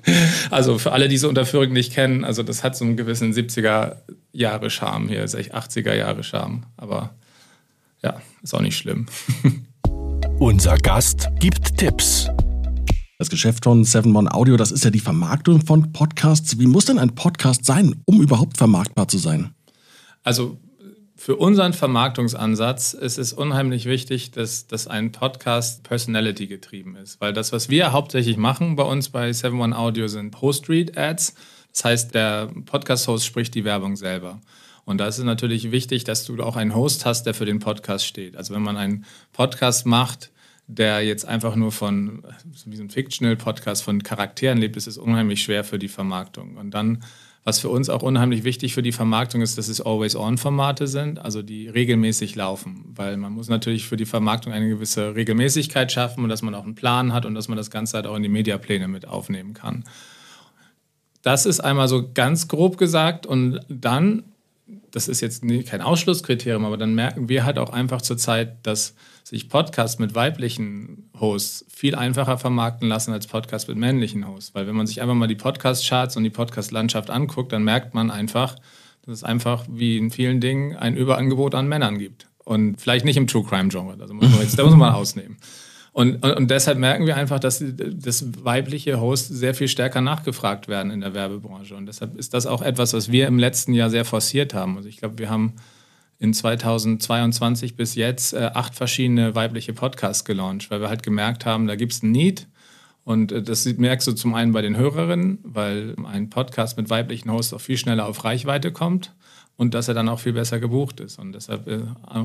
also 0.50 0.76
für 0.78 0.90
alle, 0.90 1.06
die 1.06 1.18
so 1.18 1.28
Unterführung 1.28 1.72
nicht 1.72 1.92
kennen, 1.92 2.24
also 2.24 2.42
das 2.42 2.64
hat 2.64 2.76
so 2.76 2.84
einen 2.84 2.96
gewissen 2.96 3.32
70er 3.32 3.98
Jahre 4.32 4.70
Charme 4.70 5.06
hier, 5.06 5.22
ist 5.22 5.34
echt 5.34 5.54
80er 5.54 5.94
Jahre 5.94 6.24
Charme. 6.24 6.64
Aber 6.76 7.14
ja, 8.02 8.20
ist 8.42 8.54
auch 8.54 8.60
nicht 8.60 8.76
schlimm. 8.76 9.06
Unser 10.38 10.76
Gast 10.76 11.28
gibt 11.38 11.78
Tipps. 11.78 12.28
Das 13.18 13.30
Geschäft 13.30 13.64
von 13.64 13.84
7 13.84 14.14
One 14.14 14.32
Audio, 14.32 14.56
das 14.56 14.70
ist 14.70 14.84
ja 14.84 14.90
die 14.90 15.00
Vermarktung 15.00 15.64
von 15.64 15.92
Podcasts. 15.92 16.58
Wie 16.58 16.66
muss 16.66 16.84
denn 16.84 16.98
ein 16.98 17.14
Podcast 17.14 17.64
sein, 17.64 18.02
um 18.04 18.20
überhaupt 18.20 18.58
vermarktbar 18.58 19.08
zu 19.08 19.16
sein? 19.16 19.54
Also 20.22 20.58
für 21.16 21.36
unseren 21.36 21.72
Vermarktungsansatz 21.72 22.92
ist 22.92 23.16
es 23.16 23.32
unheimlich 23.32 23.86
wichtig, 23.86 24.32
dass, 24.32 24.66
dass 24.66 24.86
ein 24.86 25.12
Podcast 25.12 25.82
Personality 25.82 26.46
getrieben 26.46 26.94
ist. 26.96 27.20
Weil 27.22 27.32
das, 27.32 27.52
was 27.52 27.70
wir 27.70 27.92
hauptsächlich 27.92 28.36
machen 28.36 28.76
bei 28.76 28.82
uns 28.82 29.08
bei 29.08 29.32
7 29.32 29.58
One 29.58 29.76
Audio, 29.76 30.08
sind 30.08 30.30
Post-Read-Ads. 30.32 31.34
Das 31.72 31.84
heißt, 31.84 32.14
der 32.14 32.50
Podcast-Host 32.66 33.24
spricht 33.24 33.54
die 33.54 33.64
Werbung 33.64 33.96
selber. 33.96 34.40
Und 34.86 34.98
da 34.98 35.08
ist 35.08 35.18
es 35.18 35.24
natürlich 35.24 35.72
wichtig, 35.72 36.04
dass 36.04 36.24
du 36.24 36.40
auch 36.42 36.56
einen 36.56 36.74
Host 36.74 37.04
hast, 37.04 37.24
der 37.24 37.34
für 37.34 37.44
den 37.44 37.58
Podcast 37.58 38.06
steht. 38.06 38.36
Also 38.36 38.54
wenn 38.54 38.62
man 38.62 38.76
einen 38.76 39.04
Podcast 39.32 39.84
macht, 39.84 40.30
der 40.68 41.02
jetzt 41.02 41.26
einfach 41.26 41.56
nur 41.56 41.72
von, 41.72 42.22
wie 42.64 42.76
so 42.76 42.84
ein 42.84 42.90
Fictional-Podcast 42.90 43.82
von 43.82 44.02
Charakteren 44.04 44.58
lebt, 44.58 44.76
ist 44.76 44.86
es 44.86 44.96
unheimlich 44.96 45.42
schwer 45.42 45.64
für 45.64 45.80
die 45.80 45.88
Vermarktung. 45.88 46.56
Und 46.56 46.70
dann, 46.70 47.02
was 47.42 47.58
für 47.58 47.68
uns 47.68 47.88
auch 47.88 48.02
unheimlich 48.02 48.44
wichtig 48.44 48.74
für 48.74 48.82
die 48.82 48.92
Vermarktung 48.92 49.42
ist, 49.42 49.58
dass 49.58 49.66
es 49.66 49.80
Always-On-Formate 49.80 50.86
sind, 50.86 51.18
also 51.18 51.42
die 51.42 51.68
regelmäßig 51.68 52.36
laufen. 52.36 52.84
Weil 52.94 53.16
man 53.16 53.32
muss 53.32 53.48
natürlich 53.48 53.86
für 53.86 53.96
die 53.96 54.06
Vermarktung 54.06 54.52
eine 54.52 54.68
gewisse 54.68 55.16
Regelmäßigkeit 55.16 55.90
schaffen 55.90 56.22
und 56.22 56.30
dass 56.30 56.42
man 56.42 56.54
auch 56.54 56.64
einen 56.64 56.76
Plan 56.76 57.12
hat 57.12 57.26
und 57.26 57.34
dass 57.34 57.48
man 57.48 57.56
das 57.56 57.72
Ganze 57.72 57.96
halt 57.96 58.06
auch 58.06 58.16
in 58.16 58.22
die 58.22 58.28
Mediapläne 58.28 58.86
mit 58.86 59.08
aufnehmen 59.08 59.52
kann. 59.52 59.82
Das 61.22 61.44
ist 61.44 61.58
einmal 61.58 61.88
so 61.88 62.12
ganz 62.14 62.46
grob 62.46 62.78
gesagt 62.78 63.26
und 63.26 63.58
dann 63.68 64.22
das 64.90 65.08
ist 65.08 65.20
jetzt 65.20 65.44
kein 65.66 65.80
Ausschlusskriterium, 65.80 66.64
aber 66.64 66.76
dann 66.76 66.94
merken 66.94 67.28
wir 67.28 67.44
halt 67.44 67.58
auch 67.58 67.70
einfach 67.70 68.02
zurzeit, 68.02 68.66
dass 68.66 68.94
sich 69.22 69.48
Podcasts 69.48 69.98
mit 69.98 70.14
weiblichen 70.14 71.10
Hosts 71.18 71.66
viel 71.68 71.94
einfacher 71.94 72.38
vermarkten 72.38 72.88
lassen 72.88 73.12
als 73.12 73.26
Podcasts 73.26 73.68
mit 73.68 73.76
männlichen 73.76 74.26
Hosts. 74.26 74.54
Weil 74.54 74.66
wenn 74.66 74.76
man 74.76 74.86
sich 74.86 75.02
einfach 75.02 75.14
mal 75.14 75.28
die 75.28 75.36
Podcast-Charts 75.36 76.16
und 76.16 76.24
die 76.24 76.30
Podcast-Landschaft 76.30 77.10
anguckt, 77.10 77.52
dann 77.52 77.64
merkt 77.64 77.94
man 77.94 78.10
einfach, 78.10 78.56
dass 79.04 79.18
es 79.18 79.24
einfach 79.24 79.64
wie 79.68 79.98
in 79.98 80.10
vielen 80.10 80.40
Dingen 80.40 80.76
ein 80.76 80.96
Überangebot 80.96 81.54
an 81.54 81.68
Männern 81.68 81.98
gibt. 81.98 82.28
Und 82.44 82.80
vielleicht 82.80 83.04
nicht 83.04 83.16
im 83.16 83.26
True 83.26 83.44
Crime-Genre, 83.44 83.96
also 84.00 84.14
muss 84.14 84.30
man 84.30 84.40
jetzt, 84.40 84.58
da 84.58 84.64
muss 84.64 84.76
man 84.76 84.94
ausnehmen. 84.94 85.36
Und, 85.96 86.22
und, 86.22 86.32
und, 86.32 86.50
deshalb 86.50 86.76
merken 86.76 87.06
wir 87.06 87.16
einfach, 87.16 87.40
dass, 87.40 87.64
dass 87.66 88.44
weibliche 88.44 89.00
Hosts 89.00 89.28
sehr 89.28 89.54
viel 89.54 89.66
stärker 89.66 90.02
nachgefragt 90.02 90.68
werden 90.68 90.92
in 90.92 91.00
der 91.00 91.14
Werbebranche. 91.14 91.74
Und 91.74 91.86
deshalb 91.86 92.18
ist 92.18 92.34
das 92.34 92.44
auch 92.44 92.60
etwas, 92.60 92.92
was 92.92 93.10
wir 93.10 93.26
im 93.26 93.38
letzten 93.38 93.72
Jahr 93.72 93.88
sehr 93.88 94.04
forciert 94.04 94.52
haben. 94.52 94.76
Also 94.76 94.90
ich 94.90 94.98
glaube, 94.98 95.16
wir 95.16 95.30
haben 95.30 95.54
in 96.18 96.34
2022 96.34 97.76
bis 97.76 97.94
jetzt 97.94 98.34
äh, 98.34 98.50
acht 98.52 98.74
verschiedene 98.74 99.34
weibliche 99.34 99.72
Podcasts 99.72 100.26
gelauncht, 100.26 100.70
weil 100.70 100.82
wir 100.82 100.90
halt 100.90 101.02
gemerkt 101.02 101.46
haben, 101.46 101.66
da 101.66 101.76
gibt 101.76 101.94
es 101.94 102.02
ein 102.02 102.12
Need. 102.12 102.46
Und 103.04 103.32
äh, 103.32 103.42
das 103.42 103.64
merkst 103.64 104.06
du 104.06 104.12
zum 104.12 104.34
einen 104.34 104.52
bei 104.52 104.60
den 104.60 104.76
Hörerinnen, 104.76 105.38
weil 105.44 105.96
ein 106.04 106.28
Podcast 106.28 106.76
mit 106.76 106.90
weiblichen 106.90 107.32
Hosts 107.32 107.54
auch 107.54 107.62
viel 107.62 107.78
schneller 107.78 108.04
auf 108.04 108.22
Reichweite 108.22 108.70
kommt 108.70 109.14
und 109.56 109.72
dass 109.72 109.88
er 109.88 109.94
dann 109.94 110.10
auch 110.10 110.20
viel 110.20 110.34
besser 110.34 110.60
gebucht 110.60 111.00
ist. 111.00 111.18
Und 111.18 111.32
deshalb 111.32 111.66
äh, 111.66 111.80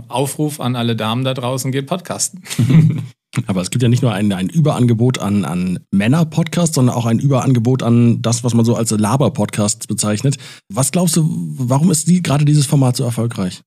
Aufruf 0.09 0.59
an 0.59 0.75
alle 0.75 0.97
Damen 0.97 1.23
da 1.23 1.33
draußen, 1.33 1.71
geht 1.71 1.87
podcasten. 1.87 2.43
Aber 3.47 3.61
es 3.61 3.71
gibt 3.71 3.81
ja 3.81 3.89
nicht 3.89 4.01
nur 4.01 4.13
ein, 4.13 4.31
ein 4.33 4.49
Überangebot 4.49 5.19
an, 5.19 5.45
an 5.45 5.79
Männer-Podcasts, 5.91 6.75
sondern 6.75 6.95
auch 6.95 7.05
ein 7.05 7.19
Überangebot 7.19 7.81
an 7.81 8.21
das, 8.21 8.43
was 8.43 8.53
man 8.53 8.65
so 8.65 8.75
als 8.75 8.91
Laber-Podcasts 8.91 9.87
bezeichnet. 9.87 10.37
Was 10.69 10.91
glaubst 10.91 11.15
du, 11.15 11.25
warum 11.57 11.91
ist 11.91 12.07
die, 12.07 12.21
gerade 12.21 12.43
dieses 12.43 12.65
Format 12.65 12.97
so 12.97 13.05
erfolgreich? 13.05 13.61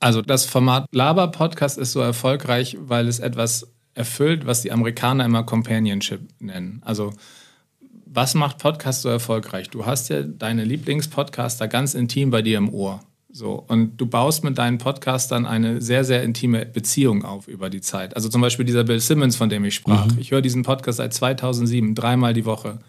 Also 0.00 0.20
das 0.22 0.44
Format 0.44 0.86
Laber-Podcast 0.92 1.78
ist 1.78 1.92
so 1.92 2.00
erfolgreich, 2.00 2.76
weil 2.80 3.08
es 3.08 3.18
etwas 3.18 3.68
erfüllt, 3.94 4.46
was 4.46 4.62
die 4.62 4.72
Amerikaner 4.72 5.24
immer 5.24 5.44
Companionship 5.44 6.20
nennen. 6.38 6.80
Also 6.84 7.12
was 8.12 8.34
macht 8.34 8.58
Podcast 8.58 9.02
so 9.02 9.08
erfolgreich? 9.08 9.70
Du 9.70 9.86
hast 9.86 10.08
ja 10.08 10.22
deine 10.22 10.64
Lieblingspodcaster 10.64 11.68
ganz 11.68 11.94
intim 11.94 12.30
bei 12.30 12.42
dir 12.42 12.58
im 12.58 12.72
Ohr. 12.72 13.00
So, 13.32 13.64
und 13.68 13.96
du 13.96 14.06
baust 14.06 14.42
mit 14.42 14.58
deinen 14.58 14.78
Podcastern 14.78 15.46
eine 15.46 15.80
sehr, 15.80 16.04
sehr 16.04 16.22
intime 16.24 16.66
Beziehung 16.66 17.24
auf 17.24 17.46
über 17.46 17.70
die 17.70 17.80
Zeit. 17.80 18.16
Also 18.16 18.28
zum 18.28 18.40
Beispiel 18.40 18.64
dieser 18.64 18.82
Bill 18.82 18.98
Simmons, 18.98 19.36
von 19.36 19.48
dem 19.48 19.64
ich 19.64 19.74
sprach. 19.74 20.06
Mhm. 20.06 20.18
Ich 20.18 20.32
höre 20.32 20.42
diesen 20.42 20.64
Podcast 20.64 20.96
seit 20.96 21.14
2007, 21.14 21.94
dreimal 21.94 22.34
die 22.34 22.44
Woche. 22.44 22.80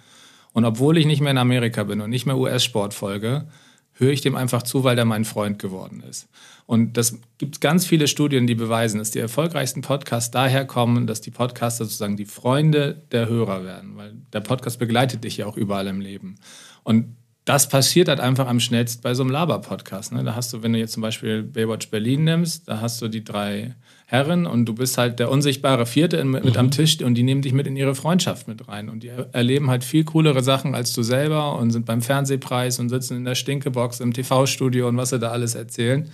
Und 0.53 0.65
obwohl 0.65 0.97
ich 0.97 1.05
nicht 1.05 1.21
mehr 1.21 1.31
in 1.31 1.37
Amerika 1.37 1.83
bin 1.83 2.01
und 2.01 2.09
nicht 2.09 2.25
mehr 2.25 2.37
US-Sport 2.37 2.93
folge, 2.93 3.47
höre 3.93 4.11
ich 4.11 4.21
dem 4.21 4.35
einfach 4.35 4.63
zu, 4.63 4.83
weil 4.83 4.95
der 4.95 5.05
mein 5.05 5.25
Freund 5.25 5.59
geworden 5.59 6.03
ist. 6.09 6.27
Und 6.65 6.97
das 6.97 7.19
gibt 7.37 7.61
ganz 7.61 7.85
viele 7.85 8.07
Studien, 8.07 8.47
die 8.47 8.55
beweisen, 8.55 8.97
dass 8.97 9.11
die 9.11 9.19
erfolgreichsten 9.19 9.81
Podcasts 9.81 10.31
daher 10.31 10.65
kommen, 10.65 11.05
dass 11.05 11.21
die 11.21 11.31
Podcaster 11.31 11.85
sozusagen 11.85 12.17
die 12.17 12.25
Freunde 12.25 13.03
der 13.11 13.27
Hörer 13.29 13.63
werden, 13.63 13.95
weil 13.95 14.13
der 14.33 14.39
Podcast 14.39 14.79
begleitet 14.79 15.23
dich 15.23 15.37
ja 15.37 15.45
auch 15.45 15.57
überall 15.57 15.87
im 15.87 16.01
Leben. 16.01 16.37
Und 16.83 17.15
das 17.51 17.67
passiert 17.67 18.07
halt 18.07 18.21
einfach 18.21 18.47
am 18.47 18.61
schnellsten 18.61 19.01
bei 19.01 19.13
so 19.13 19.23
einem 19.23 19.31
Laber-Podcast. 19.33 20.13
Ne? 20.13 20.23
Da 20.23 20.35
hast 20.35 20.53
du, 20.53 20.63
wenn 20.63 20.71
du 20.71 20.79
jetzt 20.79 20.93
zum 20.93 21.01
Beispiel 21.01 21.43
Baywatch 21.43 21.89
Berlin 21.89 22.23
nimmst, 22.23 22.69
da 22.69 22.79
hast 22.79 23.01
du 23.01 23.09
die 23.09 23.25
drei 23.25 23.75
Herren 24.05 24.45
und 24.45 24.63
du 24.63 24.73
bist 24.73 24.97
halt 24.97 25.19
der 25.19 25.29
unsichtbare 25.29 25.85
Vierte 25.85 26.23
mit 26.23 26.45
mhm. 26.45 26.55
am 26.55 26.71
Tisch 26.71 27.01
und 27.01 27.15
die 27.15 27.23
nehmen 27.23 27.41
dich 27.41 27.51
mit 27.51 27.67
in 27.67 27.75
ihre 27.75 27.93
Freundschaft 27.93 28.47
mit 28.47 28.69
rein. 28.69 28.87
Und 28.87 29.03
die 29.03 29.11
erleben 29.33 29.69
halt 29.69 29.83
viel 29.83 30.05
coolere 30.05 30.41
Sachen 30.41 30.75
als 30.75 30.93
du 30.93 31.03
selber 31.03 31.57
und 31.57 31.71
sind 31.71 31.85
beim 31.85 32.01
Fernsehpreis 32.01 32.79
und 32.79 32.87
sitzen 32.87 33.17
in 33.17 33.25
der 33.25 33.35
Stinkebox 33.35 33.99
im 33.99 34.13
TV-Studio 34.13 34.87
und 34.87 34.95
was 34.95 35.09
sie 35.09 35.19
da 35.19 35.31
alles 35.31 35.53
erzählen. 35.53 36.09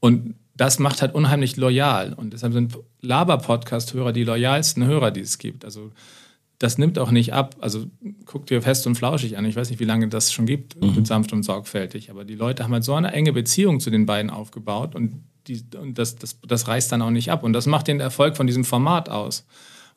Und 0.00 0.34
das 0.56 0.80
macht 0.80 1.02
halt 1.02 1.14
unheimlich 1.14 1.56
loyal. 1.56 2.14
Und 2.14 2.32
deshalb 2.32 2.52
sind 2.52 2.76
Laber-Podcast-Hörer 3.02 4.12
die 4.12 4.24
loyalsten 4.24 4.84
Hörer, 4.84 5.12
die 5.12 5.20
es 5.20 5.38
gibt. 5.38 5.64
Also 5.64 5.92
das 6.58 6.76
nimmt 6.76 6.98
auch 6.98 7.10
nicht 7.10 7.32
ab. 7.32 7.56
Also 7.60 7.86
guck 8.24 8.46
dir 8.46 8.62
fest 8.62 8.86
und 8.86 8.96
flauschig 8.96 9.38
an. 9.38 9.44
Ich 9.44 9.56
weiß 9.56 9.70
nicht, 9.70 9.80
wie 9.80 9.84
lange 9.84 10.08
das 10.08 10.32
schon 10.32 10.46
gibt 10.46 10.80
mhm. 10.80 10.94
mit 10.96 11.06
sanft 11.06 11.32
und 11.32 11.44
sorgfältig. 11.44 12.10
Aber 12.10 12.24
die 12.24 12.34
Leute 12.34 12.64
haben 12.64 12.72
halt 12.72 12.84
so 12.84 12.94
eine 12.94 13.12
enge 13.12 13.32
Beziehung 13.32 13.80
zu 13.80 13.90
den 13.90 14.06
beiden 14.06 14.30
aufgebaut 14.30 14.94
und, 14.94 15.22
die, 15.46 15.62
und 15.80 15.98
das, 15.98 16.16
das, 16.16 16.40
das 16.46 16.66
reißt 16.66 16.90
dann 16.90 17.02
auch 17.02 17.10
nicht 17.10 17.30
ab. 17.30 17.44
Und 17.44 17.52
das 17.52 17.66
macht 17.66 17.86
den 17.86 18.00
Erfolg 18.00 18.36
von 18.36 18.46
diesem 18.46 18.64
Format 18.64 19.08
aus. 19.08 19.46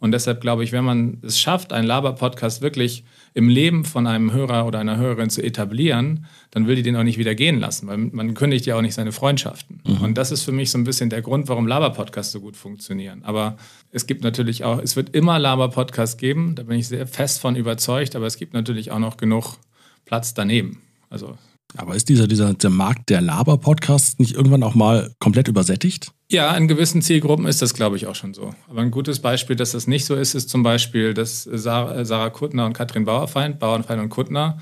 Und 0.01 0.13
deshalb 0.13 0.41
glaube 0.41 0.63
ich, 0.63 0.71
wenn 0.71 0.83
man 0.83 1.19
es 1.21 1.39
schafft, 1.39 1.71
einen 1.71 1.85
Laber-Podcast 1.85 2.63
wirklich 2.63 3.03
im 3.35 3.47
Leben 3.47 3.85
von 3.85 4.07
einem 4.07 4.33
Hörer 4.33 4.65
oder 4.65 4.79
einer 4.79 4.97
Hörerin 4.97 5.29
zu 5.29 5.43
etablieren, 5.43 6.25
dann 6.49 6.65
will 6.65 6.75
die 6.75 6.81
den 6.81 6.95
auch 6.95 7.03
nicht 7.03 7.19
wieder 7.19 7.35
gehen 7.35 7.59
lassen, 7.59 7.87
weil 7.87 7.97
man 7.97 8.33
kündigt 8.33 8.65
ja 8.65 8.75
auch 8.75 8.81
nicht 8.81 8.95
seine 8.95 9.11
Freundschaften. 9.11 9.79
Mhm. 9.85 10.01
Und 10.01 10.17
das 10.17 10.31
ist 10.31 10.41
für 10.41 10.51
mich 10.51 10.71
so 10.71 10.79
ein 10.79 10.85
bisschen 10.85 11.11
der 11.11 11.21
Grund, 11.21 11.47
warum 11.49 11.67
Laber-Podcasts 11.67 12.33
so 12.33 12.41
gut 12.41 12.57
funktionieren. 12.57 13.21
Aber 13.23 13.57
es 13.91 14.07
gibt 14.07 14.23
natürlich 14.23 14.63
auch, 14.63 14.79
es 14.79 14.95
wird 14.95 15.15
immer 15.15 15.37
Laber-Podcasts 15.37 16.17
geben, 16.17 16.55
da 16.55 16.63
bin 16.63 16.79
ich 16.79 16.87
sehr 16.87 17.05
fest 17.05 17.39
von 17.39 17.55
überzeugt, 17.55 18.15
aber 18.15 18.25
es 18.25 18.37
gibt 18.37 18.55
natürlich 18.55 18.89
auch 18.89 18.99
noch 18.99 19.17
genug 19.17 19.57
Platz 20.05 20.33
daneben. 20.33 20.81
Also 21.11 21.37
aber 21.77 21.95
ist 21.95 22.09
dieser, 22.09 22.27
dieser 22.27 22.53
der 22.53 22.69
Markt 22.69 23.09
der 23.09 23.21
Laber-Podcasts 23.21 24.19
nicht 24.19 24.33
irgendwann 24.33 24.63
auch 24.63 24.75
mal 24.75 25.13
komplett 25.19 25.47
übersättigt? 25.47 26.11
Ja, 26.31 26.55
in 26.55 26.69
gewissen 26.69 27.01
Zielgruppen 27.01 27.45
ist 27.45 27.61
das, 27.61 27.73
glaube 27.73 27.97
ich, 27.97 28.07
auch 28.07 28.15
schon 28.15 28.33
so. 28.33 28.53
Aber 28.69 28.79
ein 28.79 28.89
gutes 28.89 29.19
Beispiel, 29.19 29.57
dass 29.57 29.71
das 29.71 29.85
nicht 29.85 30.05
so 30.05 30.15
ist, 30.15 30.33
ist 30.33 30.49
zum 30.49 30.63
Beispiel, 30.63 31.13
dass 31.13 31.43
Sarah, 31.43 32.05
Sarah 32.05 32.29
Kuttner 32.29 32.65
und 32.65 32.71
Katrin 32.71 33.03
Bauerfeind, 33.03 33.59
Bauernfeind 33.59 34.01
und 34.01 34.07
Kuttner, 34.07 34.57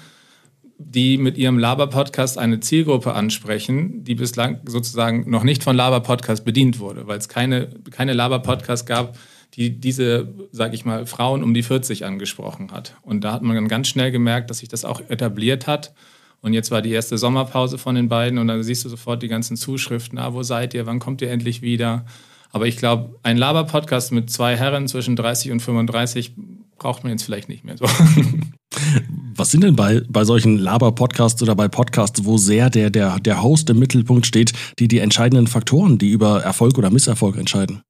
die 0.80 1.20
mit 1.20 1.38
ihrem 1.38 1.60
Laber-Podcast 1.60 2.40
eine 2.40 2.60
Zielgruppe 2.60 3.14
ansprechen, 3.14 4.04
die 4.04 4.16
bislang 4.16 4.62
sozusagen 4.66 5.30
noch 5.30 5.44
nicht 5.44 5.64
von 5.64 5.76
Laber-Podcast 5.76 6.44
bedient 6.44 6.80
wurde, 6.80 7.06
weil 7.06 7.20
es 7.20 7.30
keine, 7.30 7.70
keine 7.92 8.14
Laber-Podcast 8.14 8.88
gab, 8.88 9.16
die 9.54 9.80
diese, 9.80 10.34
sage 10.52 10.74
ich 10.74 10.86
mal, 10.86 11.06
Frauen 11.06 11.44
um 11.44 11.54
die 11.54 11.62
40 11.62 12.04
angesprochen 12.04 12.72
hat. 12.72 12.96
Und 13.04 13.24
da 13.24 13.32
hat 13.34 13.44
man 13.44 13.56
dann 13.56 13.68
ganz 13.68 13.90
schnell 13.90 14.12
gemerkt, 14.12 14.50
dass 14.50 14.58
sich 14.60 14.70
das 14.70 14.86
auch 14.86 15.02
etabliert 15.08 15.68
hat 15.68 15.94
und 16.42 16.54
jetzt 16.54 16.72
war 16.72 16.82
die 16.82 16.92
erste 16.92 17.18
Sommerpause 17.18 17.78
von 17.78 17.96
den 17.96 18.08
beiden 18.08 18.40
und 18.40 18.48
dann 18.48 18.64
siehst 18.64 18.86
du 18.86 18.90
sofort 18.90 19.22
die 19.22 19.28
ganzen 19.28 19.58
Zuschriften. 19.58 20.18
Ah, 20.18 20.34
wo 20.34 20.44
seid 20.44 20.74
ihr? 20.74 20.86
Wann 20.86 21.00
kommt 21.00 21.22
ihr 21.22 21.30
endlich 21.30 21.62
wieder? 21.62 22.06
Aber 22.52 22.66
ich 22.66 22.78
glaube, 22.78 23.16
ein 23.24 23.38
Laber-Podcast 23.38 24.12
mit 24.12 24.30
zwei 24.30 24.56
Herren 24.56 24.88
zwischen 24.88 25.16
30 25.16 25.52
und 25.52 25.60
35 25.60 26.34
braucht 26.78 27.04
man 27.04 27.12
jetzt 27.12 27.24
vielleicht 27.24 27.50
nicht 27.50 27.64
mehr 27.64 27.78
so. 27.78 27.86
Was 29.36 29.52
sind 29.52 29.64
denn 29.64 29.76
bei, 29.76 30.02
bei 30.10 30.24
solchen 30.24 30.58
Laber-Podcasts 30.58 31.42
oder 31.44 31.56
bei 31.56 31.68
Podcasts, 31.68 32.26
wo 32.26 32.38
sehr 32.38 32.70
der, 32.70 32.90
der, 32.90 33.20
der 33.20 33.42
Host 33.42 33.70
im 33.70 33.80
Mittelpunkt 33.80 34.26
steht, 34.26 34.54
die, 34.80 34.88
die 34.88 35.00
entscheidenden 35.00 35.48
Faktoren, 35.48 35.98
die 35.98 36.10
über 36.10 36.42
Erfolg 36.42 36.78
oder 36.78 36.90
Misserfolg 36.90 37.38
entscheiden? 37.38 37.82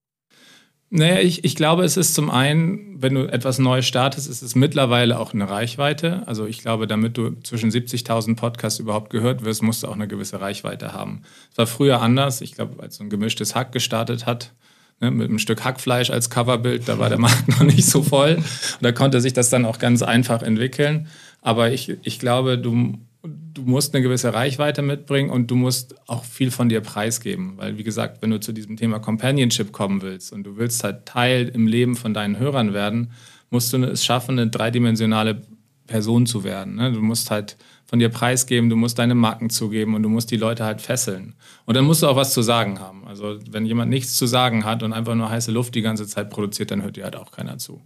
Naja, 0.91 1.19
ich, 1.19 1.43
ich 1.43 1.55
glaube, 1.55 1.83
es 1.83 1.97
ist 1.97 2.15
zum 2.15 2.31
einen, 2.31 2.99
wenn 2.99 3.13
du 3.13 3.31
etwas 3.31 3.59
Neues 3.59 3.85
startest, 3.85 4.27
ist 4.27 4.41
es 4.41 4.55
mittlerweile 4.55 5.19
auch 5.19 5.33
eine 5.35 5.47
Reichweite. 5.47 6.23
Also 6.25 6.47
ich 6.47 6.61
glaube, 6.61 6.87
damit 6.87 7.15
du 7.15 7.35
zwischen 7.43 7.69
70.000 7.69 8.35
Podcasts 8.35 8.79
überhaupt 8.79 9.11
gehört 9.11 9.45
wirst, 9.45 9.61
musst 9.61 9.83
du 9.83 9.87
auch 9.87 9.93
eine 9.93 10.07
gewisse 10.07 10.41
Reichweite 10.41 10.91
haben. 10.91 11.21
Es 11.51 11.59
war 11.59 11.67
früher 11.67 12.01
anders. 12.01 12.41
Ich 12.41 12.53
glaube, 12.53 12.81
als 12.81 12.95
so 12.95 13.03
ein 13.03 13.11
gemischtes 13.11 13.53
Hack 13.53 13.71
gestartet 13.71 14.25
hat, 14.25 14.51
ne, 14.99 15.11
mit 15.11 15.29
einem 15.29 15.37
Stück 15.37 15.63
Hackfleisch 15.63 16.09
als 16.09 16.31
Coverbild, 16.31 16.87
da 16.87 16.97
war 16.97 17.09
der 17.09 17.19
Markt 17.19 17.47
noch 17.49 17.61
nicht 17.63 17.85
so 17.85 18.01
voll. 18.01 18.37
Und 18.37 18.81
da 18.81 18.91
konnte 18.91 19.21
sich 19.21 19.33
das 19.33 19.51
dann 19.51 19.65
auch 19.65 19.77
ganz 19.77 20.01
einfach 20.01 20.41
entwickeln. 20.41 21.07
Aber 21.43 21.71
ich, 21.71 21.97
ich 22.01 22.17
glaube, 22.17 22.57
du 22.57 22.97
du 23.23 23.63
musst 23.63 23.93
eine 23.93 24.01
gewisse 24.01 24.33
Reichweite 24.33 24.81
mitbringen 24.81 25.29
und 25.29 25.51
du 25.51 25.55
musst 25.55 25.95
auch 26.07 26.23
viel 26.23 26.51
von 26.51 26.69
dir 26.69 26.81
preisgeben. 26.81 27.53
Weil, 27.57 27.77
wie 27.77 27.83
gesagt, 27.83 28.21
wenn 28.21 28.29
du 28.29 28.39
zu 28.39 28.53
diesem 28.53 28.77
Thema 28.77 28.99
Companionship 28.99 29.71
kommen 29.71 30.01
willst 30.01 30.31
und 30.31 30.43
du 30.43 30.57
willst 30.57 30.83
halt 30.83 31.05
Teil 31.05 31.49
im 31.49 31.67
Leben 31.67 31.95
von 31.95 32.13
deinen 32.13 32.39
Hörern 32.39 32.73
werden, 32.73 33.11
musst 33.49 33.73
du 33.73 33.83
es 33.83 34.05
schaffen, 34.05 34.39
eine 34.39 34.49
dreidimensionale 34.49 35.41
Person 35.87 36.25
zu 36.27 36.43
werden. 36.43 36.75
Ne? 36.75 36.91
Du 36.91 37.01
musst 37.01 37.31
halt 37.31 37.57
von 37.85 37.99
dir 37.99 38.09
preisgeben, 38.09 38.69
du 38.69 38.75
musst 38.75 38.99
deine 38.99 39.15
Marken 39.15 39.49
zugeben 39.49 39.95
und 39.95 40.03
du 40.03 40.09
musst 40.09 40.29
die 40.29 40.37
Leute 40.37 40.63
halt 40.63 40.79
fesseln. 40.79 41.33
Und 41.65 41.75
dann 41.75 41.85
musst 41.85 42.03
du 42.03 42.07
auch 42.07 42.15
was 42.15 42.33
zu 42.33 42.43
sagen 42.43 42.79
haben. 42.79 43.05
Also 43.07 43.39
wenn 43.49 43.65
jemand 43.65 43.89
nichts 43.89 44.15
zu 44.15 44.27
sagen 44.27 44.63
hat 44.63 44.83
und 44.83 44.93
einfach 44.93 45.15
nur 45.15 45.29
heiße 45.29 45.51
Luft 45.51 45.73
die 45.75 45.81
ganze 45.81 46.07
Zeit 46.07 46.29
produziert, 46.29 46.71
dann 46.71 46.83
hört 46.83 46.95
dir 46.95 47.05
halt 47.05 47.15
auch 47.15 47.31
keiner 47.31 47.57
zu. 47.57 47.81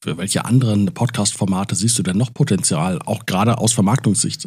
Für 0.00 0.18
welche 0.18 0.44
anderen 0.44 0.92
Podcast-Formate 0.92 1.74
siehst 1.74 1.98
du 1.98 2.02
denn 2.02 2.18
noch 2.18 2.32
Potenzial, 2.34 3.00
auch 3.06 3.24
gerade 3.24 3.58
aus 3.58 3.72
Vermarktungssicht? 3.72 4.46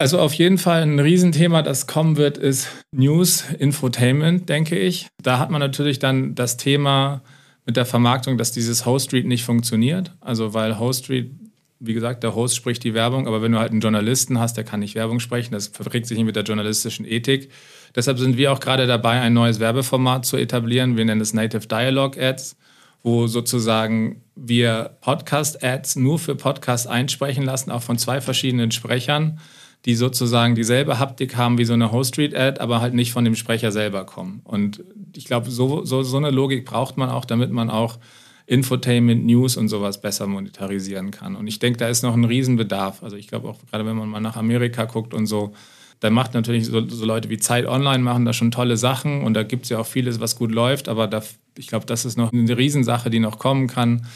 Also 0.00 0.18
auf 0.18 0.32
jeden 0.32 0.56
Fall 0.56 0.80
ein 0.80 0.98
Riesenthema, 0.98 1.60
das 1.60 1.86
kommen 1.86 2.16
wird, 2.16 2.38
ist 2.38 2.68
News, 2.90 3.44
Infotainment, 3.58 4.48
denke 4.48 4.78
ich. 4.78 5.08
Da 5.22 5.38
hat 5.38 5.50
man 5.50 5.60
natürlich 5.60 5.98
dann 5.98 6.34
das 6.34 6.56
Thema 6.56 7.20
mit 7.66 7.76
der 7.76 7.84
Vermarktung, 7.84 8.38
dass 8.38 8.50
dieses 8.50 8.86
Host 8.86 9.08
Street 9.08 9.26
nicht 9.26 9.44
funktioniert. 9.44 10.12
Also 10.22 10.54
weil 10.54 10.78
Host 10.78 11.04
Street, 11.04 11.32
wie 11.80 11.92
gesagt, 11.92 12.22
der 12.22 12.34
Host 12.34 12.56
spricht 12.56 12.82
die 12.82 12.94
Werbung, 12.94 13.26
aber 13.26 13.42
wenn 13.42 13.52
du 13.52 13.58
halt 13.58 13.72
einen 13.72 13.82
Journalisten 13.82 14.38
hast, 14.38 14.56
der 14.56 14.64
kann 14.64 14.80
nicht 14.80 14.94
Werbung 14.94 15.20
sprechen, 15.20 15.52
das 15.52 15.66
verträgt 15.66 16.06
sich 16.06 16.16
nicht 16.16 16.24
mit 16.24 16.34
der 16.34 16.44
journalistischen 16.44 17.04
Ethik. 17.04 17.50
Deshalb 17.94 18.18
sind 18.18 18.38
wir 18.38 18.54
auch 18.54 18.60
gerade 18.60 18.86
dabei, 18.86 19.20
ein 19.20 19.34
neues 19.34 19.60
Werbeformat 19.60 20.24
zu 20.24 20.38
etablieren. 20.38 20.96
Wir 20.96 21.04
nennen 21.04 21.20
es 21.20 21.34
Native 21.34 21.66
Dialogue 21.66 22.18
Ads 22.18 22.56
wo 23.02 23.26
sozusagen 23.26 24.22
wir 24.34 24.96
Podcast-Ads 25.00 25.96
nur 25.96 26.18
für 26.18 26.34
Podcast 26.34 26.86
einsprechen 26.86 27.44
lassen, 27.44 27.70
auch 27.70 27.82
von 27.82 27.98
zwei 27.98 28.20
verschiedenen 28.20 28.70
Sprechern 28.72 29.38
die 29.86 29.94
sozusagen 29.94 30.54
dieselbe 30.54 30.98
Haptik 30.98 31.36
haben 31.36 31.58
wie 31.58 31.64
so 31.64 31.72
eine 31.72 31.90
Host-Street-Ad, 31.90 32.60
aber 32.60 32.80
halt 32.80 32.94
nicht 32.94 33.12
von 33.12 33.24
dem 33.24 33.34
Sprecher 33.34 33.72
selber 33.72 34.04
kommen. 34.04 34.42
Und 34.44 34.84
ich 35.16 35.24
glaube, 35.24 35.50
so, 35.50 35.84
so, 35.84 36.02
so 36.02 36.16
eine 36.16 36.30
Logik 36.30 36.66
braucht 36.66 36.96
man 36.96 37.08
auch, 37.08 37.24
damit 37.24 37.50
man 37.50 37.70
auch 37.70 37.98
Infotainment, 38.46 39.24
News 39.24 39.56
und 39.56 39.68
sowas 39.68 40.00
besser 40.00 40.26
monetarisieren 40.26 41.12
kann. 41.12 41.36
Und 41.36 41.46
ich 41.46 41.60
denke, 41.60 41.78
da 41.78 41.88
ist 41.88 42.02
noch 42.02 42.14
ein 42.14 42.24
Riesenbedarf. 42.24 43.02
Also 43.02 43.16
ich 43.16 43.28
glaube 43.28 43.48
auch 43.48 43.58
gerade, 43.70 43.86
wenn 43.86 43.96
man 43.96 44.08
mal 44.08 44.20
nach 44.20 44.36
Amerika 44.36 44.84
guckt 44.84 45.14
und 45.14 45.26
so, 45.26 45.52
da 46.00 46.10
macht 46.10 46.34
natürlich 46.34 46.66
so, 46.66 46.86
so, 46.88 47.04
Leute 47.04 47.28
wie 47.28 47.38
Zeit 47.38 47.66
Online 47.66 48.02
machen 48.02 48.24
da 48.24 48.32
schon 48.32 48.50
tolle 48.50 48.76
Sachen 48.76 49.22
und 49.22 49.34
da 49.34 49.44
gibt 49.44 49.64
es 49.64 49.68
ja 49.68 49.78
auch 49.78 49.86
vieles, 49.86 50.18
was 50.18 50.34
gut 50.34 50.50
läuft, 50.50 50.88
aber 50.88 51.06
da, 51.06 51.22
ich 51.56 51.68
glaube, 51.68 51.86
das 51.86 52.04
ist 52.04 52.16
noch 52.16 52.32
eine 52.32 52.56
Riesensache, 52.56 53.10
die 53.10 53.20
noch 53.20 53.38
kommen 53.38 53.68
kann. 53.68 54.06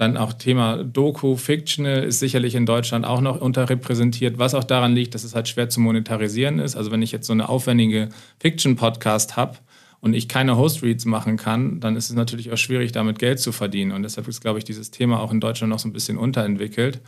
Dann 0.00 0.16
auch 0.16 0.32
Thema 0.32 0.82
Doku, 0.82 1.36
Fictional 1.36 2.04
ist 2.04 2.20
sicherlich 2.20 2.54
in 2.54 2.64
Deutschland 2.64 3.04
auch 3.04 3.20
noch 3.20 3.38
unterrepräsentiert, 3.38 4.38
was 4.38 4.54
auch 4.54 4.64
daran 4.64 4.94
liegt, 4.94 5.14
dass 5.14 5.24
es 5.24 5.34
halt 5.34 5.46
schwer 5.46 5.68
zu 5.68 5.78
monetarisieren 5.78 6.58
ist. 6.58 6.74
Also 6.74 6.90
wenn 6.90 7.02
ich 7.02 7.12
jetzt 7.12 7.26
so 7.26 7.34
eine 7.34 7.50
aufwendige 7.50 8.08
Fiction-Podcast 8.38 9.36
habe, 9.36 9.58
und 10.00 10.14
ich 10.14 10.28
keine 10.28 10.56
Host-Reads 10.56 11.04
machen 11.04 11.36
kann, 11.36 11.78
dann 11.78 11.94
ist 11.94 12.08
es 12.08 12.16
natürlich 12.16 12.50
auch 12.50 12.56
schwierig, 12.56 12.92
damit 12.92 13.18
Geld 13.18 13.38
zu 13.38 13.52
verdienen. 13.52 13.92
Und 13.92 14.02
deshalb 14.02 14.26
ist, 14.28 14.40
glaube 14.40 14.58
ich, 14.58 14.64
dieses 14.64 14.90
Thema 14.90 15.20
auch 15.20 15.30
in 15.30 15.40
Deutschland 15.40 15.70
noch 15.70 15.78
so 15.78 15.90
ein 15.90 15.92
bisschen 15.92 16.16
unterentwickelt. 16.16 17.02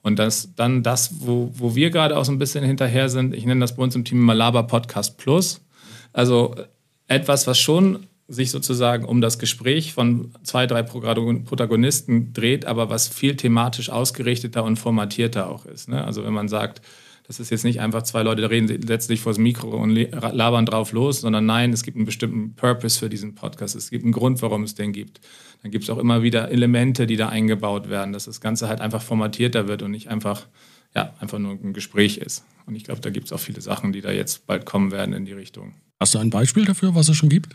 Und 0.00 0.18
das 0.18 0.54
dann 0.54 0.82
das, 0.82 1.26
wo, 1.26 1.50
wo 1.52 1.74
wir 1.74 1.90
gerade 1.90 2.16
auch 2.16 2.24
so 2.24 2.32
ein 2.32 2.38
bisschen 2.38 2.64
hinterher 2.64 3.10
sind, 3.10 3.34
ich 3.34 3.44
nenne 3.44 3.60
das 3.60 3.76
bei 3.76 3.82
uns 3.82 3.94
im 3.94 4.06
Team 4.06 4.20
Malaba 4.20 4.62
Podcast 4.62 5.18
Plus. 5.18 5.60
Also 6.14 6.54
etwas, 7.08 7.46
was 7.46 7.58
schon 7.58 8.06
sich 8.30 8.52
sozusagen 8.52 9.04
um 9.04 9.20
das 9.20 9.38
Gespräch 9.38 9.92
von 9.92 10.32
zwei, 10.44 10.66
drei 10.66 10.82
Protagonisten 10.84 12.32
dreht, 12.32 12.64
aber 12.64 12.88
was 12.88 13.08
viel 13.08 13.36
thematisch 13.36 13.90
ausgerichteter 13.90 14.62
und 14.62 14.78
formatierter 14.78 15.50
auch 15.50 15.66
ist. 15.66 15.88
Ne? 15.88 16.04
Also 16.04 16.24
wenn 16.24 16.32
man 16.32 16.48
sagt, 16.48 16.80
das 17.26 17.40
ist 17.40 17.50
jetzt 17.50 17.64
nicht 17.64 17.80
einfach 17.80 18.02
zwei 18.02 18.22
Leute 18.22 18.48
reden 18.48 18.68
letztlich 18.86 19.20
vor 19.20 19.32
das 19.32 19.38
Mikro 19.38 19.76
und 19.76 19.94
labern 19.94 20.66
drauf 20.66 20.92
los, 20.92 21.20
sondern 21.20 21.46
nein, 21.46 21.72
es 21.72 21.82
gibt 21.82 21.96
einen 21.96 22.06
bestimmten 22.06 22.54
Purpose 22.54 22.98
für 22.98 23.08
diesen 23.08 23.34
Podcast. 23.34 23.74
Es 23.74 23.90
gibt 23.90 24.04
einen 24.04 24.12
Grund, 24.12 24.42
warum 24.42 24.62
es 24.62 24.74
den 24.74 24.92
gibt. 24.92 25.20
Dann 25.62 25.70
gibt 25.70 25.84
es 25.84 25.90
auch 25.90 25.98
immer 25.98 26.22
wieder 26.22 26.50
Elemente, 26.50 27.06
die 27.06 27.16
da 27.16 27.28
eingebaut 27.28 27.88
werden, 27.88 28.12
dass 28.12 28.24
das 28.24 28.40
Ganze 28.40 28.68
halt 28.68 28.80
einfach 28.80 29.02
formatierter 29.02 29.68
wird 29.68 29.82
und 29.82 29.90
nicht 29.90 30.08
einfach, 30.08 30.46
ja, 30.94 31.14
einfach 31.20 31.38
nur 31.38 31.52
ein 31.52 31.72
Gespräch 31.72 32.18
ist. 32.18 32.44
Und 32.66 32.74
ich 32.74 32.84
glaube, 32.84 33.00
da 33.00 33.10
gibt 33.10 33.26
es 33.26 33.32
auch 33.32 33.40
viele 33.40 33.60
Sachen, 33.60 33.92
die 33.92 34.00
da 34.00 34.10
jetzt 34.10 34.46
bald 34.46 34.66
kommen 34.66 34.90
werden 34.90 35.14
in 35.14 35.24
die 35.24 35.32
Richtung. 35.32 35.74
Hast 36.00 36.14
du 36.14 36.18
ein 36.18 36.30
Beispiel 36.30 36.64
dafür, 36.64 36.94
was 36.94 37.08
es 37.08 37.16
schon 37.16 37.28
gibt? 37.28 37.54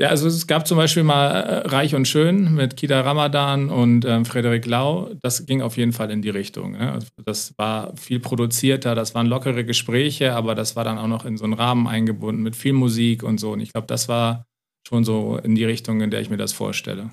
Ja, 0.00 0.10
also 0.10 0.28
es 0.28 0.46
gab 0.46 0.68
zum 0.68 0.76
Beispiel 0.76 1.02
mal 1.02 1.30
äh, 1.30 1.68
Reich 1.68 1.96
und 1.96 2.06
Schön 2.06 2.54
mit 2.54 2.76
Kida 2.76 3.00
Ramadan 3.00 3.68
und 3.68 4.04
ähm, 4.04 4.24
Frederik 4.24 4.64
Lau. 4.64 5.10
Das 5.22 5.44
ging 5.44 5.60
auf 5.60 5.76
jeden 5.76 5.92
Fall 5.92 6.12
in 6.12 6.22
die 6.22 6.30
Richtung. 6.30 6.72
Ne? 6.72 6.92
Also 6.92 7.08
das 7.24 7.52
war 7.58 7.96
viel 7.96 8.20
produzierter, 8.20 8.94
das 8.94 9.16
waren 9.16 9.26
lockere 9.26 9.64
Gespräche, 9.64 10.34
aber 10.34 10.54
das 10.54 10.76
war 10.76 10.84
dann 10.84 10.98
auch 10.98 11.08
noch 11.08 11.24
in 11.24 11.36
so 11.36 11.44
einen 11.44 11.54
Rahmen 11.54 11.88
eingebunden 11.88 12.44
mit 12.44 12.54
viel 12.54 12.74
Musik 12.74 13.24
und 13.24 13.38
so. 13.38 13.50
Und 13.52 13.60
ich 13.60 13.72
glaube, 13.72 13.88
das 13.88 14.08
war 14.08 14.44
schon 14.86 15.02
so 15.02 15.36
in 15.36 15.56
die 15.56 15.64
Richtung, 15.64 16.00
in 16.00 16.12
der 16.12 16.20
ich 16.20 16.30
mir 16.30 16.36
das 16.36 16.52
vorstelle. 16.52 17.10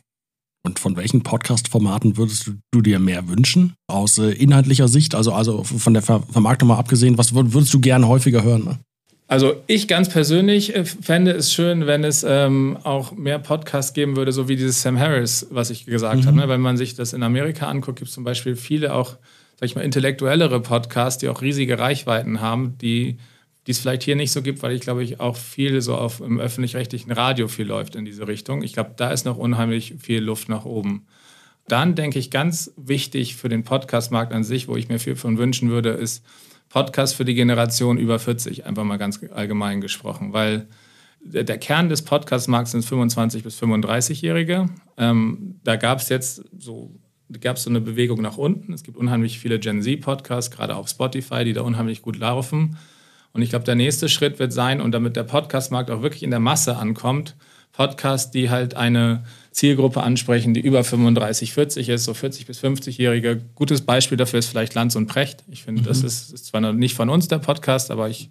Und 0.64 0.80
von 0.80 0.96
welchen 0.96 1.22
Podcast-Formaten 1.24 2.18
würdest 2.18 2.52
du, 2.72 2.82
dir 2.82 3.00
mehr 3.00 3.28
wünschen? 3.28 3.74
Aus 3.88 4.20
äh, 4.20 4.32
inhaltlicher 4.32 4.88
Sicht, 4.88 5.16
also, 5.16 5.34
also 5.34 5.64
von 5.64 5.94
der 5.94 6.04
Ver 6.04 6.22
Vermarktung 6.32 6.70
mal 6.70 6.78
abgesehen, 6.78 7.18
was 7.18 7.34
würdest 7.34 7.74
du 7.74 7.80
gerne 7.80 8.08
häufiger 8.08 8.44
hören? 8.44 8.64
Ne? 8.64 8.80
Also 9.28 9.64
ich 9.66 9.88
ganz 9.88 10.10
persönlich 10.10 10.76
äh, 10.76 10.86
fände 10.86 11.32
es 11.32 11.52
schön, 11.52 11.88
wenn 11.88 12.04
es 12.04 12.24
ähm, 12.28 12.78
auch 12.84 13.12
mehr 13.12 13.40
Podcasts 13.40 13.94
geben 13.94 14.16
würde, 14.16 14.32
so 14.32 14.48
wie 14.48 14.56
dieses 14.56 14.82
Sam 14.82 15.00
Harris, 15.00 15.48
was 15.50 15.72
ich 15.72 15.86
gesagt 15.86 16.24
mhm. 16.24 16.28
habe. 16.28 16.38
Ne? 16.38 16.50
Wenn 16.50 16.62
man 16.62 16.78
sich 16.78 16.96
das 16.96 17.14
in 17.14 17.24
Amerika 17.24 17.68
anguckt, 17.68 18.00
gibt 18.00 18.10
es 18.10 18.14
zum 18.14 18.24
Beispiel 18.24 18.56
viele 18.56 18.94
auch, 18.94 19.18
sag 19.60 19.66
ich 19.66 19.76
mal, 19.76 19.82
intellektuellere 19.82 20.60
Podcasts, 20.60 21.20
die 21.20 21.30
auch 21.30 21.42
riesige 21.42 21.80
Reichweiten 21.80 22.40
haben, 22.40 22.78
die 22.78 23.18
die 23.66 23.72
es 23.72 23.80
vielleicht 23.80 24.04
hier 24.04 24.16
nicht 24.16 24.32
so 24.32 24.42
gibt, 24.42 24.62
weil 24.62 24.74
ich 24.74 24.82
glaube, 24.82 25.04
ich 25.04 25.20
auch 25.20 25.36
viel 25.36 25.82
so 25.82 25.96
auf 25.96 26.22
im 26.22 26.40
öffentlich-rechtlichen 26.40 27.12
Radio 27.12 27.48
viel 27.48 27.66
läuft 27.66 27.96
in 27.96 28.06
diese 28.06 28.28
Richtung. 28.28 28.62
Ich 28.62 28.74
glaube, 28.74 28.94
da 28.96 29.10
ist 29.10 29.26
noch 29.26 29.38
unheimlich 29.38 29.96
viel 30.00 30.22
Luft 30.22 30.50
nach 30.50 30.66
oben. 30.66 31.08
Dann 31.68 31.96
denke 31.96 32.20
ich, 32.20 32.30
ganz 32.30 32.72
wichtig 32.78 33.36
für 33.36 33.50
den 33.50 33.64
Podcastmarkt 33.64 34.34
an 34.34 34.44
sich, 34.44 34.68
wo 34.68 34.76
ich 34.76 34.88
mir 34.88 35.00
viel 35.00 35.16
von 35.16 35.40
wünschen 35.40 35.72
würde, 35.72 35.90
ist, 35.90 36.24
Podcast 36.76 37.16
für 37.16 37.24
die 37.24 37.36
Generation 37.36 37.98
über 37.98 38.20
40, 38.20 38.66
einfach 38.66 38.84
mal 38.84 38.98
ganz 38.98 39.22
allgemein 39.34 39.80
gesprochen, 39.80 40.34
weil 40.34 40.68
der 41.22 41.58
Kern 41.58 41.88
des 41.88 42.02
Podcastmarkts 42.02 42.72
sind 42.72 42.84
25 42.84 43.44
bis 43.44 43.58
35-Jährige. 43.64 44.68
Ähm, 44.98 45.62
da 45.64 45.78
gab 45.78 46.00
es 46.00 46.10
jetzt 46.10 46.44
so, 46.60 46.92
gab 47.40 47.58
so 47.60 47.70
eine 47.70 47.80
Bewegung 47.80 48.22
nach 48.22 48.36
unten. 48.36 48.74
Es 48.74 48.84
gibt 48.84 48.98
unheimlich 48.98 49.40
viele 49.40 49.58
Gen 49.58 49.82
Z-Podcasts, 49.82 50.52
gerade 50.52 50.76
auf 50.76 50.90
Spotify, 50.90 51.46
die 51.46 51.54
da 51.54 51.62
unheimlich 51.62 52.02
gut 52.02 52.18
laufen. 52.18 52.78
Und 53.32 53.42
ich 53.42 53.52
glaube, 53.52 53.64
der 53.64 53.76
nächste 53.76 54.10
Schritt 54.10 54.38
wird 54.38 54.52
sein, 54.52 54.82
und 54.82 54.92
damit 54.92 55.16
der 55.16 55.24
Podcastmarkt 55.24 55.90
auch 55.90 56.02
wirklich 56.02 56.24
in 56.24 56.30
der 56.30 56.42
Masse 56.42 56.76
ankommt, 56.76 57.38
Podcasts, 57.72 58.32
die 58.32 58.50
halt 58.50 58.76
eine 58.76 59.24
Zielgruppe 59.56 60.04
ansprechen, 60.04 60.54
die 60.54 60.60
über 60.60 60.84
35, 60.84 61.54
40 61.54 61.88
ist, 61.88 62.04
so 62.04 62.14
40 62.14 62.46
bis 62.46 62.62
50-Jährige. 62.62 63.40
Gutes 63.56 63.80
Beispiel 63.80 64.18
dafür 64.18 64.40
ist 64.40 64.48
vielleicht 64.48 64.74
Lanz 64.74 64.98
und 64.98 65.08
Precht. 65.08 65.46
Ich 65.50 65.64
finde, 65.64 65.82
mhm. 65.82 65.86
das 65.86 66.04
ist, 66.04 66.34
ist, 66.34 66.48
zwar 66.48 66.60
noch 66.60 66.74
nicht 66.74 66.94
von 66.94 67.10
uns 67.10 67.30
der 67.30 67.38
Podcast, 67.38 67.90
aber 67.90 68.10
ich, 68.10 68.30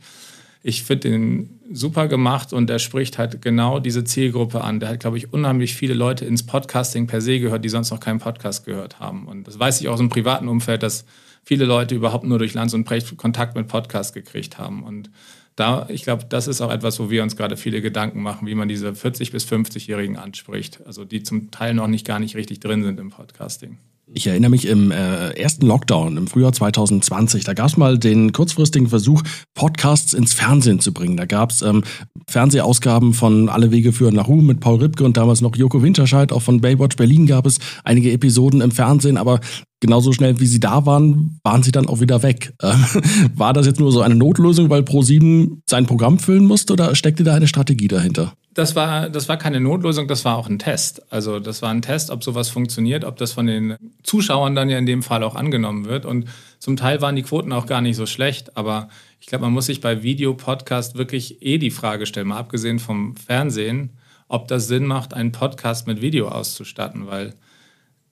ich 0.63 0.83
finde 0.83 1.09
den 1.09 1.61
super 1.73 2.09
gemacht 2.09 2.53
und 2.53 2.69
der 2.69 2.79
spricht 2.79 3.17
halt 3.17 3.41
genau 3.41 3.81
diese 3.81 4.05
Zielgruppe 4.05 4.63
an. 4.63 4.81
Der 4.81 4.91
hat, 4.91 5.01
glaube 5.01 5.17
ich, 5.17 5.33
unheimlich 5.33 5.75
viele 5.75 5.95
Leute 5.95 6.27
ins 6.27 6.43
Podcasting 6.45 7.07
per 7.07 7.23
se 7.23 7.41
gehört, 7.41 7.65
die 7.65 7.71
sonst 7.71 7.91
noch 7.91 8.01
keinen 8.01 8.19
Podcast 8.19 8.67
gehört 8.67 9.01
haben. 9.01 9.27
Und 9.27 9.49
das 9.49 9.59
weiß 9.59 9.81
ich 9.81 9.89
auch 9.89 9.95
aus 9.95 10.01
dem 10.01 10.11
privaten 10.11 10.47
Umfeld, 10.47 10.83
dass 10.83 11.07
viele 11.45 11.65
Leute 11.65 11.95
überhaupt 11.95 12.25
nur 12.25 12.39
durch 12.39 12.55
Lanz 12.55 12.75
und 12.75 12.85
Precht 12.85 13.17
Kontakt 13.17 13.55
mit 13.55 13.69
Podcast 13.69 14.15
gekriegt 14.15 14.59
haben. 14.59 14.83
Und 14.83 15.11
da, 15.57 15.87
ich 15.89 16.03
glaube, 16.03 16.25
das 16.29 16.49
ist 16.49 16.61
auch 16.61 16.71
etwas, 16.73 16.99
wo 16.99 17.11
wir 17.11 17.23
uns 17.23 17.37
gerade 17.37 17.57
viele 17.57 17.81
Gedanken 17.81 18.23
machen, 18.23 18.47
wie 18.47 18.55
man 18.55 18.69
diese 18.69 18.91
40- 18.91 19.31
bis 19.31 19.47
50-Jährigen 19.47 20.17
anspricht, 20.17 20.81
also 20.85 21.05
die 21.05 21.23
zum 21.23 21.51
Teil 21.51 21.75
noch 21.75 21.87
nicht 21.87 22.07
gar 22.07 22.19
nicht 22.19 22.35
richtig 22.35 22.61
drin 22.61 22.83
sind 22.83 22.99
im 22.99 23.11
Podcasting. 23.11 23.79
Ich 24.13 24.27
erinnere 24.27 24.51
mich 24.51 24.67
im 24.67 24.91
äh, 24.91 25.31
ersten 25.31 25.67
Lockdown 25.67 26.19
im 26.19 26.27
Frühjahr 26.27 26.53
2020, 26.53 27.45
da 27.45 27.55
gab 27.55 27.69
es 27.69 27.79
mal 27.79 27.99
den 27.99 28.33
kurzfristigen 28.33 28.89
Versuch, 28.89 29.23
Podcasts 29.55 30.13
ins 30.13 30.35
Fernsehen 30.35 30.79
zu 30.79 30.93
bringen. 30.93 31.17
Da 31.17 31.25
gab 31.25 31.51
es 31.51 31.63
ähm, 31.63 31.85
Fernsehausgaben 32.29 33.15
von 33.15 33.49
Alle 33.49 33.71
Wege 33.71 33.93
führen 33.93 34.15
nach 34.15 34.29
Ruhm 34.29 34.47
mit 34.47 34.61
Paul 34.61 34.79
Ripke 34.79 35.05
und 35.05 35.17
damals 35.17 35.41
noch 35.41 35.57
Joko 35.57 35.83
Winterscheid. 35.83 36.33
Auch 36.33 36.43
von 36.43 36.61
Baywatch 36.61 36.97
Berlin 36.97 37.27
gab 37.27 37.47
es 37.47 37.59
einige 37.83 38.13
Episoden 38.13 38.61
im 38.61 38.73
Fernsehen, 38.73 39.17
aber 39.17 39.41
genauso 39.81 40.13
schnell 40.13 40.39
wie 40.39 40.47
sie 40.47 40.61
da 40.61 40.85
waren, 40.85 41.41
waren 41.43 41.63
sie 41.63 41.73
dann 41.73 41.87
auch 41.87 42.01
wieder 42.01 42.23
weg. 42.23 42.53
Äh, 42.61 42.75
war 43.35 43.55
das 43.55 43.67
jetzt 43.67 43.81
nur 43.81 43.91
so 43.91 44.03
eine 44.03 44.15
Notlösung, 44.15 44.69
weil 44.69 44.83
Pro7 44.83 45.61
sein 45.69 45.87
Programm 45.87 46.19
füllen 46.19 46.45
musste 46.45 46.75
oder 46.75 46.95
steckte 46.95 47.25
da 47.25 47.35
eine 47.35 47.49
Strategie 47.49 47.89
dahinter? 47.89 48.35
Das 48.55 48.77
war, 48.77 49.11
das 49.11 49.29
war 49.29 49.37
keine 49.37 49.59
Notlösung, 49.59 50.07
das 50.07 50.25
war 50.25 50.37
auch 50.37 50.49
ein 50.49 50.61
Test. 50.61 51.13
Also 51.13 51.41
das 51.41 51.61
war 51.61 51.71
ein 51.71 51.83
Test, 51.83 52.11
ob 52.11 52.23
sowas 52.23 52.49
funktioniert, 52.49 53.05
ob 53.05 53.17
das 53.17 53.33
von 53.33 53.47
den 53.47 53.77
Zuschauern 54.05 54.55
dann 54.55 54.71
ja 54.71 54.79
in 54.79 54.87
dem 54.87 55.03
Fall 55.03 55.25
auch 55.25 55.35
angenommen 55.35 55.87
wird. 55.87 56.07
Und 56.07 56.29
zum 56.61 56.77
Teil 56.77 57.01
waren 57.01 57.17
die 57.17 57.23
Quoten 57.23 57.53
auch 57.53 57.67
gar 57.67 57.81
nicht 57.81 57.97
so 57.97 58.07
schlecht, 58.07 58.57
aber 58.57 58.89
ich 59.19 59.27
glaube, 59.27 59.45
man 59.45 59.53
muss 59.53 59.67
sich 59.67 59.81
bei 59.81 60.05
Videopodcast 60.05 60.97
wirklich 60.97 61.43
eh 61.43 61.59
die 61.59 61.73
Frage 61.73 62.07
stellen, 62.07 62.29
mal 62.29 62.39
abgesehen 62.39 62.79
vom 62.79 63.17
Fernsehen, 63.17 63.91
ob 64.29 64.47
das 64.47 64.69
Sinn 64.69 64.87
macht, 64.87 65.15
einen 65.15 65.33
Podcast 65.33 65.89
mit 65.89 66.01
Video 66.01 66.29
auszustatten, 66.29 67.09
weil 67.09 67.35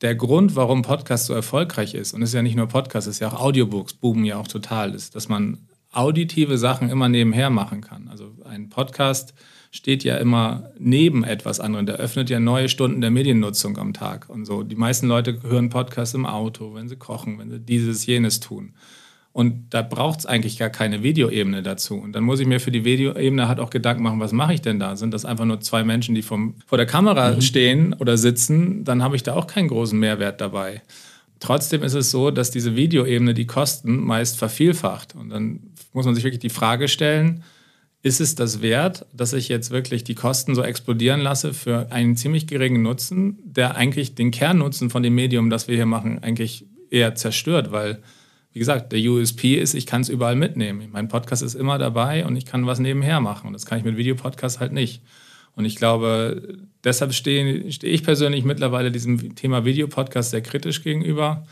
der 0.01 0.17
Grund, 0.17 0.57
warum 0.57 0.83
Podcast 0.83 1.27
so 1.27 1.35
erfolgreich 1.35 1.95
ist, 1.95 2.13
und 2.13 2.23
es 2.23 2.31
ist 2.31 2.35
ja 2.35 2.43
nicht 2.43 2.57
nur 2.57 2.67
Podcast, 2.67 3.07
es 3.07 3.15
ist 3.17 3.21
ja 3.21 3.29
auch 3.29 3.41
Audiobooks, 3.41 3.95
boomen 3.95 4.25
ja 4.25 4.39
auch 4.39 4.49
total, 4.49 4.95
ist, 4.95 5.15
dass 5.15 5.29
man 5.29 5.69
auditive 5.93 6.59
Sachen 6.59 6.91
immer 6.91 7.09
nebenher 7.09 7.51
machen 7.51 7.81
kann. 7.81 8.09
Also 8.09 8.33
ein 8.45 8.69
Podcast 8.69 9.35
steht 9.73 10.05
ja 10.05 10.19
immer 10.19 10.71
neben 10.79 11.25
etwas 11.25 11.59
anderem. 11.59 11.87
Der 11.87 11.97
öffnet 11.97 12.29
ja 12.29 12.39
neue 12.39 12.69
Stunden 12.69 13.01
der 13.01 13.11
Mediennutzung 13.11 13.79
am 13.79 13.95
Tag 13.95 14.29
und 14.29 14.45
so. 14.45 14.63
Die 14.63 14.77
meisten 14.77 15.09
Leute 15.09 15.43
hören 15.43 15.71
Podcasts 15.71 16.15
im 16.15 16.27
Auto, 16.27 16.75
wenn 16.75 16.89
sie 16.89 16.97
kochen, 16.97 17.39
wenn 17.39 17.51
sie 17.51 17.59
dieses, 17.59 18.05
jenes 18.05 18.39
tun. 18.39 18.75
Und 19.33 19.73
da 19.73 19.81
braucht 19.81 20.21
es 20.21 20.27
eigentlich 20.27 20.59
gar 20.59 20.69
keine 20.69 21.03
Videoebene 21.03 21.63
dazu. 21.63 21.95
Und 21.95 22.13
dann 22.13 22.23
muss 22.23 22.39
ich 22.39 22.47
mir 22.47 22.61
für 22.61 22.71
die 22.71 22.85
Videoebene 22.85 23.49
halt 23.49 23.61
auch 23.61 23.71
Gedanken 23.71 24.03
machen, 24.03 24.21
was 24.21 24.33
mache 24.33 24.53
ich 24.53 24.61
denn 24.61 24.79
da? 24.79 24.95
Sind 24.95 25.15
das 25.15 25.25
einfach 25.25 25.47
nur 25.47 25.63
zwei 25.63 25.85
Menschen, 25.85 26.15
die 26.15 26.21
vom, 26.21 26.55
vor 26.67 26.77
der 26.77 26.87
Kamera 26.87 27.31
mhm. 27.31 27.41
stehen 27.41 27.95
oder 27.95 28.19
sitzen? 28.19 28.85
Dann 28.85 29.03
habe 29.03 29.17
ich 29.17 29.23
da 29.23 29.33
auch 29.33 29.47
keinen 29.47 29.69
großen 29.69 29.99
Mehrwert 29.99 30.43
dabei. 30.43 30.83
Trotzdem 31.41 31.83
ist 31.83 31.95
es 31.95 32.11
so, 32.11 32.31
dass 32.31 32.51
diese 32.51 32.77
Videoebene 32.77 33.33
die 33.33 33.47
Kosten 33.47 34.05
meist 34.05 34.37
vervielfacht. 34.37 35.15
Und 35.15 35.31
dann 35.31 35.61
muss 35.95 36.05
man 36.05 36.15
sich 36.15 36.25
wirklich 36.25 36.41
die 36.41 36.51
Frage 36.51 36.89
stellen, 36.89 37.43
ist 38.03 38.21
es 38.21 38.35
das 38.35 38.63
wert, 38.63 39.07
dass 39.13 39.33
ich 39.33 39.49
jetzt 39.49 39.71
wirklich 39.71 40.03
die 40.03 40.17
Kosten 40.17 40.55
so 40.55 40.63
explodieren 40.63 41.21
lasse 41.21 41.55
für 41.55 41.93
einen 41.93 42.17
ziemlich 42.17 42.49
geringen 42.49 42.83
Nutzen, 42.83 43.39
der 43.45 43.77
eigentlich 43.77 44.17
den 44.17 44.33
Kernnutzen 44.33 44.91
von 44.91 45.05
dem 45.05 45.15
Medium, 45.15 45.51
das 45.51 45.69
wir 45.69 45.77
hier 45.77 45.87
machen, 45.87 46.21
eigentlich 46.21 46.67
eher 46.91 47.15
zerstört, 47.15 47.71
weil, 47.71 48.03
wie 48.53 48.59
gesagt, 48.59 48.91
der 48.93 49.01
USP 49.01 49.55
ist, 49.55 49.75
ich 49.75 49.87
kann 49.87 50.03
es 50.03 50.09
überall 50.09 50.35
mitnehmen. 50.35 50.89
Mein 50.93 51.09
Podcast 51.09 51.43
ist 51.43 51.55
immer 51.55 51.79
dabei 51.79 52.27
und 52.27 52.37
ich 52.37 52.45
kann 52.45 52.67
was 52.67 52.81
nebenher 52.81 53.21
machen. 53.21 53.47
Und 53.47 53.53
das 53.53 53.67
kann 53.67 53.79
ich 53.79 53.85
mit 53.85 53.97
Videopodcast 53.97 54.59
halt 54.59 54.73
nicht. 54.73 55.01
Und 55.55 55.65
ich 55.65 55.77
glaube, 55.77 56.59
deshalb 56.83 57.15
stehe, 57.15 57.71
stehe 57.71 57.93
ich 57.93 58.03
persönlich 58.03 58.45
mittlerweile 58.45 58.91
diesem 58.91 59.37
Thema 59.37 59.65
Videopodcast 59.65 60.31
sehr 60.31 60.43
kritisch 60.43 60.83
gegenüber 60.83 61.47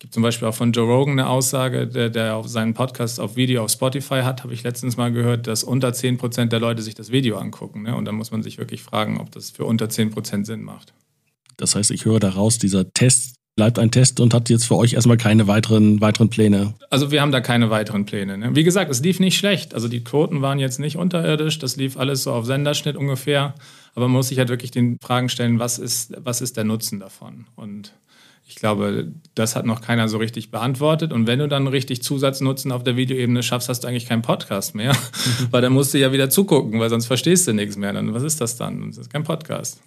gibt 0.00 0.14
zum 0.14 0.22
Beispiel 0.22 0.48
auch 0.48 0.54
von 0.54 0.72
Joe 0.72 0.86
Rogan 0.86 1.12
eine 1.12 1.28
Aussage, 1.28 1.86
der, 1.86 2.10
der 2.10 2.34
auf 2.34 2.48
seinen 2.48 2.74
Podcast 2.74 3.20
auf 3.20 3.36
Video 3.36 3.62
auf 3.62 3.70
Spotify 3.70 4.22
hat, 4.22 4.42
habe 4.42 4.54
ich 4.54 4.62
letztens 4.62 4.96
mal 4.96 5.12
gehört, 5.12 5.46
dass 5.46 5.62
unter 5.62 5.90
10% 5.90 6.46
der 6.46 6.58
Leute 6.58 6.82
sich 6.82 6.94
das 6.94 7.12
Video 7.12 7.36
angucken. 7.38 7.82
Ne? 7.82 7.94
Und 7.94 8.06
da 8.06 8.12
muss 8.12 8.32
man 8.32 8.42
sich 8.42 8.58
wirklich 8.58 8.82
fragen, 8.82 9.20
ob 9.20 9.30
das 9.30 9.50
für 9.50 9.64
unter 9.64 9.86
10% 9.86 10.46
Sinn 10.46 10.62
macht. 10.62 10.94
Das 11.58 11.76
heißt, 11.76 11.90
ich 11.90 12.06
höre 12.06 12.18
daraus, 12.18 12.58
dieser 12.58 12.90
Test 12.92 13.36
bleibt 13.56 13.78
ein 13.78 13.90
Test 13.90 14.20
und 14.20 14.32
hat 14.32 14.48
jetzt 14.48 14.64
für 14.64 14.76
euch 14.76 14.94
erstmal 14.94 15.18
keine 15.18 15.46
weiteren, 15.46 16.00
weiteren 16.00 16.30
Pläne. 16.30 16.72
Also 16.88 17.10
wir 17.10 17.20
haben 17.20 17.32
da 17.32 17.42
keine 17.42 17.68
weiteren 17.68 18.06
Pläne. 18.06 18.38
Ne? 18.38 18.56
Wie 18.56 18.64
gesagt, 18.64 18.90
es 18.90 19.02
lief 19.02 19.20
nicht 19.20 19.36
schlecht. 19.36 19.74
Also 19.74 19.86
die 19.86 20.02
Quoten 20.02 20.40
waren 20.40 20.58
jetzt 20.58 20.80
nicht 20.80 20.96
unterirdisch, 20.96 21.58
das 21.58 21.76
lief 21.76 21.98
alles 21.98 22.22
so 22.22 22.32
auf 22.32 22.46
Senderschnitt 22.46 22.96
ungefähr. 22.96 23.54
Aber 23.94 24.06
man 24.06 24.12
muss 24.12 24.28
sich 24.28 24.38
halt 24.38 24.48
wirklich 24.48 24.70
den 24.70 24.96
Fragen 24.98 25.28
stellen, 25.28 25.58
was 25.58 25.78
ist, 25.78 26.14
was 26.16 26.40
ist 26.40 26.56
der 26.56 26.64
Nutzen 26.64 27.00
davon? 27.00 27.44
Und 27.54 27.92
ich 28.50 28.56
glaube, 28.56 29.12
das 29.36 29.54
hat 29.54 29.64
noch 29.64 29.80
keiner 29.80 30.08
so 30.08 30.18
richtig 30.18 30.50
beantwortet. 30.50 31.12
Und 31.12 31.28
wenn 31.28 31.38
du 31.38 31.46
dann 31.46 31.68
richtig 31.68 32.02
Zusatznutzen 32.02 32.72
auf 32.72 32.82
der 32.82 32.96
Videoebene 32.96 33.44
schaffst, 33.44 33.68
hast 33.68 33.84
du 33.84 33.88
eigentlich 33.88 34.06
keinen 34.06 34.22
Podcast 34.22 34.74
mehr. 34.74 34.92
weil 35.52 35.62
dann 35.62 35.72
musst 35.72 35.94
du 35.94 35.98
ja 35.98 36.12
wieder 36.12 36.30
zugucken, 36.30 36.80
weil 36.80 36.90
sonst 36.90 37.06
verstehst 37.06 37.46
du 37.46 37.52
nichts 37.52 37.76
mehr. 37.76 37.92
Dann, 37.92 38.12
was 38.12 38.24
ist 38.24 38.40
das 38.40 38.56
dann? 38.56 38.88
Das 38.88 38.98
ist 38.98 39.12
kein 39.12 39.22
Podcast. 39.22 39.80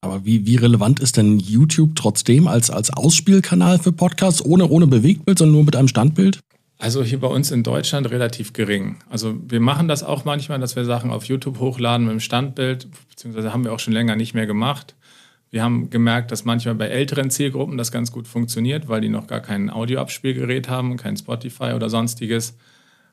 Aber 0.00 0.24
wie, 0.24 0.46
wie 0.46 0.56
relevant 0.56 0.98
ist 0.98 1.18
denn 1.18 1.38
YouTube 1.38 1.94
trotzdem 1.94 2.48
als, 2.48 2.70
als 2.70 2.90
Ausspielkanal 2.90 3.78
für 3.78 3.92
Podcasts, 3.92 4.42
ohne, 4.42 4.66
ohne 4.68 4.86
Bewegtbild, 4.86 5.38
sondern 5.38 5.54
nur 5.54 5.64
mit 5.64 5.76
einem 5.76 5.88
Standbild? 5.88 6.40
Also 6.78 7.04
hier 7.04 7.20
bei 7.20 7.28
uns 7.28 7.50
in 7.50 7.62
Deutschland 7.62 8.10
relativ 8.10 8.54
gering. 8.54 8.96
Also 9.10 9.34
wir 9.46 9.60
machen 9.60 9.88
das 9.88 10.02
auch 10.02 10.24
manchmal, 10.24 10.58
dass 10.58 10.74
wir 10.74 10.86
Sachen 10.86 11.10
auf 11.10 11.24
YouTube 11.24 11.58
hochladen 11.58 12.06
mit 12.06 12.12
dem 12.12 12.20
Standbild, 12.20 12.88
beziehungsweise 13.10 13.52
haben 13.52 13.62
wir 13.62 13.74
auch 13.74 13.78
schon 13.78 13.92
länger 13.92 14.16
nicht 14.16 14.32
mehr 14.32 14.46
gemacht. 14.46 14.94
Wir 15.54 15.62
haben 15.62 15.88
gemerkt, 15.88 16.32
dass 16.32 16.44
manchmal 16.44 16.74
bei 16.74 16.88
älteren 16.88 17.30
Zielgruppen 17.30 17.78
das 17.78 17.92
ganz 17.92 18.10
gut 18.10 18.26
funktioniert, 18.26 18.88
weil 18.88 19.00
die 19.00 19.08
noch 19.08 19.28
gar 19.28 19.38
kein 19.38 19.70
Audioabspielgerät 19.70 20.68
haben, 20.68 20.96
kein 20.96 21.16
Spotify 21.16 21.74
oder 21.76 21.88
sonstiges. 21.88 22.56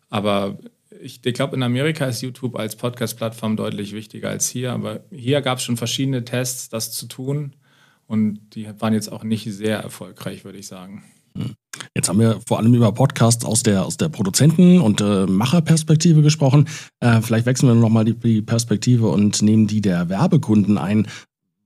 Aber 0.10 0.58
ich, 1.04 1.24
ich 1.24 1.34
glaube, 1.36 1.56
in 1.56 1.62
Amerika 1.62 2.06
ist 2.06 2.24
YouTube 2.24 2.56
als 2.56 2.76
Podcast-Plattform 2.78 3.58
deutlich 3.58 3.94
wichtiger 3.94 4.30
als 4.30 4.50
hier. 4.50 4.72
Aber 4.74 5.02
hier 5.12 5.42
gab 5.42 5.60
es 5.60 5.64
schon 5.64 5.78
verschiedene 5.78 6.26
Tests, 6.26 6.70
das 6.70 6.92
zu 6.92 7.06
tun. 7.06 7.54
Und 8.08 8.39
die 8.56 8.68
waren 8.80 8.96
jetzt 8.96 9.12
auch 9.12 9.24
nicht 9.24 9.44
sehr 9.54 9.78
erfolgreich, 9.78 10.44
würde 10.44 10.58
ich 10.58 10.66
sagen. 10.66 11.04
Hm. 11.38 11.54
Jetzt 11.96 12.10
haben 12.10 12.20
wir 12.20 12.39
vor 12.48 12.58
allem 12.58 12.74
über 12.74 12.92
Podcasts 12.92 13.46
aus 13.46 13.62
der, 13.62 13.86
aus 13.86 13.98
der 13.98 14.10
Produzenten- 14.10 14.82
und 14.82 15.00
äh, 15.00 15.28
Macherperspektive 15.28 16.24
gesprochen. 16.24 16.68
Äh, 17.02 17.22
vielleicht 17.22 17.46
wechseln 17.46 17.70
wir 17.70 17.76
nochmal 17.76 18.06
die, 18.06 18.16
die 18.16 18.42
Perspektive 18.42 19.10
und 19.10 19.44
nehmen 19.44 19.68
die 19.68 19.82
der 19.82 20.10
Werbekunden 20.10 20.80
ein. 20.80 21.08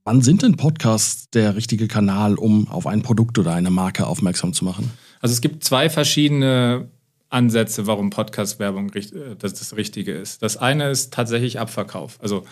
Wann 0.07 0.21
sind 0.21 0.43
denn 0.43 0.55
Podcasts 0.55 1.31
der 1.31 1.55
richtige 1.55 1.87
Kanal, 1.87 2.35
um 2.35 2.67
auf 2.67 2.85
ein 2.85 3.01
Produkt 3.01 3.39
oder 3.39 3.55
eine 3.55 3.71
Marke 3.71 4.05
aufmerksam 4.05 4.53
zu 4.53 4.63
machen? 4.63 4.91
Also 5.19 5.33
es 5.33 5.41
gibt 5.41 5.63
zwei 5.63 5.89
verschiedene 5.89 6.89
Ansätze, 7.29 7.87
warum 7.87 8.11
Podcast-Werbung 8.11 8.93
äh, 8.93 9.35
das, 9.39 9.75
Richtige 9.75 10.11
ist. 10.11 10.43
Das 10.43 10.57
eine 10.57 10.91
ist 10.91 11.11
tatsächlich 11.11 11.59
Abverkauf. 11.59 12.19
Also 12.21 12.45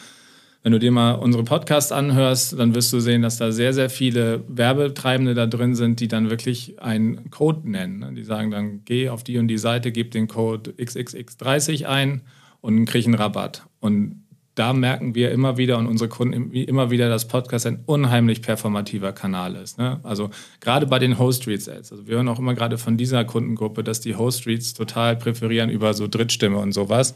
wenn 0.63 0.71
du 0.71 0.79
dir 0.79 0.91
mal 0.91 1.11
unsere 1.11 1.43
Podcasts 1.43 1.91
anhörst, 1.91 2.57
dann 2.57 2.73
wirst 2.73 2.91
du 2.91 2.99
sehen, 2.99 3.21
dass 3.21 3.37
da 3.37 3.51
sehr, 3.51 3.71
sehr 3.71 3.91
viele 3.91 4.43
Werbetreibende 4.47 5.35
da 5.35 5.45
drin 5.45 5.75
sind, 5.75 5.99
die 5.99 6.07
dann 6.07 6.31
wirklich 6.31 6.81
einen 6.81 7.29
Code 7.29 7.69
nennen. 7.69 8.15
Die 8.15 8.23
sagen 8.23 8.49
dann, 8.49 8.83
geh 8.83 9.09
auf 9.09 9.23
die 9.23 9.37
und 9.37 9.47
die 9.47 9.59
Seite, 9.59 9.91
gib 9.91 10.09
den 10.09 10.27
Code 10.27 10.71
XXX30 10.71 11.85
ein 11.85 12.23
und 12.61 12.85
krieg 12.85 13.05
einen 13.05 13.13
Rabatt. 13.13 13.67
Und 13.79 14.22
da 14.55 14.73
merken 14.73 15.15
wir 15.15 15.31
immer 15.31 15.57
wieder 15.57 15.77
und 15.77 15.87
unsere 15.87 16.09
Kunden 16.09 16.51
immer 16.51 16.91
wieder, 16.91 17.09
dass 17.09 17.27
Podcast 17.27 17.65
ein 17.65 17.83
unheimlich 17.85 18.41
performativer 18.41 19.11
Kanal 19.11 19.55
ist. 19.55 19.79
Ne? 19.79 19.99
Also 20.03 20.29
gerade 20.59 20.85
bei 20.85 20.99
den 20.99 21.17
Host 21.17 21.47
Reads 21.47 21.67
Ads. 21.67 21.91
Also 21.91 22.07
wir 22.07 22.15
hören 22.15 22.27
auch 22.27 22.39
immer 22.39 22.53
gerade 22.53 22.77
von 22.77 22.95
dieser 22.95 23.25
Kundengruppe, 23.25 23.83
dass 23.83 23.99
die 23.99 24.15
Host 24.15 24.45
Reads 24.45 24.73
total 24.73 25.15
präferieren 25.15 25.69
über 25.69 25.93
so 25.93 26.07
Drittstimme 26.07 26.57
und 26.57 26.71
sowas. 26.71 27.15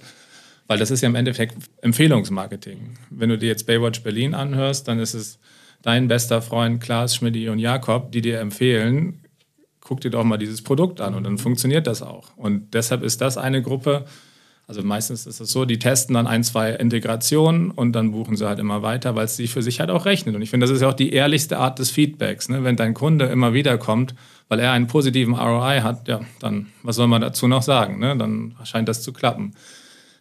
Weil 0.66 0.80
das 0.80 0.92
ist 0.92 1.02
ja 1.02 1.10
im 1.10 1.16
Endeffekt 1.16 1.56
Empfehlungsmarketing. 1.82 2.98
Wenn 3.10 3.30
du 3.30 3.38
dir 3.38 3.48
jetzt 3.48 3.68
Baywatch 3.68 4.02
Berlin 4.02 4.34
anhörst, 4.34 4.88
dann 4.88 5.00
ist 5.00 5.14
es 5.14 5.40
dein 5.82 6.08
bester 6.08 6.42
Freund 6.42 6.82
Klaas, 6.82 7.16
Schmidti 7.16 7.50
und 7.50 7.60
Jakob, 7.60 8.12
die 8.12 8.22
dir 8.22 8.40
empfehlen, 8.40 9.22
guck 9.80 10.02
dir 10.02 10.10
doch 10.10 10.24
mal 10.24 10.38
dieses 10.38 10.62
Produkt 10.62 11.00
an 11.00 11.16
und 11.16 11.24
dann 11.24 11.38
funktioniert 11.38 11.88
das 11.88 12.02
auch. 12.02 12.36
Und 12.36 12.74
deshalb 12.74 13.04
ist 13.04 13.22
das 13.22 13.38
eine 13.38 13.62
Gruppe, 13.62 14.06
also 14.68 14.84
meistens 14.84 15.26
ist 15.26 15.40
es 15.40 15.50
so, 15.50 15.64
die 15.64 15.80
testen 15.80 16.16
dann 16.16 16.28
ein, 16.28 16.44
zwei 16.44 16.72
Integrationen 16.72 17.72
und 17.72 17.94
dann 17.94 18.12
buchen 18.12 18.36
sie 18.36 18.46
halt 18.46 18.60
immer 18.60 18.82
weiter, 18.82 19.16
weil 19.16 19.24
es 19.24 19.38
sich 19.38 19.50
für 19.50 19.62
sich 19.62 19.80
halt 19.80 19.90
auch 19.90 20.06
rechnet. 20.06 20.36
Und 20.36 20.42
ich 20.42 20.50
finde, 20.50 20.66
das 20.66 20.76
ist 20.76 20.82
ja 20.82 20.90
auch 20.90 20.94
die 20.94 21.14
ehrlichste 21.14 21.58
Art 21.58 21.80
des 21.80 21.90
Feedbacks. 21.90 22.50
Ne? 22.50 22.66
Wenn 22.66 22.76
dein 22.76 22.94
Kunde 22.94 23.28
immer 23.28 23.54
wieder 23.54 23.78
kommt, 23.78 24.14
weil 24.50 24.60
er 24.60 24.74
einen 24.74 24.88
positiven 24.88 25.36
ROI 25.36 25.80
hat, 25.84 26.10
ja, 26.10 26.20
dann 26.42 26.68
was 26.84 26.98
soll 26.98 27.08
man 27.08 27.22
dazu 27.22 27.48
noch 27.48 27.62
sagen? 27.62 28.00
Ne? 28.00 28.18
Dann 28.18 28.56
scheint 28.66 28.90
das 28.90 29.02
zu 29.04 29.14
klappen. 29.14 29.54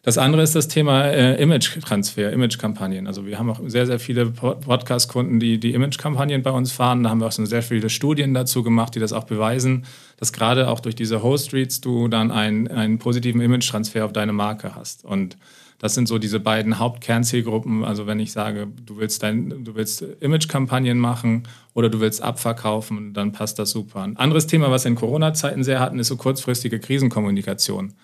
Das 0.06 0.18
andere 0.18 0.42
ist 0.42 0.54
das 0.54 0.68
Thema 0.68 1.06
äh, 1.06 1.42
Image-Transfer, 1.42 2.32
Image-Kampagnen. 2.32 3.08
Also 3.08 3.26
wir 3.26 3.40
haben 3.40 3.50
auch 3.50 3.58
sehr, 3.66 3.86
sehr 3.86 3.98
viele 3.98 4.26
Podcast-Kunden, 4.26 5.40
die 5.40 5.58
die 5.58 5.74
Image-Kampagnen 5.74 6.44
bei 6.44 6.52
uns 6.52 6.70
fahren. 6.70 7.02
Da 7.02 7.10
haben 7.10 7.18
wir 7.18 7.26
auch 7.26 7.32
schon 7.32 7.46
sehr 7.46 7.64
viele 7.64 7.90
Studien 7.90 8.32
dazu 8.32 8.62
gemacht, 8.62 8.94
die 8.94 9.00
das 9.00 9.12
auch 9.12 9.24
beweisen, 9.24 9.84
dass 10.18 10.32
gerade 10.32 10.68
auch 10.68 10.78
durch 10.78 10.94
diese 10.94 11.24
Host-Reads 11.24 11.80
du 11.80 12.06
dann 12.06 12.30
einen, 12.30 12.68
einen 12.68 13.00
positiven 13.00 13.40
Image-Transfer 13.40 14.04
auf 14.04 14.12
deine 14.12 14.32
Marke 14.32 14.76
hast. 14.76 15.04
Und 15.04 15.36
das 15.80 15.94
sind 15.94 16.06
so 16.06 16.18
diese 16.18 16.38
beiden 16.38 16.78
Hauptkernzielgruppen. 16.78 17.84
Also 17.84 18.06
wenn 18.06 18.20
ich 18.20 18.30
sage, 18.30 18.68
du 18.86 18.98
willst, 18.98 19.24
du 19.24 19.74
willst 19.74 20.02
Image-Kampagnen 20.20 21.00
machen 21.00 21.48
oder 21.74 21.88
du 21.88 21.98
willst 21.98 22.22
abverkaufen, 22.22 23.12
dann 23.12 23.32
passt 23.32 23.58
das 23.58 23.72
super. 23.72 24.02
Ein 24.02 24.16
anderes 24.18 24.46
Thema, 24.46 24.70
was 24.70 24.84
wir 24.84 24.90
in 24.90 24.94
Corona-Zeiten 24.94 25.64
sehr 25.64 25.80
hatten, 25.80 25.98
ist 25.98 26.06
so 26.06 26.16
kurzfristige 26.16 26.78
Krisenkommunikation. 26.78 27.94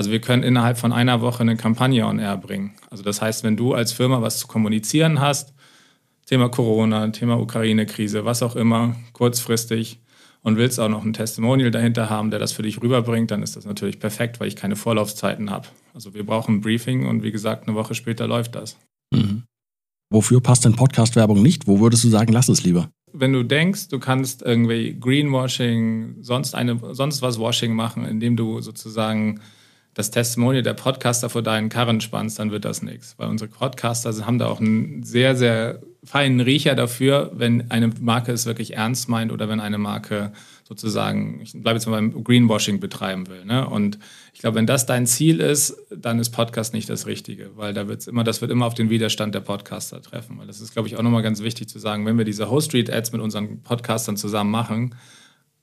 Also 0.00 0.12
wir 0.12 0.22
können 0.22 0.42
innerhalb 0.42 0.78
von 0.78 0.94
einer 0.94 1.20
Woche 1.20 1.40
eine 1.40 1.58
Kampagne 1.58 2.06
on 2.06 2.18
air 2.18 2.38
bringen. 2.38 2.72
Also 2.88 3.02
das 3.02 3.20
heißt, 3.20 3.44
wenn 3.44 3.58
du 3.58 3.74
als 3.74 3.92
Firma 3.92 4.22
was 4.22 4.38
zu 4.38 4.46
kommunizieren 4.46 5.20
hast, 5.20 5.52
Thema 6.24 6.48
Corona, 6.48 7.06
Thema 7.08 7.38
Ukraine-Krise, 7.38 8.24
was 8.24 8.42
auch 8.42 8.56
immer, 8.56 8.96
kurzfristig 9.12 10.00
und 10.40 10.56
willst 10.56 10.80
auch 10.80 10.88
noch 10.88 11.04
ein 11.04 11.12
Testimonial 11.12 11.70
dahinter 11.70 12.08
haben, 12.08 12.30
der 12.30 12.40
das 12.40 12.52
für 12.52 12.62
dich 12.62 12.80
rüberbringt, 12.80 13.30
dann 13.30 13.42
ist 13.42 13.56
das 13.56 13.66
natürlich 13.66 14.00
perfekt, 14.00 14.40
weil 14.40 14.48
ich 14.48 14.56
keine 14.56 14.74
Vorlaufzeiten 14.74 15.50
habe. 15.50 15.68
Also 15.92 16.14
wir 16.14 16.24
brauchen 16.24 16.54
ein 16.54 16.60
Briefing 16.62 17.06
und 17.06 17.22
wie 17.22 17.30
gesagt, 17.30 17.68
eine 17.68 17.76
Woche 17.76 17.94
später 17.94 18.26
läuft 18.26 18.54
das. 18.54 18.78
Mhm. 19.12 19.42
Wofür 20.08 20.40
passt 20.40 20.64
denn 20.64 20.76
Podcast-Werbung 20.76 21.42
nicht? 21.42 21.66
Wo 21.66 21.78
würdest 21.78 22.04
du 22.04 22.08
sagen, 22.08 22.32
lass 22.32 22.48
es 22.48 22.64
lieber? 22.64 22.88
Wenn 23.12 23.34
du 23.34 23.42
denkst, 23.42 23.88
du 23.88 23.98
kannst 23.98 24.40
irgendwie 24.40 24.98
Greenwashing, 24.98 26.22
sonst, 26.22 26.54
eine, 26.54 26.80
sonst 26.94 27.20
was 27.20 27.38
Washing 27.38 27.74
machen, 27.74 28.06
indem 28.06 28.36
du 28.36 28.62
sozusagen 28.62 29.40
das 29.94 30.10
Testimonial 30.10 30.62
der 30.62 30.74
Podcaster 30.74 31.28
vor 31.28 31.42
deinen 31.42 31.68
Karren 31.68 32.00
spannst, 32.00 32.38
dann 32.38 32.50
wird 32.50 32.64
das 32.64 32.82
nichts. 32.82 33.14
Weil 33.18 33.28
unsere 33.28 33.50
Podcaster 33.50 34.14
haben 34.24 34.38
da 34.38 34.46
auch 34.46 34.60
einen 34.60 35.02
sehr, 35.02 35.34
sehr 35.36 35.80
feinen 36.04 36.40
Riecher 36.40 36.74
dafür, 36.74 37.30
wenn 37.34 37.70
eine 37.70 37.88
Marke 38.00 38.32
es 38.32 38.46
wirklich 38.46 38.74
ernst 38.74 39.08
meint 39.08 39.32
oder 39.32 39.48
wenn 39.48 39.60
eine 39.60 39.78
Marke 39.78 40.32
sozusagen, 40.64 41.40
ich 41.42 41.52
bleibe 41.52 41.78
jetzt 41.78 41.86
mal 41.86 41.96
beim 41.96 42.22
Greenwashing 42.22 42.78
betreiben 42.78 43.26
will. 43.26 43.44
Ne? 43.44 43.68
Und 43.68 43.98
ich 44.32 44.40
glaube, 44.40 44.56
wenn 44.56 44.66
das 44.66 44.86
dein 44.86 45.04
Ziel 45.06 45.40
ist, 45.40 45.76
dann 45.90 46.20
ist 46.20 46.30
Podcast 46.30 46.72
nicht 46.72 46.88
das 46.88 47.06
Richtige, 47.06 47.50
weil 47.56 47.74
da 47.74 47.88
wird's 47.88 48.06
immer, 48.06 48.22
das 48.22 48.40
wird 48.40 48.52
immer 48.52 48.66
auf 48.66 48.74
den 48.74 48.88
Widerstand 48.88 49.34
der 49.34 49.40
Podcaster 49.40 50.00
treffen. 50.00 50.38
Weil 50.38 50.46
das 50.46 50.60
ist, 50.60 50.72
glaube 50.72 50.86
ich, 50.86 50.96
auch 50.96 51.02
nochmal 51.02 51.22
ganz 51.22 51.42
wichtig 51.42 51.68
zu 51.68 51.80
sagen, 51.80 52.06
wenn 52.06 52.16
wir 52.16 52.24
diese 52.24 52.50
Host 52.50 52.68
Street 52.68 52.88
Ads 52.88 53.10
mit 53.10 53.20
unseren 53.20 53.62
Podcastern 53.62 54.16
zusammen 54.16 54.52
machen, 54.52 54.94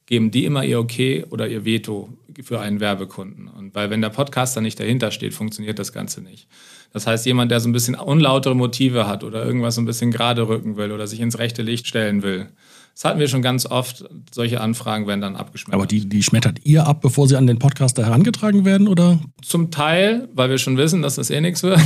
geben 0.07 0.31
die 0.31 0.45
immer 0.45 0.63
ihr 0.63 0.79
Okay 0.79 1.25
oder 1.29 1.47
ihr 1.47 1.63
Veto 1.63 2.09
für 2.41 2.59
einen 2.59 2.79
Werbekunden. 2.79 3.47
Und 3.47 3.75
weil 3.75 3.89
wenn 3.89 4.01
der 4.01 4.09
Podcaster 4.09 4.61
nicht 4.61 4.79
dahinter 4.79 5.11
steht, 5.11 5.33
funktioniert 5.33 5.77
das 5.77 5.93
Ganze 5.93 6.21
nicht. 6.21 6.47
Das 6.93 7.05
heißt, 7.05 7.25
jemand, 7.25 7.51
der 7.51 7.59
so 7.59 7.69
ein 7.69 7.73
bisschen 7.73 7.95
unlautere 7.95 8.55
Motive 8.55 9.07
hat 9.07 9.23
oder 9.23 9.45
irgendwas 9.45 9.75
so 9.75 9.81
ein 9.81 9.85
bisschen 9.85 10.11
gerade 10.11 10.47
rücken 10.47 10.77
will 10.77 10.91
oder 10.91 11.05
sich 11.05 11.19
ins 11.19 11.37
rechte 11.37 11.61
Licht 11.61 11.87
stellen 11.87 12.23
will. 12.23 12.47
Das 12.93 13.05
hatten 13.05 13.19
wir 13.19 13.27
schon 13.27 13.43
ganz 13.43 13.67
oft. 13.67 14.05
Solche 14.31 14.61
Anfragen 14.61 15.05
werden 15.05 15.21
dann 15.21 15.35
abgeschmettert. 15.35 15.75
Aber 15.75 15.85
die, 15.85 16.09
die 16.09 16.23
schmettert 16.23 16.65
ihr 16.65 16.87
ab, 16.87 17.01
bevor 17.01 17.27
sie 17.27 17.35
an 17.35 17.45
den 17.45 17.59
Podcaster 17.59 18.03
herangetragen 18.03 18.65
werden, 18.65 18.87
oder? 18.87 19.19
Zum 19.43 19.69
Teil, 19.69 20.29
weil 20.33 20.49
wir 20.49 20.57
schon 20.57 20.77
wissen, 20.77 21.03
dass 21.03 21.15
das 21.15 21.29
eh 21.29 21.39
nichts 21.39 21.61
wird. 21.61 21.79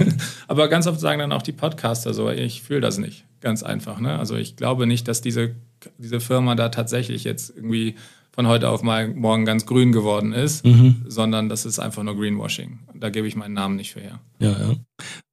Aber 0.48 0.68
ganz 0.68 0.86
oft 0.86 1.00
sagen 1.00 1.20
dann 1.20 1.32
auch 1.32 1.40
die 1.40 1.52
Podcaster 1.52 2.12
so, 2.12 2.28
ich 2.28 2.60
fühle 2.60 2.82
das 2.82 2.98
nicht. 2.98 3.24
Ganz 3.40 3.62
einfach. 3.62 4.00
Ne? 4.00 4.18
Also 4.18 4.36
ich 4.36 4.56
glaube 4.56 4.86
nicht, 4.86 5.08
dass 5.08 5.22
diese 5.22 5.54
diese 5.98 6.20
Firma 6.20 6.54
da 6.54 6.68
tatsächlich 6.68 7.24
jetzt 7.24 7.50
irgendwie 7.54 7.96
von 8.38 8.46
heute 8.46 8.68
auf 8.68 8.82
mal 8.82 9.08
morgen 9.08 9.44
ganz 9.44 9.66
grün 9.66 9.90
geworden 9.90 10.32
ist, 10.32 10.64
mhm. 10.64 11.02
sondern 11.08 11.48
das 11.48 11.64
ist 11.64 11.80
einfach 11.80 12.04
nur 12.04 12.16
Greenwashing. 12.16 12.78
Da 12.94 13.10
gebe 13.10 13.26
ich 13.26 13.34
meinen 13.34 13.54
Namen 13.54 13.74
nicht 13.74 13.92
für 13.92 14.00
her. 14.00 14.20
Ja, 14.38 14.50
ja. 14.50 14.74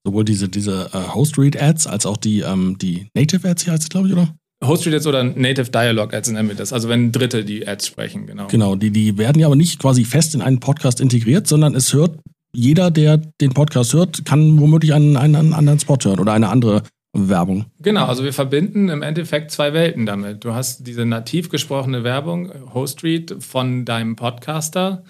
Sowohl 0.03 0.25
diese, 0.25 0.49
diese 0.49 0.89
uh, 0.93 1.13
Host-Read-Ads 1.13 1.85
als 1.85 2.05
auch 2.07 2.17
die, 2.17 2.39
ähm, 2.39 2.77
die 2.79 3.07
Native-Ads 3.15 3.63
hier 3.63 3.73
heißt 3.73 3.83
es, 3.83 3.89
glaube 3.89 4.07
ich, 4.07 4.13
oder? 4.13 4.33
Host-Read-Ads 4.63 5.05
oder 5.05 5.23
Native 5.23 5.69
Dialogue-Ads 5.69 6.31
nennen 6.31 6.49
wir 6.49 6.55
das. 6.55 6.73
Also 6.73 6.89
wenn 6.89 7.11
Dritte 7.11 7.45
die 7.45 7.67
Ads 7.67 7.85
sprechen, 7.85 8.25
genau. 8.25 8.47
Genau, 8.47 8.75
die, 8.75 8.89
die 8.89 9.17
werden 9.19 9.39
ja 9.39 9.47
aber 9.47 9.55
nicht 9.55 9.79
quasi 9.79 10.03
fest 10.03 10.33
in 10.33 10.41
einen 10.41 10.59
Podcast 10.59 10.99
integriert, 10.99 11.45
sondern 11.45 11.75
es 11.75 11.93
hört 11.93 12.19
jeder, 12.55 12.89
der 12.89 13.17
den 13.17 13.53
Podcast 13.53 13.93
hört, 13.93 14.25
kann 14.25 14.59
womöglich 14.59 14.93
einen, 14.93 15.17
einen, 15.17 15.35
einen 15.35 15.53
anderen 15.53 15.79
Spot 15.79 15.97
hören 16.01 16.19
oder 16.19 16.33
eine 16.33 16.49
andere 16.49 16.83
Werbung. 17.15 17.65
Genau, 17.79 18.05
also 18.05 18.23
wir 18.23 18.33
verbinden 18.33 18.89
im 18.89 19.01
Endeffekt 19.01 19.51
zwei 19.51 19.73
Welten 19.73 20.05
damit. 20.05 20.43
Du 20.43 20.53
hast 20.53 20.85
diese 20.85 21.05
nativ 21.05 21.49
gesprochene 21.49 22.03
Werbung, 22.03 22.51
Host-Read 22.73 23.37
von 23.39 23.85
deinem 23.85 24.15
Podcaster, 24.15 25.03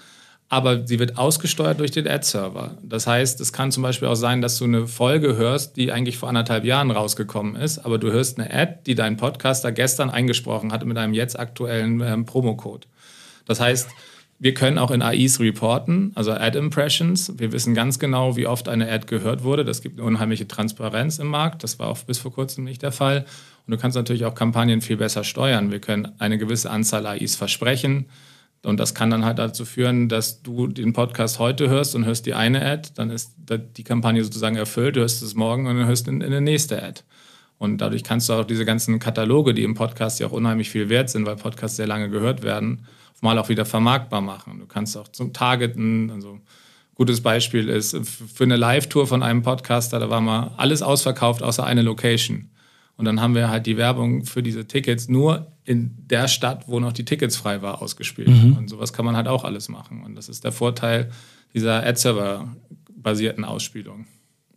aber 0.48 0.86
sie 0.86 1.00
wird 1.00 1.18
ausgesteuert 1.18 1.80
durch 1.80 1.90
den 1.90 2.06
Ad-Server. 2.06 2.78
Das 2.82 3.08
heißt, 3.08 3.40
es 3.40 3.52
kann 3.52 3.72
zum 3.72 3.82
Beispiel 3.82 4.06
auch 4.06 4.14
sein, 4.14 4.40
dass 4.40 4.58
du 4.58 4.64
eine 4.64 4.86
Folge 4.86 5.36
hörst, 5.36 5.76
die 5.76 5.90
eigentlich 5.90 6.18
vor 6.18 6.28
anderthalb 6.28 6.64
Jahren 6.64 6.92
rausgekommen 6.92 7.56
ist, 7.56 7.78
aber 7.78 7.98
du 7.98 8.12
hörst 8.12 8.38
eine 8.38 8.52
Ad, 8.54 8.78
die 8.86 8.94
dein 8.94 9.16
Podcaster 9.16 9.72
gestern 9.72 10.08
eingesprochen 10.08 10.72
hat 10.72 10.84
mit 10.84 10.96
einem 10.96 11.14
jetzt 11.14 11.36
aktuellen 11.38 12.00
ähm, 12.00 12.24
Promocode. 12.24 12.86
Das 13.46 13.58
heißt, 13.58 13.88
wir 14.38 14.52
können 14.52 14.76
auch 14.78 14.90
in 14.90 15.02
AIs 15.02 15.40
reporten, 15.40 16.12
also 16.14 16.32
Ad-Impressions. 16.32 17.38
Wir 17.38 17.52
wissen 17.52 17.74
ganz 17.74 17.98
genau, 17.98 18.36
wie 18.36 18.46
oft 18.46 18.68
eine 18.68 18.90
Ad 18.90 19.06
gehört 19.06 19.44
wurde. 19.44 19.64
Das 19.64 19.80
gibt 19.80 19.98
eine 19.98 20.06
unheimliche 20.06 20.46
Transparenz 20.46 21.18
im 21.18 21.28
Markt. 21.28 21.62
Das 21.62 21.78
war 21.78 21.88
auch 21.88 21.98
bis 22.02 22.18
vor 22.18 22.32
kurzem 22.32 22.64
nicht 22.64 22.82
der 22.82 22.92
Fall. 22.92 23.24
Und 23.66 23.70
du 23.72 23.78
kannst 23.78 23.96
natürlich 23.96 24.26
auch 24.26 24.34
Kampagnen 24.34 24.82
viel 24.82 24.98
besser 24.98 25.24
steuern. 25.24 25.72
Wir 25.72 25.80
können 25.80 26.12
eine 26.18 26.36
gewisse 26.36 26.70
Anzahl 26.70 27.06
AIs 27.06 27.34
versprechen. 27.34 28.06
Und 28.62 28.78
das 28.78 28.94
kann 28.94 29.10
dann 29.10 29.24
halt 29.24 29.38
dazu 29.38 29.64
führen, 29.64 30.08
dass 30.08 30.42
du 30.42 30.66
den 30.66 30.92
Podcast 30.92 31.38
heute 31.38 31.68
hörst 31.68 31.94
und 31.94 32.04
hörst 32.04 32.26
die 32.26 32.34
eine 32.34 32.64
Ad, 32.64 32.90
dann 32.96 33.10
ist 33.10 33.34
die 33.38 33.84
Kampagne 33.84 34.24
sozusagen 34.24 34.56
erfüllt, 34.56 34.96
du 34.96 35.00
hörst 35.00 35.22
es 35.22 35.34
morgen 35.34 35.66
und 35.66 35.76
dann 35.76 35.86
hörst 35.86 36.08
du 36.08 36.10
in, 36.10 36.20
in 36.20 36.26
eine 36.26 36.40
nächste 36.40 36.82
Ad. 36.82 37.02
Und 37.58 37.80
dadurch 37.80 38.02
kannst 38.02 38.28
du 38.28 38.32
auch 38.34 38.44
diese 38.44 38.64
ganzen 38.64 38.98
Kataloge, 38.98 39.54
die 39.54 39.62
im 39.62 39.74
Podcast 39.74 40.20
ja 40.20 40.26
auch 40.26 40.32
unheimlich 40.32 40.68
viel 40.68 40.88
wert 40.88 41.10
sind, 41.10 41.26
weil 41.26 41.36
Podcasts 41.36 41.76
sehr 41.76 41.86
lange 41.86 42.10
gehört 42.10 42.42
werden, 42.42 42.86
mal 43.20 43.38
auch 43.38 43.48
wieder 43.48 43.64
vermarktbar 43.64 44.20
machen. 44.20 44.58
Du 44.58 44.66
kannst 44.66 44.96
auch 44.96 45.08
zum 45.08 45.32
Targeten, 45.32 46.10
also 46.10 46.40
gutes 46.94 47.20
Beispiel 47.20 47.68
ist 47.68 47.96
für 48.06 48.44
eine 48.44 48.56
Live-Tour 48.56 49.06
von 49.06 49.22
einem 49.22 49.42
Podcaster, 49.42 49.98
da 49.98 50.10
war 50.10 50.20
mal 50.20 50.52
alles 50.56 50.82
ausverkauft 50.82 51.42
außer 51.42 51.64
eine 51.64 51.82
Location. 51.82 52.50
Und 52.96 53.04
dann 53.04 53.20
haben 53.20 53.34
wir 53.34 53.50
halt 53.50 53.66
die 53.66 53.76
Werbung 53.76 54.24
für 54.24 54.42
diese 54.42 54.66
Tickets 54.66 55.08
nur 55.08 55.52
in 55.64 55.94
der 56.06 56.28
Stadt, 56.28 56.66
wo 56.66 56.80
noch 56.80 56.92
die 56.92 57.04
Tickets 57.04 57.36
frei 57.36 57.60
war, 57.60 57.82
ausgespielt. 57.82 58.28
Mhm. 58.28 58.56
Und 58.56 58.68
sowas 58.68 58.92
kann 58.92 59.04
man 59.04 59.16
halt 59.16 59.28
auch 59.28 59.44
alles 59.44 59.68
machen. 59.68 60.02
Und 60.02 60.14
das 60.14 60.30
ist 60.30 60.44
der 60.44 60.52
Vorteil 60.52 61.10
dieser 61.52 61.84
Ad-Server-basierten 61.84 63.44
Ausspielung. 63.44 64.06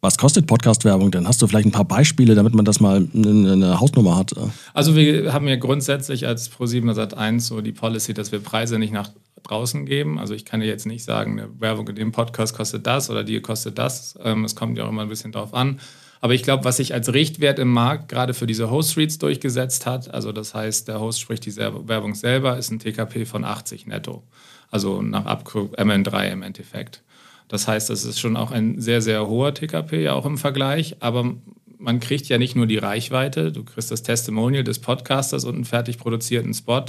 Was 0.02 0.18
kostet 0.18 0.48
Podcast-Werbung 0.48 1.12
denn? 1.12 1.28
Hast 1.28 1.42
du 1.42 1.48
vielleicht 1.48 1.68
ein 1.68 1.74
paar 1.74 1.84
Beispiele, 1.84 2.34
damit 2.34 2.54
man 2.54 2.64
das 2.64 2.80
mal 2.80 3.08
eine, 3.14 3.80
Hausnummer 3.82 4.16
hat? 4.16 4.34
Also 4.74 4.96
wir 4.96 5.34
haben 5.34 5.48
ja 5.48 5.58
grundsätzlich 5.58 6.26
als 6.26 6.50
Pro7 6.50 6.94
Sat1 6.94 7.42
so 7.42 7.60
die 7.60 7.74
Policy, 7.74 8.14
dass 8.14 8.32
wir 8.32 8.40
Preise 8.40 8.80
nicht 8.80 8.94
nach 8.94 9.10
draußen 9.44 9.86
geben. 9.86 10.18
Also 10.18 10.34
ich 10.34 10.46
kann 10.46 10.62
ja 10.62 10.68
jetzt 10.68 10.86
nicht 10.86 11.04
sagen, 11.04 11.34
eine 11.34 11.50
Werbung 11.60 11.88
in 11.90 11.96
dem 11.96 12.12
Podcast 12.14 12.56
kostet 12.56 12.88
das 12.88 13.10
oder 13.10 13.26
die 13.26 13.42
kostet 13.42 13.78
das. 13.78 14.18
Ähm, 14.24 14.46
es 14.46 14.56
kommt 14.56 14.78
ja 14.78 14.86
auch 14.86 14.90
immer 14.90 15.02
ein 15.02 15.10
bisschen 15.10 15.34
drauf 15.34 15.54
an. 15.54 15.82
Aber 16.22 16.34
ich 16.34 16.44
glaube, 16.44 16.64
was 16.66 16.78
sich 16.78 16.94
als 16.94 17.14
Richtwert 17.14 17.60
im 17.60 17.72
Markt 17.72 18.10
gerade 18.10 18.34
für 18.34 18.48
diese 18.48 18.70
Host-Reads 18.70 19.20
durchgesetzt 19.20 19.86
hat, 19.86 20.14
also 20.14 20.32
das 20.32 20.54
heißt, 20.54 20.88
der 20.88 21.00
Host 21.00 21.20
spricht 21.20 21.46
die 21.46 21.56
Werbung 21.56 22.16
selber, 22.16 22.58
ist 22.58 22.72
ein 22.72 22.80
TKP 22.80 23.26
von 23.26 23.44
80 23.44 23.88
netto. 23.88 24.24
Also 24.70 25.02
nach 25.02 25.26
Abkür 25.26 25.70
MN3 25.78 26.32
im 26.32 26.42
Endeffekt. 26.42 27.02
Das 27.50 27.68
heißt, 27.68 27.90
das 27.90 28.06
ist 28.06 28.20
schon 28.20 28.38
auch 28.38 28.52
ein 28.52 28.80
sehr, 28.80 29.02
sehr 29.02 29.28
hoher 29.28 29.54
TKP 29.54 30.04
ja 30.04 30.14
auch 30.14 30.26
im 30.26 30.38
Vergleich, 30.38 30.96
aber 31.02 31.34
man 31.80 32.00
kriegt 32.00 32.28
ja 32.30 32.38
nicht 32.38 32.56
nur 32.56 32.68
die 32.68 32.78
Reichweite, 32.78 33.52
du 33.52 33.64
kriegst 33.64 33.92
das 33.92 34.04
Testimonial 34.04 34.64
des 34.64 34.80
Podcasters 34.80 35.46
und 35.46 35.56
einen 35.56 35.66
fertig 35.66 35.98
produzierten 35.98 36.54
Spot. 36.54 36.86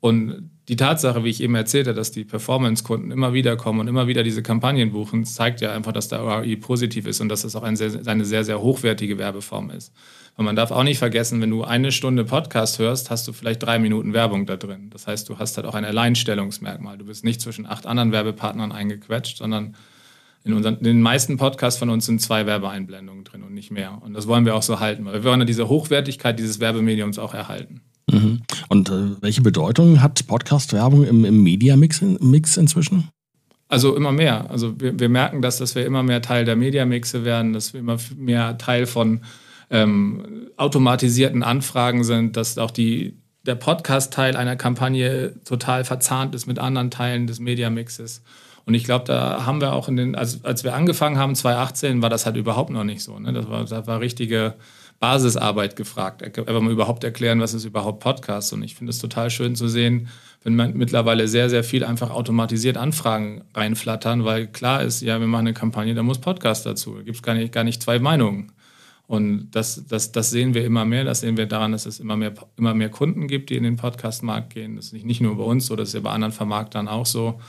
Und 0.00 0.50
die 0.68 0.76
Tatsache, 0.76 1.24
wie 1.24 1.30
ich 1.30 1.42
eben 1.42 1.54
erzählte, 1.54 1.94
dass 1.94 2.12
die 2.12 2.24
Performance-Kunden 2.24 3.10
immer 3.10 3.32
wieder 3.32 3.56
kommen 3.56 3.80
und 3.80 3.88
immer 3.88 4.06
wieder 4.06 4.22
diese 4.22 4.42
Kampagnen 4.42 4.92
buchen, 4.92 5.24
zeigt 5.24 5.60
ja 5.60 5.72
einfach, 5.72 5.92
dass 5.92 6.08
der 6.08 6.20
ROI 6.20 6.56
positiv 6.56 7.06
ist 7.06 7.20
und 7.20 7.28
dass 7.28 7.42
es 7.44 7.56
auch 7.56 7.62
eine 7.62 7.76
sehr, 7.76 8.06
eine 8.06 8.24
sehr, 8.24 8.44
sehr 8.44 8.60
hochwertige 8.60 9.18
Werbeform 9.18 9.70
ist. 9.70 9.92
Und 10.36 10.44
man 10.44 10.54
darf 10.54 10.70
auch 10.70 10.84
nicht 10.84 10.98
vergessen, 10.98 11.40
wenn 11.40 11.50
du 11.50 11.64
eine 11.64 11.90
Stunde 11.90 12.24
Podcast 12.24 12.78
hörst, 12.78 13.10
hast 13.10 13.26
du 13.26 13.32
vielleicht 13.32 13.62
drei 13.62 13.80
Minuten 13.80 14.12
Werbung 14.12 14.46
da 14.46 14.56
drin. 14.56 14.88
Das 14.90 15.08
heißt, 15.08 15.28
du 15.28 15.38
hast 15.38 15.56
halt 15.56 15.66
auch 15.66 15.74
ein 15.74 15.84
Alleinstellungsmerkmal. 15.84 16.96
Du 16.96 17.06
bist 17.06 17.24
nicht 17.24 17.40
zwischen 17.40 17.66
acht 17.66 17.86
anderen 17.86 18.12
Werbepartnern 18.12 18.70
eingequetscht, 18.70 19.38
sondern 19.38 19.74
in, 20.44 20.52
unseren, 20.52 20.76
in 20.76 20.84
den 20.84 21.02
meisten 21.02 21.38
Podcasts 21.38 21.78
von 21.80 21.90
uns 21.90 22.06
sind 22.06 22.20
zwei 22.20 22.46
Werbeeinblendungen 22.46 23.24
drin 23.24 23.42
und 23.42 23.52
nicht 23.52 23.72
mehr. 23.72 24.00
Und 24.00 24.14
das 24.14 24.28
wollen 24.28 24.44
wir 24.44 24.54
auch 24.54 24.62
so 24.62 24.78
halten, 24.78 25.04
weil 25.06 25.14
wir 25.14 25.24
wollen 25.24 25.40
ja 25.40 25.46
diese 25.46 25.68
Hochwertigkeit 25.68 26.38
dieses 26.38 26.60
Werbemediums 26.60 27.18
auch 27.18 27.34
erhalten. 27.34 27.80
Mhm. 28.10 28.42
Und 28.68 28.88
äh, 28.90 29.20
welche 29.20 29.42
Bedeutung 29.42 30.02
hat 30.02 30.26
Podcast-Werbung 30.26 31.04
im, 31.04 31.24
im 31.24 31.42
Media-Mix 31.42 32.02
Mix 32.20 32.56
inzwischen? 32.56 33.08
Also 33.68 33.94
immer 33.94 34.12
mehr. 34.12 34.50
Also 34.50 34.80
wir, 34.80 34.98
wir 34.98 35.08
merken 35.08 35.42
das, 35.42 35.58
dass 35.58 35.74
wir 35.74 35.84
immer 35.84 36.02
mehr 36.02 36.22
Teil 36.22 36.44
der 36.44 36.56
Media-Mixe 36.56 37.24
werden, 37.24 37.52
dass 37.52 37.74
wir 37.74 37.80
immer 37.80 37.98
mehr 38.16 38.56
Teil 38.56 38.86
von 38.86 39.20
ähm, 39.70 40.48
automatisierten 40.56 41.42
Anfragen 41.42 42.02
sind, 42.02 42.36
dass 42.36 42.56
auch 42.56 42.70
die, 42.70 43.18
der 43.44 43.56
Podcast-Teil 43.56 44.36
einer 44.36 44.56
Kampagne 44.56 45.34
total 45.44 45.84
verzahnt 45.84 46.34
ist 46.34 46.46
mit 46.46 46.58
anderen 46.58 46.90
Teilen 46.90 47.26
des 47.26 47.40
Mediamixes. 47.40 48.22
Und 48.64 48.74
ich 48.74 48.84
glaube, 48.84 49.04
da 49.06 49.46
haben 49.46 49.60
wir 49.60 49.72
auch 49.72 49.88
in 49.88 49.96
den, 49.96 50.14
also 50.14 50.38
als 50.42 50.64
wir 50.64 50.74
angefangen 50.74 51.18
haben, 51.18 51.34
2018, 51.34 52.02
war 52.02 52.10
das 52.10 52.26
halt 52.26 52.36
überhaupt 52.36 52.70
noch 52.70 52.84
nicht 52.84 53.02
so. 53.02 53.18
Ne? 53.18 53.32
Das, 53.32 53.48
war, 53.48 53.64
das 53.64 53.86
war 53.86 54.00
richtige 54.00 54.54
Basisarbeit 55.00 55.76
gefragt. 55.76 56.38
Aber 56.38 56.60
mal 56.60 56.72
überhaupt 56.72 57.04
erklären, 57.04 57.40
was 57.40 57.54
ist 57.54 57.64
überhaupt 57.64 58.00
Podcast. 58.00 58.52
Und 58.52 58.62
ich 58.62 58.74
finde 58.74 58.90
es 58.90 58.98
total 58.98 59.30
schön 59.30 59.54
zu 59.54 59.68
sehen, 59.68 60.08
wenn 60.42 60.56
man 60.56 60.76
mittlerweile 60.76 61.28
sehr, 61.28 61.50
sehr 61.50 61.64
viel 61.64 61.84
einfach 61.84 62.10
automatisiert 62.10 62.76
Anfragen 62.76 63.42
reinflattern, 63.54 64.24
weil 64.24 64.46
klar 64.46 64.82
ist, 64.82 65.02
ja, 65.02 65.20
wir 65.20 65.26
machen 65.26 65.48
eine 65.48 65.54
Kampagne, 65.54 65.94
da 65.94 66.02
muss 66.02 66.18
Podcast 66.18 66.66
dazu. 66.66 66.94
Da 66.96 67.02
gibt 67.02 67.16
es 67.16 67.22
gar 67.22 67.34
nicht, 67.34 67.52
gar 67.52 67.64
nicht 67.64 67.82
zwei 67.82 67.98
Meinungen. 67.98 68.52
Und 69.06 69.50
das, 69.52 69.86
das, 69.88 70.12
das 70.12 70.30
sehen 70.30 70.52
wir 70.52 70.64
immer 70.64 70.84
mehr. 70.84 71.04
Das 71.04 71.20
sehen 71.20 71.36
wir 71.36 71.46
daran, 71.46 71.72
dass 71.72 71.86
es 71.86 71.98
immer 71.98 72.16
mehr, 72.16 72.34
immer 72.56 72.74
mehr 72.74 72.90
Kunden 72.90 73.26
gibt, 73.26 73.50
die 73.50 73.56
in 73.56 73.62
den 73.62 73.76
Podcast-Markt 73.76 74.50
gehen. 74.50 74.76
Das 74.76 74.86
ist 74.86 74.92
nicht, 74.92 75.06
nicht 75.06 75.20
nur 75.20 75.36
bei 75.38 75.44
uns 75.44 75.66
so, 75.66 75.76
das 75.76 75.88
ist 75.88 75.94
ja 75.94 76.00
bei 76.00 76.10
anderen 76.10 76.32
Vermarktern 76.32 76.88
auch 76.88 77.06
so. 77.06 77.40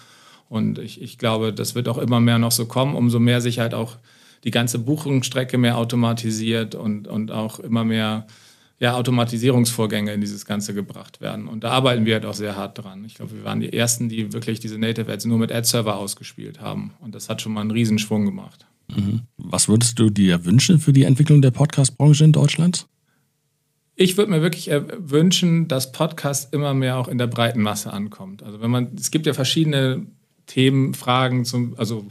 Und 0.47 0.79
ich, 0.79 1.01
ich 1.01 1.17
glaube, 1.17 1.53
das 1.53 1.75
wird 1.75 1.89
auch 1.89 1.97
immer 1.97 2.19
mehr 2.19 2.39
noch 2.39 2.51
so 2.51 2.65
kommen, 2.65 2.95
umso 2.95 3.19
mehr 3.19 3.41
sich 3.41 3.59
halt 3.59 3.73
auch 3.73 3.97
die 4.43 4.51
ganze 4.51 4.79
Buchungsstrecke 4.79 5.57
mehr 5.57 5.77
automatisiert 5.77 6.75
und, 6.75 7.07
und 7.07 7.31
auch 7.31 7.59
immer 7.59 7.83
mehr 7.83 8.27
ja, 8.79 8.95
Automatisierungsvorgänge 8.95 10.13
in 10.13 10.21
dieses 10.21 10.45
Ganze 10.45 10.73
gebracht 10.73 11.19
werden. 11.19 11.47
Und 11.47 11.65
da 11.65 11.71
arbeiten 11.71 12.05
wir 12.05 12.13
halt 12.13 12.25
auch 12.25 12.33
sehr 12.33 12.55
hart 12.55 12.77
dran. 12.77 13.03
Ich 13.03 13.15
glaube, 13.15 13.33
wir 13.35 13.43
waren 13.43 13.59
die 13.59 13.73
Ersten, 13.73 14.07
die 14.07 14.31
wirklich 14.31 14.59
diese 14.61 14.77
Native 14.77 15.11
Ads 15.11 15.25
nur 15.25 15.37
mit 15.37 15.51
Ad-Server 15.51 15.97
ausgespielt 15.97 16.61
haben. 16.61 16.93
Und 17.01 17.13
das 17.13 17.27
hat 17.27 17.41
schon 17.41 17.51
mal 17.51 17.61
einen 17.61 17.71
Riesenschwung 17.71 18.25
gemacht. 18.25 18.65
Mhm. 18.87 19.21
Was 19.37 19.67
würdest 19.67 19.99
du 19.99 20.09
dir 20.09 20.45
wünschen 20.45 20.79
für 20.79 20.93
die 20.93 21.03
Entwicklung 21.03 21.41
der 21.41 21.51
Podcast-Branche 21.51 22.23
in 22.23 22.31
Deutschland? 22.31 22.87
Ich 23.95 24.15
würde 24.15 24.31
mir 24.31 24.41
wirklich 24.41 24.71
äh, 24.71 24.81
wünschen, 24.97 25.67
dass 25.67 25.91
Podcast 25.91 26.53
immer 26.53 26.73
mehr 26.73 26.97
auch 26.97 27.09
in 27.09 27.17
der 27.17 27.27
breiten 27.27 27.61
Masse 27.61 27.91
ankommt. 27.91 28.43
Also 28.43 28.61
wenn 28.61 28.71
man, 28.71 28.95
es 28.97 29.11
gibt 29.11 29.25
ja 29.25 29.33
verschiedene 29.33 30.05
Themen, 30.45 30.93
Fragen 30.93 31.43
zum, 31.43 31.75
also 31.77 32.07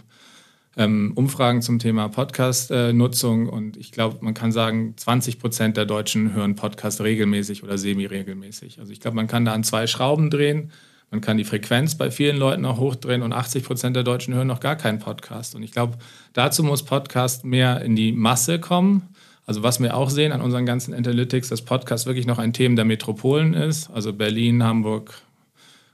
ähm, 0.78 1.12
Umfragen 1.16 1.60
zum 1.60 1.80
Thema 1.80 2.08
Podcast-Nutzung 2.08 3.48
und 3.48 3.76
ich 3.76 3.90
glaube, 3.90 4.18
man 4.20 4.32
kann 4.32 4.52
sagen, 4.52 4.94
20 4.96 5.40
Prozent 5.40 5.76
der 5.76 5.86
Deutschen 5.86 6.32
hören 6.32 6.54
Podcast 6.54 7.00
regelmäßig 7.00 7.64
oder 7.64 7.76
semi-regelmäßig. 7.76 8.78
Also 8.78 8.92
ich 8.92 9.00
glaube, 9.00 9.16
man 9.16 9.26
kann 9.26 9.44
da 9.44 9.52
an 9.52 9.64
zwei 9.64 9.88
Schrauben 9.88 10.30
drehen. 10.30 10.70
Man 11.10 11.20
kann 11.20 11.36
die 11.36 11.44
Frequenz 11.44 11.96
bei 11.96 12.12
vielen 12.12 12.36
Leuten 12.36 12.64
auch 12.64 12.78
hochdrehen 12.78 13.22
und 13.22 13.32
80 13.32 13.64
Prozent 13.64 13.96
der 13.96 14.04
Deutschen 14.04 14.34
hören 14.34 14.46
noch 14.46 14.60
gar 14.60 14.76
keinen 14.76 15.00
Podcast. 15.00 15.56
Und 15.56 15.64
ich 15.64 15.72
glaube, 15.72 15.98
dazu 16.32 16.62
muss 16.62 16.84
Podcast 16.84 17.44
mehr 17.44 17.80
in 17.82 17.96
die 17.96 18.12
Masse 18.12 18.60
kommen. 18.60 19.08
Also 19.46 19.64
was 19.64 19.80
wir 19.80 19.96
auch 19.96 20.10
sehen 20.10 20.30
an 20.30 20.42
unseren 20.42 20.64
ganzen 20.64 20.94
Analytics, 20.94 21.48
dass 21.48 21.62
Podcast 21.62 22.06
wirklich 22.06 22.26
noch 22.26 22.38
ein 22.38 22.52
Thema 22.52 22.76
der 22.76 22.84
Metropolen 22.84 23.54
ist. 23.54 23.90
Also 23.90 24.12
Berlin, 24.12 24.62
Hamburg, 24.62 25.14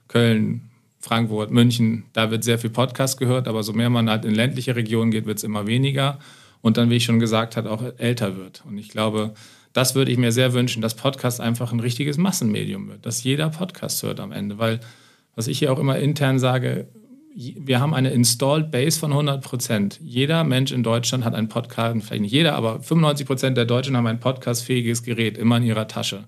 Köln, 0.09 0.69
Frankfurt, 1.05 1.51
München, 1.51 2.05
da 2.13 2.31
wird 2.31 2.43
sehr 2.43 2.57
viel 2.57 2.71
Podcast 2.71 3.19
gehört, 3.19 3.47
aber 3.47 3.61
so 3.61 3.73
mehr 3.73 3.91
man 3.91 4.09
halt 4.09 4.25
in 4.25 4.33
ländliche 4.33 4.75
Regionen 4.75 5.11
geht, 5.11 5.27
wird 5.27 5.37
es 5.37 5.43
immer 5.43 5.67
weniger. 5.67 6.17
Und 6.61 6.77
dann, 6.77 6.89
wie 6.89 6.95
ich 6.95 7.03
schon 7.03 7.19
gesagt 7.19 7.57
habe, 7.57 7.69
auch 7.69 7.83
älter 7.99 8.37
wird. 8.37 8.63
Und 8.65 8.79
ich 8.79 8.89
glaube, 8.89 9.35
das 9.71 9.93
würde 9.93 10.11
ich 10.11 10.17
mir 10.17 10.31
sehr 10.31 10.53
wünschen, 10.53 10.81
dass 10.81 10.95
Podcast 10.95 11.41
einfach 11.41 11.71
ein 11.71 11.79
richtiges 11.79 12.17
Massenmedium 12.17 12.87
wird, 12.87 13.05
dass 13.05 13.23
jeder 13.23 13.51
Podcast 13.51 14.01
hört 14.01 14.19
am 14.19 14.31
Ende, 14.31 14.57
weil 14.57 14.79
was 15.35 15.45
ich 15.45 15.59
hier 15.59 15.71
auch 15.71 15.77
immer 15.77 15.99
intern 15.99 16.39
sage, 16.39 16.87
wir 17.35 17.79
haben 17.79 17.93
eine 17.93 18.09
Installed 18.09 18.71
Base 18.71 18.99
von 18.99 19.11
100 19.11 19.43
Prozent. 19.43 19.99
Jeder 20.01 20.43
Mensch 20.43 20.71
in 20.71 20.81
Deutschland 20.81 21.23
hat 21.23 21.35
einen 21.35 21.49
Podcast, 21.49 22.07
vielleicht 22.07 22.23
nicht 22.23 22.31
jeder, 22.31 22.55
aber 22.55 22.81
95 22.81 23.27
Prozent 23.27 23.57
der 23.57 23.65
Deutschen 23.65 23.95
haben 23.95 24.07
ein 24.07 24.19
podcastfähiges 24.19 25.03
Gerät 25.03 25.37
immer 25.37 25.57
in 25.57 25.63
ihrer 25.63 25.87
Tasche. 25.87 26.23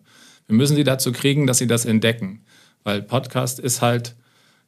Wir 0.45 0.55
müssen 0.55 0.75
sie 0.75 0.83
dazu 0.83 1.11
kriegen, 1.13 1.47
dass 1.47 1.57
sie 1.57 1.67
das 1.67 1.85
entdecken, 1.85 2.43
weil 2.83 3.01
Podcast 3.01 3.59
ist 3.59 3.81
halt, 3.81 4.15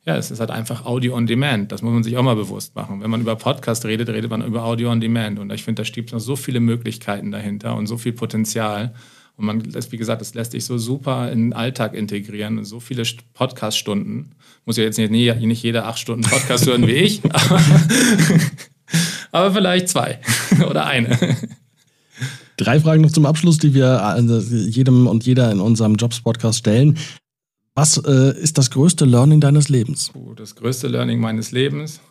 ja, 0.05 0.15
es 0.15 0.31
ist 0.31 0.39
halt 0.39 0.51
einfach 0.51 0.85
Audio 0.85 1.15
on 1.15 1.27
Demand. 1.27 1.71
Das 1.71 1.81
muss 1.81 1.93
man 1.93 2.03
sich 2.03 2.17
auch 2.17 2.23
mal 2.23 2.35
bewusst 2.35 2.75
machen. 2.75 3.01
Wenn 3.01 3.09
man 3.09 3.21
über 3.21 3.35
Podcast 3.35 3.85
redet, 3.85 4.09
redet 4.09 4.31
man 4.31 4.41
über 4.41 4.63
Audio 4.63 4.91
on 4.91 5.01
Demand. 5.01 5.39
Und 5.39 5.51
ich 5.51 5.63
finde, 5.63 5.81
da 5.81 5.85
steckt 5.85 6.13
noch 6.13 6.19
so 6.19 6.35
viele 6.35 6.59
Möglichkeiten 6.59 7.31
dahinter 7.31 7.75
und 7.75 7.87
so 7.87 7.97
viel 7.97 8.13
Potenzial. 8.13 8.93
Und 9.35 9.45
man, 9.45 9.63
wie 9.63 9.97
gesagt, 9.97 10.21
das 10.21 10.33
lässt 10.33 10.51
sich 10.51 10.65
so 10.65 10.77
super 10.77 11.31
in 11.31 11.39
den 11.39 11.53
Alltag 11.53 11.93
integrieren. 11.93 12.63
So 12.65 12.79
viele 12.79 13.03
Podcast-Stunden. 13.33 14.31
Muss 14.65 14.77
ja 14.77 14.83
jetzt 14.83 14.97
nicht, 14.97 15.11
nicht 15.11 15.63
jeder 15.63 15.85
acht 15.85 15.99
Stunden 15.99 16.23
Podcast 16.23 16.65
hören 16.65 16.87
wie 16.87 16.93
ich, 16.93 17.23
aber, 17.23 17.61
aber 19.31 19.53
vielleicht 19.53 19.89
zwei 19.89 20.19
oder 20.69 20.85
eine. 20.85 21.17
Drei 22.57 22.79
Fragen 22.81 23.01
noch 23.01 23.11
zum 23.11 23.25
Abschluss, 23.25 23.57
die 23.57 23.73
wir 23.73 24.03
also 24.03 24.39
jedem 24.55 25.07
und 25.07 25.25
jeder 25.25 25.51
in 25.51 25.61
unserem 25.61 25.95
Jobs-Podcast 25.95 26.59
stellen. 26.59 26.97
Was 27.75 27.97
äh, 27.97 28.37
ist 28.39 28.57
das 28.57 28.71
größte 28.71 29.05
Learning 29.05 29.41
deines 29.41 29.69
Lebens? 29.69 30.11
Das 30.35 30.55
größte 30.55 30.87
Learning 30.87 31.19
meines 31.19 31.51
Lebens, 31.51 32.01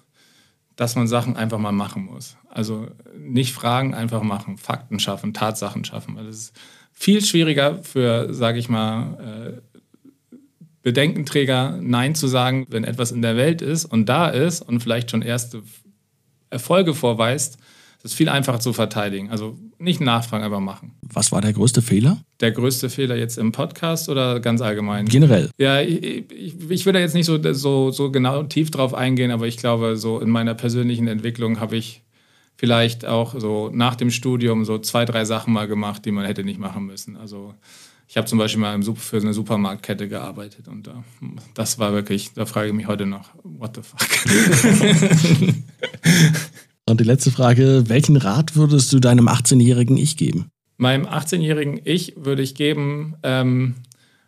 dass 0.76 0.96
man 0.96 1.08
Sachen 1.08 1.36
einfach 1.36 1.58
mal 1.58 1.72
machen 1.72 2.04
muss. 2.04 2.36
Also 2.48 2.88
nicht 3.18 3.52
fragen, 3.52 3.94
einfach 3.94 4.22
machen, 4.22 4.56
Fakten 4.56 4.98
schaffen, 4.98 5.34
Tatsachen 5.34 5.84
schaffen. 5.84 6.16
Weil 6.16 6.26
es 6.26 6.38
ist 6.38 6.52
viel 6.92 7.24
schwieriger 7.24 7.82
für, 7.82 8.32
sage 8.32 8.58
ich 8.58 8.68
mal, 8.68 9.60
äh, 9.60 10.36
Bedenkenträger 10.82 11.78
Nein 11.82 12.14
zu 12.14 12.28
sagen, 12.28 12.66
wenn 12.70 12.84
etwas 12.84 13.10
in 13.10 13.20
der 13.20 13.36
Welt 13.36 13.60
ist 13.60 13.84
und 13.84 14.08
da 14.08 14.28
ist 14.28 14.62
und 14.62 14.80
vielleicht 14.80 15.10
schon 15.10 15.22
erste 15.22 15.62
Erfolge 16.50 16.94
vorweist, 16.94 17.58
das 18.02 18.12
ist 18.12 18.16
viel 18.16 18.28
einfacher 18.28 18.60
zu 18.60 18.72
verteidigen. 18.72 19.30
Also 19.30 19.58
nicht 19.78 20.00
nachfragen, 20.00 20.44
einfach 20.44 20.60
machen. 20.60 20.92
Was 21.02 21.32
war 21.32 21.40
der 21.40 21.52
größte 21.52 21.82
Fehler? 21.82 22.18
Der 22.40 22.52
größte 22.52 22.90
Fehler 22.90 23.16
jetzt 23.16 23.38
im 23.38 23.50
Podcast 23.50 24.08
oder 24.08 24.38
ganz 24.38 24.60
allgemein? 24.60 25.06
Generell. 25.06 25.50
Ja, 25.58 25.80
ich, 25.80 26.30
ich, 26.30 26.70
ich 26.70 26.86
will 26.86 26.92
da 26.92 27.00
jetzt 27.00 27.14
nicht 27.14 27.26
so, 27.26 27.40
so, 27.54 27.90
so 27.90 28.10
genau 28.12 28.44
tief 28.44 28.70
drauf 28.70 28.94
eingehen, 28.94 29.32
aber 29.32 29.48
ich 29.48 29.56
glaube, 29.56 29.96
so 29.96 30.20
in 30.20 30.30
meiner 30.30 30.54
persönlichen 30.54 31.08
Entwicklung 31.08 31.58
habe 31.58 31.76
ich 31.76 32.02
vielleicht 32.56 33.04
auch 33.04 33.38
so 33.38 33.70
nach 33.72 33.96
dem 33.96 34.10
Studium 34.10 34.64
so 34.64 34.78
zwei, 34.78 35.04
drei 35.04 35.24
Sachen 35.24 35.52
mal 35.52 35.66
gemacht, 35.66 36.04
die 36.04 36.12
man 36.12 36.24
hätte 36.24 36.44
nicht 36.44 36.60
machen 36.60 36.86
müssen. 36.86 37.16
Also 37.16 37.54
ich 38.06 38.16
habe 38.16 38.28
zum 38.28 38.38
Beispiel 38.38 38.60
mal 38.60 38.80
für 38.82 39.16
eine 39.16 39.34
Supermarktkette 39.34 40.08
gearbeitet 40.08 40.68
und 40.68 40.86
uh, 40.86 41.02
das 41.54 41.80
war 41.80 41.92
wirklich, 41.92 42.32
da 42.32 42.46
frage 42.46 42.68
ich 42.68 42.74
mich 42.74 42.86
heute 42.86 43.06
noch, 43.06 43.30
what 43.42 43.74
the 43.74 43.82
fuck. 43.82 43.98
und 46.88 47.00
die 47.00 47.04
letzte 47.04 47.30
Frage, 47.30 47.84
welchen 47.88 48.16
Rat 48.16 48.56
würdest 48.56 48.92
du 48.92 48.98
deinem 48.98 49.28
18-jährigen 49.28 49.96
Ich 49.96 50.16
geben? 50.16 50.50
Meinem 50.76 51.06
18-jährigen 51.06 51.80
Ich 51.84 52.14
würde 52.16 52.42
ich 52.42 52.54
geben, 52.54 53.16
ähm, 53.22 53.74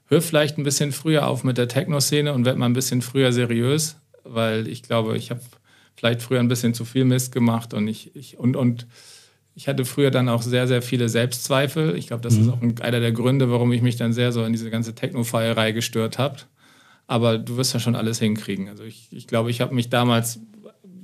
hör 0.07 0.21
vielleicht 0.21 0.59
ein 0.59 0.65
bisschen 0.65 0.93
früher 0.93 1.27
auf 1.27 1.45
mit 1.45 1.59
der 1.59 1.69
Techno-Szene 1.69 2.33
und 2.33 2.45
werd 2.45 2.59
mal 2.59 2.67
ein 2.67 2.73
bisschen 2.73 3.03
früher 3.03 3.33
seriös, 3.33 3.97
weil 4.25 4.69
ich 4.69 4.83
glaube, 4.83 5.17
ich 5.17 5.31
habe 5.31 5.41
vielleicht 5.97 6.23
früher 6.23 6.41
ein 6.41 6.49
bisschen 6.49 6.75
zu 6.75 6.85
viel 6.85 7.05
Mist 7.05 7.33
gemacht 7.33 7.75
und 7.75 7.87
ich, 7.89 8.15
ich 8.17 8.39
und, 8.39 8.57
und 8.57 8.87
ich 9.55 9.69
hatte 9.69 9.85
früher 9.85 10.11
dann 10.11 10.29
auch 10.29 10.43
sehr, 10.43 10.67
sehr 10.67 10.83
viele 10.83 11.09
Selbstzweifel. 11.09 11.97
Ich 11.97 12.07
glaube, 12.07 12.23
das 12.23 12.35
mhm. 12.35 12.43
ist 12.43 12.49
auch 12.49 12.85
einer 12.85 13.01
der 13.01 13.13
Gründe, 13.13 13.51
warum 13.51 13.73
ich 13.73 13.83
mich 13.83 13.97
dann 13.97 14.13
sehr 14.13 14.33
so 14.33 14.45
in 14.45 14.53
diese 14.53 14.71
ganze 14.71 14.95
Techno-Feierei 14.95 15.73
gestört 15.73 16.19
habe. 16.19 16.37
Aber 17.07 17.39
du 17.39 17.57
wirst 17.57 17.75
ja 17.75 17.81
schon 17.81 17.97
alles 17.97 18.21
hinkriegen. 18.21 18.69
Also 18.69 18.85
ich, 18.85 19.09
ich 19.11 19.27
glaube, 19.27 19.51
ich 19.51 19.61
habe 19.61 19.75
mich 19.75 19.91
damals 19.91 20.41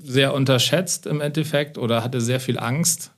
sehr 0.07 0.35
unterschätzt 0.35 1.07
im 1.07 1.21
Endeffekt 1.21 1.79
oder 1.79 2.03
hatte 2.05 2.21
sehr 2.21 2.41
viel 2.41 2.59
Angst. 2.59 3.13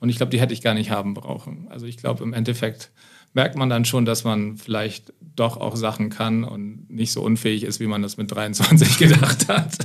Und 0.00 0.08
ich 0.08 0.16
glaube, 0.16 0.30
die 0.30 0.40
hätte 0.40 0.52
ich 0.52 0.62
gar 0.62 0.74
nicht 0.74 0.90
haben 0.90 1.14
brauchen. 1.14 1.66
Also 1.70 1.86
ich 1.86 1.96
glaube, 1.96 2.22
im 2.22 2.32
Endeffekt 2.32 2.90
merkt 3.34 3.56
man 3.56 3.68
dann 3.68 3.84
schon, 3.84 4.04
dass 4.04 4.24
man 4.24 4.56
vielleicht 4.56 5.12
doch 5.36 5.56
auch 5.56 5.76
Sachen 5.76 6.10
kann 6.10 6.44
und 6.44 6.90
nicht 6.90 7.12
so 7.12 7.22
unfähig 7.22 7.64
ist, 7.64 7.80
wie 7.80 7.86
man 7.86 8.02
das 8.02 8.16
mit 8.16 8.30
23 8.30 8.98
gedacht 8.98 9.48
hat. 9.48 9.78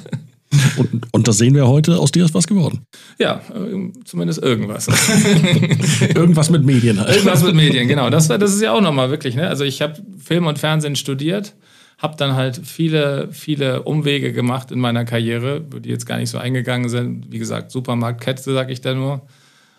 Und, 0.78 1.08
und 1.12 1.28
das 1.28 1.38
sehen 1.40 1.56
wir 1.56 1.68
heute, 1.68 1.98
aus 1.98 2.12
dir 2.12 2.26
ist 2.26 2.34
was 2.34 2.46
geworden. 2.46 2.86
Ja, 3.18 3.42
äh, 3.54 3.92
zumindest 4.06 4.42
irgendwas. 4.42 4.88
irgendwas 6.16 6.50
mit 6.52 6.64
Medien 6.64 7.00
halt. 7.00 7.10
Irgendwas 7.10 7.44
mit 7.44 7.56
Medien, 7.56 7.88
genau. 7.88 8.10
Das, 8.10 8.28
das 8.28 8.54
ist 8.54 8.62
ja 8.62 8.72
auch 8.72 8.82
nochmal 8.82 9.10
wirklich. 9.10 9.36
Ne? 9.36 9.48
Also 9.48 9.64
ich 9.64 9.82
habe 9.82 9.96
Film 10.24 10.46
und 10.46 10.60
Fernsehen 10.60 10.96
studiert, 10.96 11.56
habe 12.04 12.18
dann 12.18 12.36
halt 12.36 12.58
viele, 12.58 13.30
viele 13.32 13.84
Umwege 13.84 14.34
gemacht 14.34 14.72
in 14.72 14.80
meiner 14.80 15.06
Karriere, 15.06 15.62
die 15.62 15.88
jetzt 15.88 16.06
gar 16.06 16.18
nicht 16.18 16.30
so 16.30 16.38
eingegangen 16.38 16.90
sind. 16.90 17.32
Wie 17.32 17.40
gesagt, 17.40 17.72
Supermarktkette, 17.72 18.54
sage 18.54 18.74
ich 18.74 18.82
da 18.82 18.94
nur. 18.94 19.22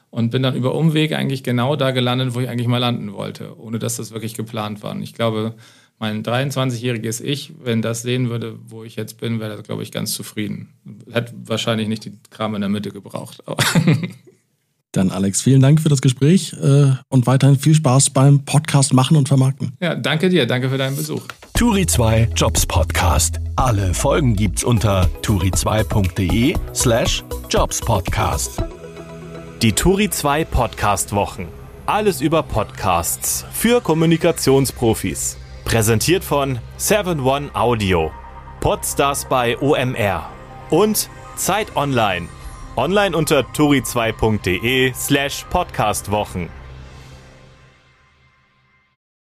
Und 0.08 0.30
bin 0.30 0.42
dann 0.42 0.56
über 0.56 0.74
Umwege 0.74 1.18
eigentlich 1.18 1.42
genau 1.42 1.76
da 1.76 1.90
gelandet, 1.90 2.34
wo 2.34 2.40
ich 2.40 2.48
eigentlich 2.48 2.68
mal 2.68 2.78
landen 2.78 3.12
wollte, 3.12 3.60
ohne 3.60 3.78
dass 3.78 3.96
das 3.96 4.12
wirklich 4.12 4.32
geplant 4.34 4.82
war. 4.82 4.92
Und 4.92 5.02
ich 5.02 5.12
glaube, 5.12 5.54
mein 5.98 6.22
23-jähriges 6.22 7.22
Ich, 7.22 7.52
wenn 7.62 7.82
das 7.82 8.00
sehen 8.00 8.30
würde, 8.30 8.58
wo 8.68 8.84
ich 8.84 8.96
jetzt 8.96 9.20
bin, 9.20 9.38
wäre 9.38 9.56
das, 9.56 9.64
glaube 9.64 9.82
ich, 9.82 9.92
ganz 9.92 10.14
zufrieden. 10.14 10.70
Hätte 11.12 11.34
wahrscheinlich 11.44 11.88
nicht 11.88 12.06
die 12.06 12.12
Kram 12.30 12.54
in 12.54 12.62
der 12.62 12.70
Mitte 12.70 12.90
gebraucht. 12.90 13.42
Dann 14.96 15.10
Alex, 15.10 15.42
vielen 15.42 15.60
Dank 15.60 15.80
für 15.80 15.88
das 15.88 16.00
Gespräch 16.00 16.52
äh, 16.54 16.92
und 17.08 17.26
weiterhin 17.26 17.58
viel 17.58 17.74
Spaß 17.74 18.10
beim 18.10 18.44
Podcast 18.44 18.94
machen 18.94 19.16
und 19.16 19.28
vermarkten. 19.28 19.72
Ja, 19.80 19.96
danke 19.96 20.28
dir, 20.28 20.46
danke 20.46 20.70
für 20.70 20.78
deinen 20.78 20.96
Besuch. 20.96 21.22
Turi 21.54 21.86
2 21.86 22.30
Jobs 22.36 22.64
Podcast. 22.64 23.40
Alle 23.56 23.92
Folgen 23.92 24.36
gibt's 24.36 24.62
unter 24.62 25.08
turi2.de 25.22 26.54
slash 26.74 27.24
Jobs 27.50 27.80
Podcast. 27.80 28.62
Die 29.62 29.72
Turi 29.72 30.10
2 30.10 30.44
Podcast 30.44 31.12
Wochen. 31.12 31.48
Alles 31.86 32.20
über 32.20 32.42
Podcasts 32.42 33.44
für 33.52 33.80
Kommunikationsprofis. 33.80 35.38
Präsentiert 35.64 36.22
von 36.22 36.58
7-One 36.78 37.50
Audio, 37.54 38.12
Podstars 38.60 39.26
bei 39.28 39.58
OMR 39.58 40.30
und 40.70 41.08
Zeit 41.36 41.74
Online. 41.76 42.28
Online 42.76 43.14
unter 43.14 43.44
turi2.de 43.52 44.92
slash 44.94 45.44
podcastwochen. 45.48 46.63